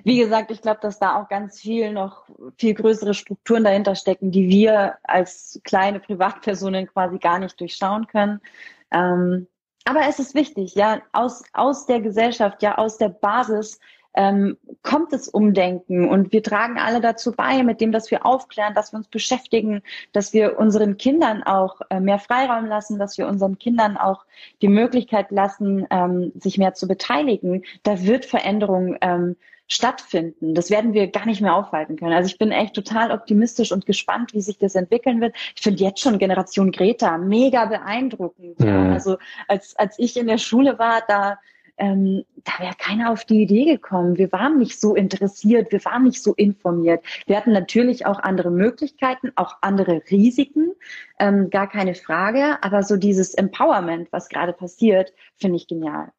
Wie 0.04 0.18
gesagt, 0.18 0.50
ich 0.50 0.64
glaube, 0.64 0.80
dass 0.82 0.98
da 0.98 1.22
auch 1.22 1.30
ganz 1.30 1.60
viel 1.60 1.94
noch 1.94 2.28
viel 2.58 2.74
größere 2.74 3.14
Strukturen 3.14 3.64
dahinter 3.64 3.94
stecken, 3.94 4.32
die 4.32 4.50
wir 4.50 4.96
als 5.04 5.62
kleine 5.64 6.00
Privatpersonen 6.00 6.88
quasi 6.88 7.20
gar 7.20 7.38
nicht 7.38 7.60
durchschauen 7.62 8.08
können. 8.08 8.42
Ähm, 8.90 9.46
aber 9.86 10.08
es 10.10 10.18
ist 10.18 10.34
wichtig, 10.34 10.74
ja, 10.74 11.04
aus, 11.14 11.44
aus 11.54 11.86
der 11.86 12.02
Gesellschaft, 12.02 12.64
ja, 12.64 12.80
aus 12.80 12.98
der 12.98 13.10
Basis 13.10 13.80
ähm, 14.18 14.58
kommt 14.82 15.14
das 15.14 15.28
Umdenken 15.28 16.10
und 16.10 16.34
wir 16.34 16.42
tragen 16.42 16.80
alle 16.80 17.00
dazu 17.02 17.32
bei, 17.32 17.62
mit 17.62 17.80
dem, 17.80 17.92
dass 17.92 18.10
wir 18.10 18.26
aufklären, 18.26 18.74
dass 18.74 18.92
wir 18.92 18.98
uns 18.98 19.08
beschäftigen, 19.08 19.84
dass 20.12 20.34
wir 20.34 20.58
unseren 20.58 20.98
Kindern 20.98 21.44
auch 21.44 21.82
äh, 21.90 22.00
mehr 22.00 22.18
Freiraum 22.18 22.66
lassen, 22.66 22.98
dass 22.98 23.18
wir 23.20 23.28
unseren 23.28 23.60
Kindern 23.60 23.96
auch 23.96 24.26
die 24.64 24.68
Möglichkeit 24.68 25.30
lassen, 25.30 25.86
ähm, 25.92 26.32
sich 26.36 26.58
mehr 26.58 26.74
zu 26.74 26.88
beteiligen. 26.88 27.64
Da 27.84 28.04
wird 28.04 28.26
Veränderung 28.26 28.98
ähm, 29.02 29.36
stattfinden. 29.68 30.56
Das 30.56 30.72
werden 30.72 30.94
wir 30.94 31.08
gar 31.08 31.28
nicht 31.28 31.42
mehr 31.42 31.54
aufhalten 31.54 31.98
können. 31.98 32.14
Also 32.14 32.28
ich 32.28 32.40
bin 32.40 32.52
echt 32.52 32.74
total 32.74 33.12
optimistisch 33.12 33.72
und 33.72 33.86
gespannt, 33.86 34.34
wie 34.34 34.42
sich 34.42 34.58
das 34.58 34.74
entwickeln 34.74 35.22
wird. 35.22 35.36
Ich 35.56 35.62
finde 35.62 35.84
jetzt 35.84 36.00
schon 36.00 36.18
Generation 36.18 36.72
Greta 36.72 37.20
mega 37.20 37.66
beeindruckend. 37.66 38.60
Mhm. 38.60 38.94
Also 38.94 39.18
als, 39.48 39.76
als 39.76 40.00
ich 40.00 40.18
in 40.18 40.28
der 40.28 40.40
Schule 40.40 40.80
war, 40.80 41.04
da 41.08 41.38
ähm, 41.78 42.24
da 42.44 42.64
wäre 42.64 42.76
keiner 42.78 43.12
auf 43.12 43.26
die 43.26 43.42
Idee 43.42 43.66
gekommen. 43.66 44.18
Wir 44.18 44.32
waren 44.32 44.58
nicht 44.58 44.80
so 44.80 44.96
interessiert, 44.96 45.72
wir 45.72 45.84
waren 45.86 46.04
nicht 46.04 46.22
so 46.22 46.34
informiert. 46.34 47.04
Wir 47.26 47.38
hatten 47.38 47.52
natürlich 47.52 48.06
auch 48.06 48.20
andere 48.20 48.52
Möglichkeiten, 48.52 49.32
auch 49.36 49.58
andere 49.62 50.02
Risiken, 50.10 50.74
ähm, 51.20 51.50
gar 51.50 51.68
keine 51.68 51.96
Frage. 51.96 52.58
Aber 52.62 52.84
so 52.84 52.98
dieses 52.98 53.34
Empowerment, 53.34 54.12
was 54.12 54.30
gerade 54.30 54.54
passiert, 54.54 55.14
finde 55.36 55.58
ich 55.58 55.68
genial. 55.68 56.12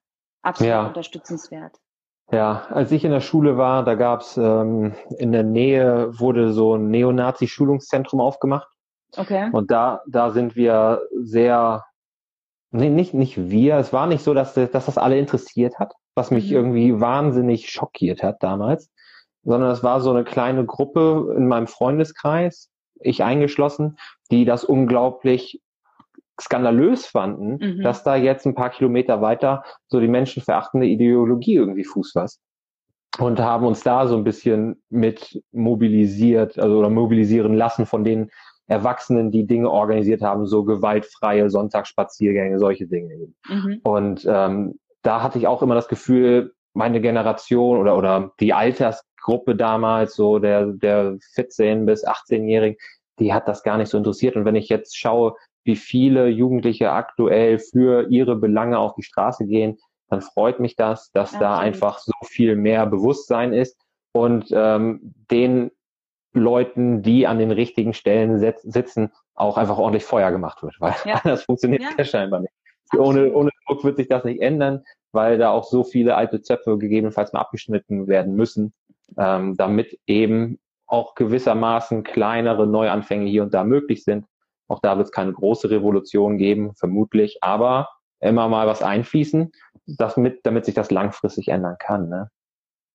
Absolut 0.42 0.70
ja. 0.70 0.86
unterstützenswert. 0.86 1.76
Ja, 2.30 2.66
als 2.70 2.92
ich 2.92 3.04
in 3.04 3.10
der 3.10 3.20
Schule 3.20 3.56
war, 3.56 3.84
da 3.84 3.94
gab's 3.94 4.36
ähm, 4.36 4.94
in 5.18 5.32
der 5.32 5.44
Nähe 5.44 6.18
wurde 6.18 6.52
so 6.52 6.76
ein 6.76 6.90
Neonazi-Schulungszentrum 6.90 8.20
aufgemacht. 8.20 8.68
Okay. 9.16 9.48
Und 9.52 9.70
da, 9.70 10.02
da 10.06 10.30
sind 10.30 10.54
wir 10.54 11.00
sehr, 11.16 11.84
nee, 12.70 12.90
nicht, 12.90 13.14
nicht 13.14 13.50
wir, 13.50 13.76
es 13.76 13.92
war 13.92 14.06
nicht 14.06 14.22
so, 14.22 14.34
dass, 14.34 14.54
dass 14.54 14.70
das 14.86 14.98
alle 14.98 15.18
interessiert 15.18 15.78
hat, 15.78 15.94
was 16.14 16.30
mich 16.30 16.50
mhm. 16.50 16.56
irgendwie 16.56 17.00
wahnsinnig 17.00 17.70
schockiert 17.70 18.22
hat 18.22 18.42
damals, 18.42 18.90
sondern 19.44 19.70
es 19.70 19.82
war 19.82 20.00
so 20.00 20.10
eine 20.10 20.24
kleine 20.24 20.64
Gruppe 20.64 21.34
in 21.36 21.48
meinem 21.48 21.66
Freundeskreis, 21.66 22.70
ich 23.00 23.22
eingeschlossen, 23.22 23.96
die 24.30 24.44
das 24.44 24.64
unglaublich 24.64 25.60
skandalös 26.40 27.06
fanden, 27.06 27.58
mhm. 27.60 27.82
dass 27.82 28.04
da 28.04 28.16
jetzt 28.16 28.46
ein 28.46 28.54
paar 28.54 28.70
Kilometer 28.70 29.20
weiter 29.20 29.64
so 29.88 30.00
die 30.00 30.08
menschenverachtende 30.08 30.86
Ideologie 30.86 31.54
irgendwie 31.54 31.84
Fuß 31.84 32.12
fasst. 32.12 32.40
Und 33.18 33.40
haben 33.40 33.66
uns 33.66 33.82
da 33.82 34.06
so 34.06 34.16
ein 34.16 34.22
bisschen 34.22 34.80
mit 34.90 35.42
mobilisiert, 35.50 36.58
also 36.58 36.78
oder 36.78 36.90
mobilisieren 36.90 37.54
lassen 37.54 37.86
von 37.86 38.04
den 38.04 38.30
Erwachsenen, 38.68 39.30
die 39.30 39.46
Dinge 39.46 39.70
organisiert 39.70 40.22
haben, 40.22 40.46
so 40.46 40.62
gewaltfreie 40.62 41.50
Sonntagsspaziergänge, 41.50 42.58
solche 42.58 42.86
Dinge 42.86 43.14
eben. 43.14 43.34
Mhm. 43.48 43.80
Und 43.82 44.26
ähm, 44.28 44.78
da 45.02 45.22
hatte 45.22 45.38
ich 45.38 45.46
auch 45.46 45.62
immer 45.62 45.74
das 45.74 45.88
Gefühl, 45.88 46.52
meine 46.74 47.00
Generation 47.00 47.78
oder, 47.78 47.96
oder 47.96 48.32
die 48.40 48.52
Altersgruppe 48.52 49.56
damals, 49.56 50.14
so 50.14 50.38
der, 50.38 50.66
der 50.66 51.16
14 51.34 51.86
bis 51.86 52.06
18-Jährigen, 52.06 52.76
die 53.18 53.32
hat 53.32 53.48
das 53.48 53.62
gar 53.62 53.78
nicht 53.78 53.88
so 53.88 53.98
interessiert. 53.98 54.36
Und 54.36 54.44
wenn 54.44 54.54
ich 54.54 54.68
jetzt 54.68 54.96
schaue, 54.96 55.34
wie 55.64 55.76
viele 55.76 56.28
Jugendliche 56.28 56.92
aktuell 56.92 57.58
für 57.58 58.08
ihre 58.10 58.36
Belange 58.36 58.78
auf 58.78 58.94
die 58.94 59.02
Straße 59.02 59.46
gehen, 59.46 59.78
dann 60.08 60.20
freut 60.20 60.60
mich 60.60 60.76
das, 60.76 61.10
dass 61.12 61.32
ja, 61.32 61.40
da 61.40 61.58
einfach 61.58 61.98
so 61.98 62.12
viel 62.24 62.56
mehr 62.56 62.86
Bewusstsein 62.86 63.52
ist 63.52 63.78
und 64.12 64.48
ähm, 64.52 65.14
den 65.30 65.70
Leuten, 66.32 67.02
die 67.02 67.26
an 67.26 67.38
den 67.38 67.50
richtigen 67.50 67.94
Stellen 67.94 68.38
sitzen, 68.38 69.12
auch 69.34 69.56
einfach 69.56 69.78
ordentlich 69.78 70.04
Feuer 70.04 70.30
gemacht 70.30 70.62
wird, 70.62 70.76
weil 70.80 70.94
ja. 71.04 71.14
anders 71.24 71.44
funktioniert 71.44 71.82
ja. 71.82 71.90
das 71.96 72.10
scheinbar 72.10 72.40
nicht. 72.40 72.52
Ohne, 72.96 73.32
ohne 73.32 73.50
Druck 73.66 73.84
wird 73.84 73.96
sich 73.96 74.08
das 74.08 74.24
nicht 74.24 74.40
ändern, 74.40 74.82
weil 75.12 75.38
da 75.38 75.50
auch 75.50 75.64
so 75.64 75.84
viele 75.84 76.16
alte 76.16 76.40
Zöpfe 76.40 76.78
gegebenenfalls 76.78 77.32
mal 77.32 77.40
abgeschnitten 77.40 78.08
werden 78.08 78.34
müssen, 78.34 78.72
ähm, 79.18 79.56
damit 79.56 79.98
eben 80.06 80.58
auch 80.86 81.14
gewissermaßen 81.14 82.02
kleinere 82.02 82.66
Neuanfänge 82.66 83.28
hier 83.28 83.42
und 83.42 83.52
da 83.52 83.64
möglich 83.64 84.04
sind. 84.04 84.26
Auch 84.68 84.80
da 84.80 84.96
wird 84.96 85.06
es 85.06 85.12
keine 85.12 85.32
große 85.32 85.70
Revolution 85.70 86.38
geben, 86.38 86.74
vermutlich, 86.76 87.38
aber 87.42 87.88
immer 88.20 88.48
mal 88.48 88.66
was 88.66 88.82
einfließen, 88.82 89.52
das 89.86 90.16
mit, 90.16 90.40
damit 90.44 90.64
sich 90.64 90.74
das 90.74 90.90
langfristig 90.90 91.48
ändern 91.48 91.76
kann. 91.78 92.08
Ne? 92.08 92.30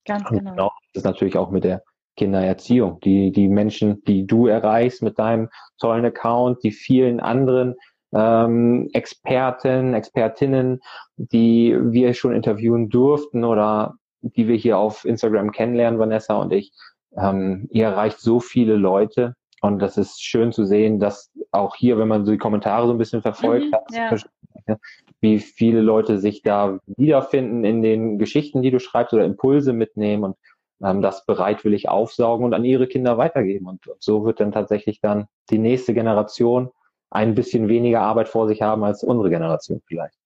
Ganz 0.05 0.27
genau. 0.29 0.51
genau. 0.51 0.71
Das 0.93 1.01
ist 1.01 1.05
natürlich 1.05 1.37
auch 1.37 1.49
mit 1.51 1.63
der 1.63 1.83
Kindererziehung. 2.15 2.99
Die, 3.01 3.31
die 3.31 3.47
Menschen, 3.47 4.03
die 4.05 4.25
du 4.25 4.47
erreichst 4.47 5.01
mit 5.01 5.19
deinem 5.19 5.49
tollen 5.79 6.05
Account, 6.05 6.63
die 6.63 6.71
vielen 6.71 7.19
anderen 7.19 7.75
ähm, 8.13 8.89
Experten, 8.93 9.93
Expertinnen, 9.93 10.81
die 11.17 11.75
wir 11.79 12.13
schon 12.13 12.35
interviewen 12.35 12.89
durften 12.89 13.43
oder 13.43 13.95
die 14.21 14.47
wir 14.47 14.55
hier 14.55 14.77
auf 14.77 15.05
Instagram 15.05 15.51
kennenlernen, 15.51 15.99
Vanessa 15.99 16.35
und 16.35 16.53
ich. 16.53 16.71
Ähm, 17.17 17.67
ihr 17.71 17.85
erreicht 17.85 18.19
so 18.19 18.39
viele 18.39 18.75
Leute 18.75 19.35
und 19.61 19.79
das 19.79 19.97
ist 19.97 20.21
schön 20.21 20.51
zu 20.51 20.65
sehen, 20.65 20.99
dass 20.99 21.31
auch 21.51 21.75
hier, 21.75 21.97
wenn 21.97 22.07
man 22.07 22.25
so 22.25 22.31
die 22.31 22.37
Kommentare 22.37 22.87
so 22.87 22.93
ein 22.93 22.97
bisschen 22.97 23.21
verfolgt 23.21 23.67
mhm, 23.67 23.73
hat, 23.73 24.19
ja. 24.67 24.77
wie 25.21 25.39
viele 25.39 25.81
Leute 25.81 26.19
sich 26.19 26.41
da 26.41 26.79
wiederfinden 26.85 27.63
in 27.63 27.81
den 27.81 28.17
Geschichten, 28.17 28.61
die 28.61 28.71
du 28.71 28.79
schreibst 28.79 29.13
oder 29.13 29.25
Impulse 29.25 29.73
mitnehmen 29.73 30.23
und 30.23 30.35
das 30.79 31.25
bereitwillig 31.25 31.89
aufsaugen 31.89 32.45
und 32.45 32.53
an 32.53 32.65
ihre 32.65 32.87
Kinder 32.87 33.17
weitergeben. 33.17 33.67
Und, 33.67 33.87
und 33.87 34.01
so 34.03 34.25
wird 34.25 34.39
dann 34.39 34.51
tatsächlich 34.51 34.99
dann 34.99 35.27
die 35.49 35.59
nächste 35.59 35.93
Generation 35.93 36.71
ein 37.09 37.35
bisschen 37.35 37.67
weniger 37.67 38.01
Arbeit 38.01 38.27
vor 38.27 38.47
sich 38.47 38.61
haben 38.61 38.83
als 38.83 39.03
unsere 39.03 39.29
Generation 39.29 39.81
vielleicht. 39.85 40.17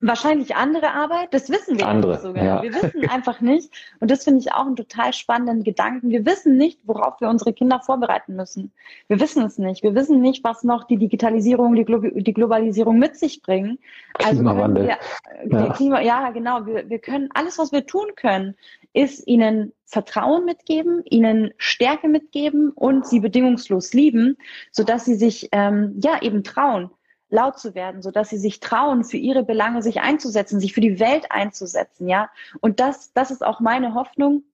Wahrscheinlich 0.00 0.54
andere 0.54 0.92
Arbeit, 0.92 1.34
das 1.34 1.50
wissen 1.50 1.76
wir 1.76 1.88
andere, 1.88 2.12
nicht 2.12 2.22
so 2.22 2.32
genau. 2.32 2.44
Ja. 2.44 2.62
Wir 2.62 2.72
wissen 2.72 3.08
einfach 3.10 3.40
nicht. 3.40 3.72
Und 3.98 4.12
das 4.12 4.22
finde 4.22 4.38
ich 4.38 4.52
auch 4.52 4.64
einen 4.64 4.76
total 4.76 5.12
spannenden 5.12 5.64
Gedanken. 5.64 6.10
Wir 6.10 6.24
wissen 6.24 6.56
nicht, 6.56 6.78
worauf 6.84 7.20
wir 7.20 7.28
unsere 7.28 7.52
Kinder 7.52 7.80
vorbereiten 7.80 8.36
müssen. 8.36 8.72
Wir 9.08 9.18
wissen 9.18 9.44
es 9.44 9.58
nicht. 9.58 9.82
Wir 9.82 9.96
wissen 9.96 10.20
nicht, 10.20 10.44
was 10.44 10.62
noch 10.62 10.84
die 10.84 10.98
Digitalisierung, 10.98 11.74
die, 11.74 11.84
Glo 11.84 11.98
die 11.98 12.32
Globalisierung 12.32 12.96
mit 12.96 13.16
sich 13.16 13.42
bringen. 13.42 13.80
Also 14.14 14.36
Klimawandel. 14.36 14.86
Wir, 14.86 14.98
äh, 15.32 15.66
ja. 15.66 15.72
Klima, 15.72 16.00
ja, 16.00 16.30
genau. 16.30 16.64
Wir, 16.64 16.88
wir 16.88 17.00
können, 17.00 17.30
alles, 17.34 17.58
was 17.58 17.72
wir 17.72 17.84
tun 17.84 18.06
können, 18.14 18.54
ist 18.92 19.26
ihnen 19.26 19.72
Vertrauen 19.84 20.44
mitgeben, 20.44 21.02
ihnen 21.06 21.52
Stärke 21.56 22.06
mitgeben 22.06 22.70
und 22.70 23.04
sie 23.04 23.18
bedingungslos 23.18 23.92
lieben, 23.94 24.36
sodass 24.70 25.06
sie 25.06 25.16
sich 25.16 25.48
ähm, 25.50 25.98
ja 26.00 26.22
eben 26.22 26.44
trauen 26.44 26.90
laut 27.30 27.58
zu 27.58 27.74
werden, 27.74 28.02
so 28.02 28.10
dass 28.10 28.30
sie 28.30 28.38
sich 28.38 28.60
trauen, 28.60 29.04
für 29.04 29.16
ihre 29.16 29.44
Belange 29.44 29.82
sich 29.82 30.00
einzusetzen, 30.00 30.60
sich 30.60 30.72
für 30.72 30.80
die 30.80 31.00
Welt 31.00 31.30
einzusetzen, 31.30 32.08
ja. 32.08 32.30
Und 32.60 32.80
das, 32.80 33.12
das 33.12 33.30
ist 33.30 33.44
auch 33.44 33.60
meine 33.60 33.94
Hoffnung, 33.94 34.44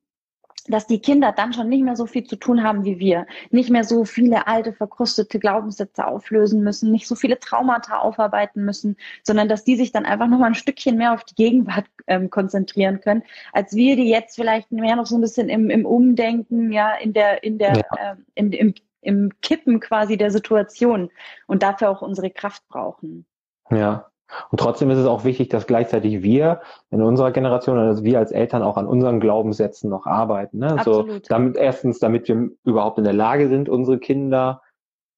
dass 0.66 0.86
die 0.86 0.98
Kinder 0.98 1.32
dann 1.32 1.52
schon 1.52 1.68
nicht 1.68 1.84
mehr 1.84 1.96
so 1.96 2.06
viel 2.06 2.24
zu 2.24 2.36
tun 2.36 2.62
haben 2.62 2.84
wie 2.84 2.98
wir, 2.98 3.26
nicht 3.50 3.70
mehr 3.70 3.84
so 3.84 4.04
viele 4.04 4.46
alte, 4.46 4.72
verkrustete 4.72 5.38
Glaubenssätze 5.38 6.06
auflösen 6.06 6.62
müssen, 6.62 6.90
nicht 6.90 7.06
so 7.06 7.14
viele 7.14 7.38
Traumata 7.38 7.98
aufarbeiten 7.98 8.64
müssen, 8.64 8.96
sondern 9.22 9.48
dass 9.48 9.64
die 9.64 9.76
sich 9.76 9.92
dann 9.92 10.06
einfach 10.06 10.26
noch 10.26 10.38
mal 10.38 10.46
ein 10.46 10.54
Stückchen 10.54 10.96
mehr 10.96 11.12
auf 11.12 11.24
die 11.24 11.34
Gegenwart 11.34 11.86
ähm, 12.06 12.30
konzentrieren 12.30 13.00
können, 13.00 13.22
als 13.52 13.74
wir, 13.74 13.96
die 13.96 14.08
jetzt 14.08 14.36
vielleicht 14.36 14.72
mehr 14.72 14.96
noch 14.96 15.06
so 15.06 15.16
ein 15.16 15.20
bisschen 15.20 15.48
im, 15.48 15.68
im 15.70 15.84
Umdenken, 15.84 16.72
ja, 16.72 16.94
in 16.94 17.12
der, 17.12 17.42
in 17.44 17.58
der, 17.58 17.76
ja. 17.76 18.12
äh, 18.12 18.16
in, 18.34 18.52
im 18.52 18.74
im 19.04 19.30
Kippen 19.42 19.80
quasi 19.80 20.16
der 20.16 20.30
Situation 20.30 21.10
und 21.46 21.62
dafür 21.62 21.90
auch 21.90 22.02
unsere 22.02 22.30
Kraft 22.30 22.66
brauchen. 22.68 23.26
Ja. 23.70 24.06
Und 24.50 24.58
trotzdem 24.58 24.90
ist 24.90 24.98
es 24.98 25.06
auch 25.06 25.24
wichtig, 25.24 25.48
dass 25.48 25.66
gleichzeitig 25.66 26.22
wir 26.22 26.60
in 26.90 27.02
unserer 27.02 27.30
Generation, 27.30 27.78
also 27.78 28.04
wir 28.04 28.18
als 28.18 28.32
Eltern 28.32 28.62
auch 28.62 28.76
an 28.76 28.86
unseren 28.86 29.20
Glaubenssätzen 29.20 29.90
noch 29.90 30.06
arbeiten. 30.06 30.58
Ne? 30.58 30.76
So, 30.84 31.06
damit 31.28 31.56
erstens, 31.56 31.98
damit 31.98 32.26
wir 32.28 32.50
überhaupt 32.64 32.98
in 32.98 33.04
der 33.04 33.12
Lage 33.12 33.48
sind, 33.48 33.68
unsere 33.68 33.98
Kinder, 33.98 34.62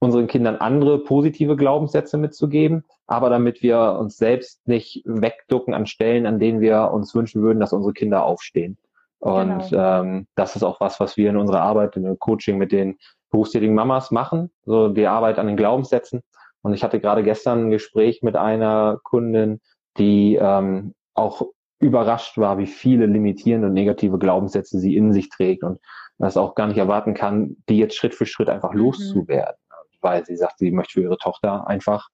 unseren 0.00 0.26
Kindern 0.26 0.56
andere 0.56 1.02
positive 1.02 1.56
Glaubenssätze 1.56 2.18
mitzugeben, 2.18 2.84
aber 3.06 3.30
damit 3.30 3.62
wir 3.62 3.96
uns 3.98 4.18
selbst 4.18 4.66
nicht 4.68 5.02
wegducken 5.06 5.72
an 5.72 5.86
Stellen, 5.86 6.26
an 6.26 6.38
denen 6.38 6.60
wir 6.60 6.90
uns 6.90 7.14
wünschen 7.14 7.42
würden, 7.42 7.60
dass 7.60 7.72
unsere 7.72 7.94
Kinder 7.94 8.24
aufstehen. 8.24 8.76
Und 9.18 9.70
genau. 9.70 10.00
ähm, 10.00 10.26
das 10.34 10.56
ist 10.56 10.62
auch 10.62 10.80
was, 10.80 11.00
was 11.00 11.16
wir 11.16 11.30
in 11.30 11.36
unserer 11.36 11.62
Arbeit, 11.62 11.96
dem 11.96 12.18
Coaching 12.18 12.58
mit 12.58 12.72
den 12.72 12.98
berufstätigen 13.30 13.74
Mamas 13.74 14.10
machen, 14.10 14.50
so 14.64 14.88
die 14.88 15.06
Arbeit 15.06 15.38
an 15.38 15.46
den 15.46 15.56
Glaubenssätzen. 15.56 16.22
Und 16.62 16.74
ich 16.74 16.82
hatte 16.82 17.00
gerade 17.00 17.22
gestern 17.22 17.66
ein 17.66 17.70
Gespräch 17.70 18.22
mit 18.22 18.36
einer 18.36 18.98
Kundin, 19.02 19.60
die 19.98 20.36
ähm, 20.40 20.94
auch 21.14 21.42
überrascht 21.78 22.38
war, 22.38 22.58
wie 22.58 22.66
viele 22.66 23.06
limitierende 23.06 23.68
und 23.68 23.74
negative 23.74 24.18
Glaubenssätze 24.18 24.78
sie 24.78 24.96
in 24.96 25.12
sich 25.12 25.28
trägt 25.28 25.62
und 25.62 25.78
das 26.18 26.36
auch 26.36 26.54
gar 26.54 26.66
nicht 26.66 26.78
erwarten 26.78 27.14
kann, 27.14 27.56
die 27.68 27.78
jetzt 27.78 27.96
Schritt 27.96 28.14
für 28.14 28.26
Schritt 28.26 28.48
einfach 28.48 28.72
mhm. 28.72 28.78
loszuwerden. 28.78 29.56
Weil 30.00 30.24
sie 30.24 30.36
sagt, 30.36 30.58
sie 30.58 30.70
möchte 30.70 30.94
für 30.94 31.02
ihre 31.02 31.18
Tochter 31.18 31.66
einfach 31.66 32.08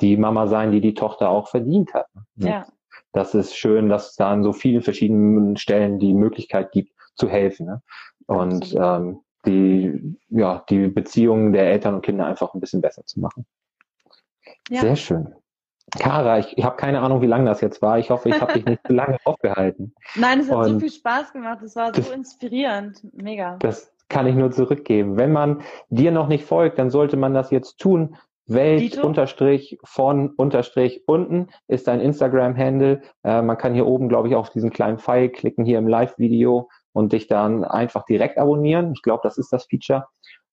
die 0.00 0.16
Mama 0.16 0.46
sein, 0.46 0.72
die 0.72 0.80
die 0.80 0.94
Tochter 0.94 1.28
auch 1.28 1.48
verdient 1.48 1.92
hat. 1.94 2.06
Ja. 2.36 2.66
Das 3.12 3.34
ist 3.34 3.56
schön, 3.56 3.88
dass 3.88 4.10
es 4.10 4.16
da 4.16 4.30
an 4.30 4.42
so 4.42 4.52
vielen 4.52 4.82
verschiedenen 4.82 5.56
Stellen 5.56 5.98
die 5.98 6.14
Möglichkeit 6.14 6.72
gibt, 6.72 6.92
zu 7.16 7.28
helfen. 7.28 7.66
Ne? 7.66 7.82
Und 8.26 8.74
ähm, 8.74 9.20
die, 9.46 10.16
ja, 10.28 10.64
die 10.68 10.88
Beziehungen 10.88 11.52
der 11.52 11.70
Eltern 11.70 11.94
und 11.94 12.02
Kinder 12.02 12.26
einfach 12.26 12.54
ein 12.54 12.60
bisschen 12.60 12.80
besser 12.80 13.04
zu 13.04 13.20
machen. 13.20 13.46
Ja. 14.68 14.82
Sehr 14.82 14.96
schön. 14.96 15.34
Kara, 15.98 16.38
ich, 16.38 16.56
ich 16.56 16.64
habe 16.64 16.76
keine 16.76 17.00
Ahnung, 17.00 17.20
wie 17.20 17.26
lange 17.26 17.46
das 17.46 17.60
jetzt 17.60 17.82
war. 17.82 17.98
Ich 17.98 18.10
hoffe, 18.10 18.28
ich 18.28 18.40
habe 18.40 18.52
dich 18.52 18.64
nicht 18.64 18.86
zu 18.86 18.92
lange 18.92 19.16
aufgehalten. 19.24 19.94
Nein, 20.14 20.40
es 20.40 20.50
hat 20.50 20.58
und 20.58 20.64
so 20.74 20.80
viel 20.80 20.92
Spaß 20.92 21.32
gemacht. 21.32 21.62
Es 21.62 21.74
war 21.74 21.86
so 21.86 22.00
das, 22.00 22.10
inspirierend. 22.10 23.00
Mega. 23.12 23.56
Das 23.58 23.92
kann 24.08 24.26
ich 24.26 24.34
nur 24.34 24.50
zurückgeben. 24.52 25.16
Wenn 25.16 25.32
man 25.32 25.62
dir 25.88 26.12
noch 26.12 26.28
nicht 26.28 26.44
folgt, 26.44 26.78
dann 26.78 26.90
sollte 26.90 27.16
man 27.16 27.34
das 27.34 27.50
jetzt 27.50 27.78
tun. 27.78 28.16
Welt 28.50 28.98
unterstrich 28.98 29.78
von 29.84 30.30
unterstrich 30.30 31.02
unten 31.06 31.48
ist 31.68 31.88
dein 31.88 32.00
Instagram-Handle. 32.00 33.02
Äh, 33.24 33.42
man 33.42 33.56
kann 33.56 33.74
hier 33.74 33.86
oben, 33.86 34.08
glaube 34.08 34.28
ich, 34.28 34.34
auf 34.34 34.50
diesen 34.50 34.70
kleinen 34.70 34.98
Pfeil 34.98 35.28
klicken, 35.28 35.64
hier 35.64 35.78
im 35.78 35.88
Live-Video 35.88 36.68
und 36.92 37.12
dich 37.12 37.26
dann 37.26 37.64
einfach 37.64 38.04
direkt 38.04 38.38
abonnieren. 38.38 38.92
Ich 38.92 39.02
glaube, 39.02 39.20
das 39.22 39.38
ist 39.38 39.52
das 39.52 39.66
Feature. 39.66 40.06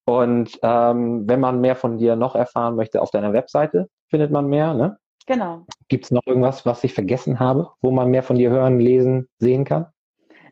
Und 0.06 0.58
ähm, 0.62 1.28
wenn 1.28 1.40
man 1.40 1.60
mehr 1.60 1.76
von 1.76 1.98
dir 1.98 2.16
noch 2.16 2.36
erfahren 2.36 2.76
möchte, 2.76 3.02
auf 3.02 3.12
deiner 3.12 3.34
Webseite 3.34 3.90
findet 4.10 4.32
man 4.32 4.48
mehr, 4.48 4.74
ne? 4.74 4.98
Genau. 5.26 5.66
Gibt 5.90 6.06
es 6.06 6.12
noch 6.12 6.26
irgendwas, 6.26 6.66
was 6.66 6.86
ich 6.86 6.94
vergessen 6.94 7.40
habe, 7.40 7.72
wo 7.82 7.92
man 7.92 8.10
mehr 8.10 8.24
von 8.24 8.38
dir 8.38 8.50
hören, 8.50 8.80
lesen, 8.80 9.28
sehen 9.40 9.66
kann? 9.66 9.88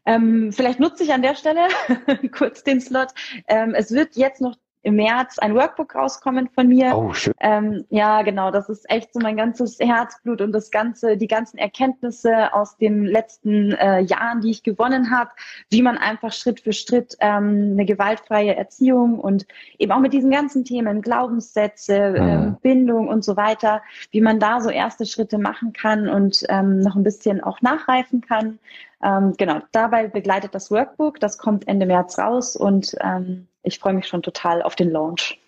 Ähm, 0.06 0.52
vielleicht 0.52 0.80
nutze 0.80 1.04
ich 1.04 1.14
an 1.14 1.22
der 1.22 1.36
Stelle 1.36 1.62
kurz 2.38 2.64
den 2.64 2.82
Slot. 2.82 3.08
Ähm, 3.48 3.74
es 3.74 3.91
wird 3.91 4.18
jetzt 4.18 4.41
noch 4.41 4.56
im 4.86 4.98
März 4.98 5.40
ein 5.40 5.56
Workbook 5.56 5.96
rauskommen 5.96 6.48
von 6.54 6.68
mir. 6.68 6.96
Oh, 6.96 7.12
schön. 7.12 7.34
Ähm, 7.40 7.86
ja, 7.90 8.22
genau, 8.22 8.52
das 8.52 8.70
ist 8.70 8.88
echt 8.88 9.12
so 9.14 9.20
mein 9.20 9.36
ganzes 9.36 9.80
Herzblut 9.80 10.42
und 10.42 10.52
das 10.52 10.70
ganze, 10.70 11.18
die 11.18 11.28
ganzen 11.28 11.58
Erkenntnisse 11.58 12.54
aus 12.54 12.78
den 12.78 13.04
letzten 13.04 13.72
äh, 13.72 14.02
Jahren, 14.02 14.42
die 14.42 14.52
ich 14.52 14.62
gewonnen 14.62 15.10
habe, 15.10 15.32
wie 15.72 15.82
man 15.82 15.98
einfach 15.98 16.32
Schritt 16.32 16.60
für 16.60 16.72
Schritt 16.72 17.18
ähm, 17.20 17.72
eine 17.74 17.86
gewaltfreie 17.86 18.56
Erziehung 18.56 19.20
und 19.20 19.48
eben 19.80 19.92
auch 19.92 20.00
mit 20.00 20.14
diesen 20.14 20.30
ganzen 20.30 20.64
Themen 20.66 21.02
Glaubenssätze, 21.02 22.12
mhm. 22.12 22.16
ähm, 22.18 22.58
Bindung 22.62 23.08
und 23.08 23.24
so 23.24 23.36
weiter, 23.36 23.82
wie 24.12 24.22
man 24.22 24.40
da 24.40 24.62
so 24.62 24.70
erste 24.70 25.08
Schritte 25.08 25.40
machen 25.40 25.74
kann 25.74 26.08
und 26.08 26.44
ähm, 26.50 26.80
noch 26.82 26.96
ein 26.96 27.04
bisschen 27.04 27.44
auch 27.44 27.60
nachreifen 27.62 28.22
kann. 28.22 28.60
Ähm, 29.04 29.34
genau, 29.36 29.62
dabei 29.72 30.08
begleitet 30.08 30.54
das 30.54 30.70
Workbook, 30.70 31.20
das 31.20 31.40
kommt 31.40 31.68
Ende 31.68 31.88
März 31.88 32.20
raus 32.20 32.56
und 32.56 32.96
ähm, 33.02 33.48
ich 33.66 33.80
freue 33.80 33.93
mich 33.93 34.07
schon 34.07 34.22
total 34.22 34.61
auf 34.61 34.76
den 34.76 34.91
Launch. 34.91 35.39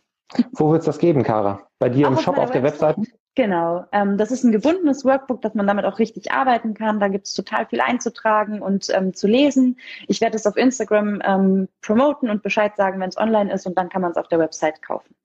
Wo 0.53 0.71
wird 0.71 0.79
es 0.79 0.85
das 0.85 0.99
geben, 0.99 1.23
Kara? 1.23 1.61
Bei 1.79 1.89
dir 1.89 2.07
auch 2.07 2.11
im 2.11 2.17
Shop 2.17 2.37
auf 2.37 2.51
der 2.51 2.63
Webseite? 2.63 3.01
Genau. 3.35 3.85
Ähm, 3.91 4.17
das 4.17 4.31
ist 4.31 4.43
ein 4.43 4.51
gebundenes 4.51 5.05
Workbook, 5.05 5.41
dass 5.41 5.53
man 5.53 5.67
damit 5.67 5.85
auch 5.85 5.99
richtig 5.99 6.31
arbeiten 6.31 6.73
kann. 6.73 6.99
Da 6.99 7.07
gibt 7.07 7.27
es 7.27 7.33
total 7.33 7.67
viel 7.67 7.81
einzutragen 7.81 8.61
und 8.61 8.89
ähm, 8.89 9.13
zu 9.13 9.27
lesen. 9.27 9.77
Ich 10.07 10.21
werde 10.21 10.35
es 10.35 10.47
auf 10.47 10.57
Instagram 10.57 11.21
ähm, 11.23 11.69
promoten 11.81 12.29
und 12.31 12.41
Bescheid 12.41 12.75
sagen, 12.75 12.99
wenn 12.99 13.09
es 13.09 13.17
online 13.17 13.53
ist 13.53 13.67
und 13.67 13.77
dann 13.77 13.89
kann 13.89 14.01
man 14.01 14.11
es 14.11 14.17
auf 14.17 14.27
der 14.27 14.39
Website 14.39 14.81
kaufen. 14.81 15.15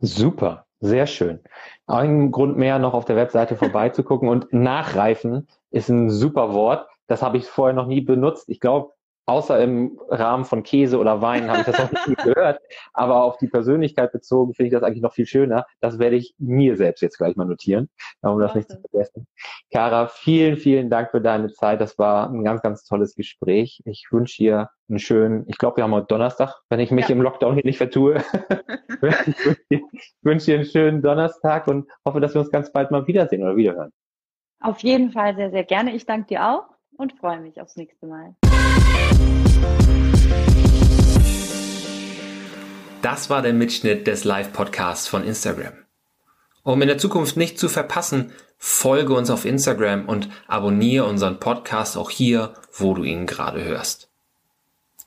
Super, 0.00 0.66
sehr 0.80 1.06
schön. 1.06 1.38
Ein 1.86 2.32
Grund 2.32 2.58
mehr, 2.58 2.80
noch 2.80 2.94
auf 2.94 3.04
der 3.04 3.14
Webseite 3.14 3.54
vorbeizugucken 3.54 4.28
und 4.28 4.52
nachreifen 4.52 5.46
ist 5.70 5.88
ein 5.88 6.10
super 6.10 6.52
Wort. 6.52 6.88
Das 7.06 7.22
habe 7.22 7.36
ich 7.36 7.46
vorher 7.46 7.74
noch 7.74 7.86
nie 7.86 8.00
benutzt. 8.00 8.48
Ich 8.48 8.58
glaube, 8.58 8.92
außer 9.26 9.60
im 9.62 10.00
Rahmen 10.08 10.44
von 10.44 10.62
Käse 10.62 10.98
oder 10.98 11.22
Wein 11.22 11.48
habe 11.48 11.60
ich 11.60 11.66
das 11.66 11.78
noch 11.78 12.06
nicht 12.06 12.22
gehört. 12.24 12.60
Aber 12.92 13.22
auf 13.24 13.38
die 13.38 13.46
Persönlichkeit 13.46 14.12
bezogen 14.12 14.54
finde 14.54 14.68
ich 14.68 14.72
das 14.72 14.82
eigentlich 14.82 15.02
noch 15.02 15.12
viel 15.12 15.26
schöner. 15.26 15.66
Das 15.80 15.98
werde 15.98 16.16
ich 16.16 16.34
mir 16.38 16.76
selbst 16.76 17.00
jetzt 17.00 17.18
gleich 17.18 17.36
mal 17.36 17.46
notieren, 17.46 17.88
um 18.20 18.38
das 18.40 18.54
nicht 18.54 18.70
zu 18.70 18.80
vergessen. 18.80 19.26
Kara, 19.72 20.08
vielen, 20.08 20.56
vielen 20.56 20.90
Dank 20.90 21.10
für 21.10 21.20
deine 21.20 21.52
Zeit. 21.52 21.80
Das 21.80 21.98
war 21.98 22.30
ein 22.30 22.44
ganz, 22.44 22.62
ganz 22.62 22.84
tolles 22.84 23.14
Gespräch. 23.14 23.82
Ich 23.84 24.08
wünsche 24.10 24.42
dir 24.42 24.70
einen 24.88 24.98
schönen, 24.98 25.44
ich 25.48 25.58
glaube, 25.58 25.78
wir 25.78 25.84
haben 25.84 25.94
heute 25.94 26.06
Donnerstag, 26.06 26.60
wenn 26.68 26.80
ich 26.80 26.90
mich 26.90 27.08
ja. 27.08 27.14
im 27.14 27.22
Lockdown 27.22 27.54
hier 27.54 27.64
nicht 27.64 27.78
vertue. 27.78 28.22
ich 29.68 29.82
wünsche 30.22 30.46
dir 30.46 30.54
einen 30.56 30.64
schönen 30.64 31.02
Donnerstag 31.02 31.68
und 31.68 31.88
hoffe, 32.04 32.20
dass 32.20 32.34
wir 32.34 32.40
uns 32.40 32.50
ganz 32.50 32.72
bald 32.72 32.90
mal 32.90 33.06
wiedersehen 33.06 33.42
oder 33.42 33.56
wiederhören. 33.56 33.92
Auf 34.60 34.80
jeden 34.80 35.10
Fall 35.10 35.34
sehr, 35.34 35.50
sehr 35.50 35.64
gerne. 35.64 35.94
Ich 35.94 36.06
danke 36.06 36.28
dir 36.28 36.46
auch 36.46 36.64
und 36.96 37.12
freue 37.14 37.40
mich 37.40 37.60
aufs 37.60 37.76
nächste 37.76 38.06
Mal. 38.06 38.34
Das 43.02 43.30
war 43.30 43.42
der 43.42 43.52
Mitschnitt 43.52 44.06
des 44.06 44.24
Live-Podcasts 44.24 45.08
von 45.08 45.24
Instagram. 45.24 45.74
Um 46.62 46.80
in 46.82 46.88
der 46.88 46.98
Zukunft 46.98 47.36
nicht 47.36 47.58
zu 47.58 47.68
verpassen, 47.68 48.32
folge 48.58 49.14
uns 49.14 49.30
auf 49.30 49.44
Instagram 49.44 50.08
und 50.08 50.28
abonniere 50.46 51.06
unseren 51.06 51.40
Podcast 51.40 51.96
auch 51.96 52.10
hier, 52.10 52.54
wo 52.72 52.94
du 52.94 53.02
ihn 53.02 53.26
gerade 53.26 53.64
hörst. 53.64 54.10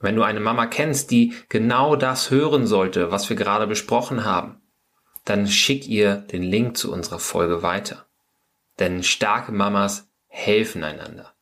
Wenn 0.01 0.15
du 0.15 0.23
eine 0.23 0.39
Mama 0.39 0.65
kennst, 0.65 1.11
die 1.11 1.33
genau 1.49 1.95
das 1.95 2.31
hören 2.31 2.67
sollte, 2.67 3.11
was 3.11 3.29
wir 3.29 3.35
gerade 3.37 3.67
besprochen 3.67 4.25
haben, 4.25 4.61
dann 5.23 5.47
schick 5.47 5.87
ihr 5.87 6.15
den 6.15 6.43
Link 6.43 6.77
zu 6.77 6.91
unserer 6.91 7.19
Folge 7.19 7.63
weiter. 7.63 8.05
Denn 8.79 9.03
starke 9.03 9.51
Mamas 9.51 10.09
helfen 10.27 10.83
einander. 10.83 11.34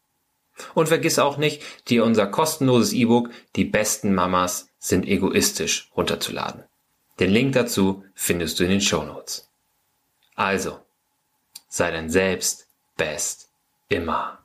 Und 0.73 0.87
vergiss 0.87 1.19
auch 1.19 1.37
nicht, 1.37 1.63
dir 1.89 2.03
unser 2.03 2.27
kostenloses 2.27 2.93
E-Book 2.93 3.29
Die 3.55 3.65
besten 3.65 4.13
Mamas 4.13 4.69
sind 4.79 5.07
egoistisch 5.07 5.89
runterzuladen. 5.95 6.63
Den 7.19 7.31
Link 7.31 7.53
dazu 7.53 8.03
findest 8.15 8.59
du 8.59 8.63
in 8.63 8.71
den 8.71 8.81
Show 8.81 9.03
Notes. 9.03 9.49
Also, 10.35 10.79
sei 11.69 11.91
dein 11.91 12.09
Selbst 12.09 12.67
best 12.97 13.49
immer. 13.89 14.42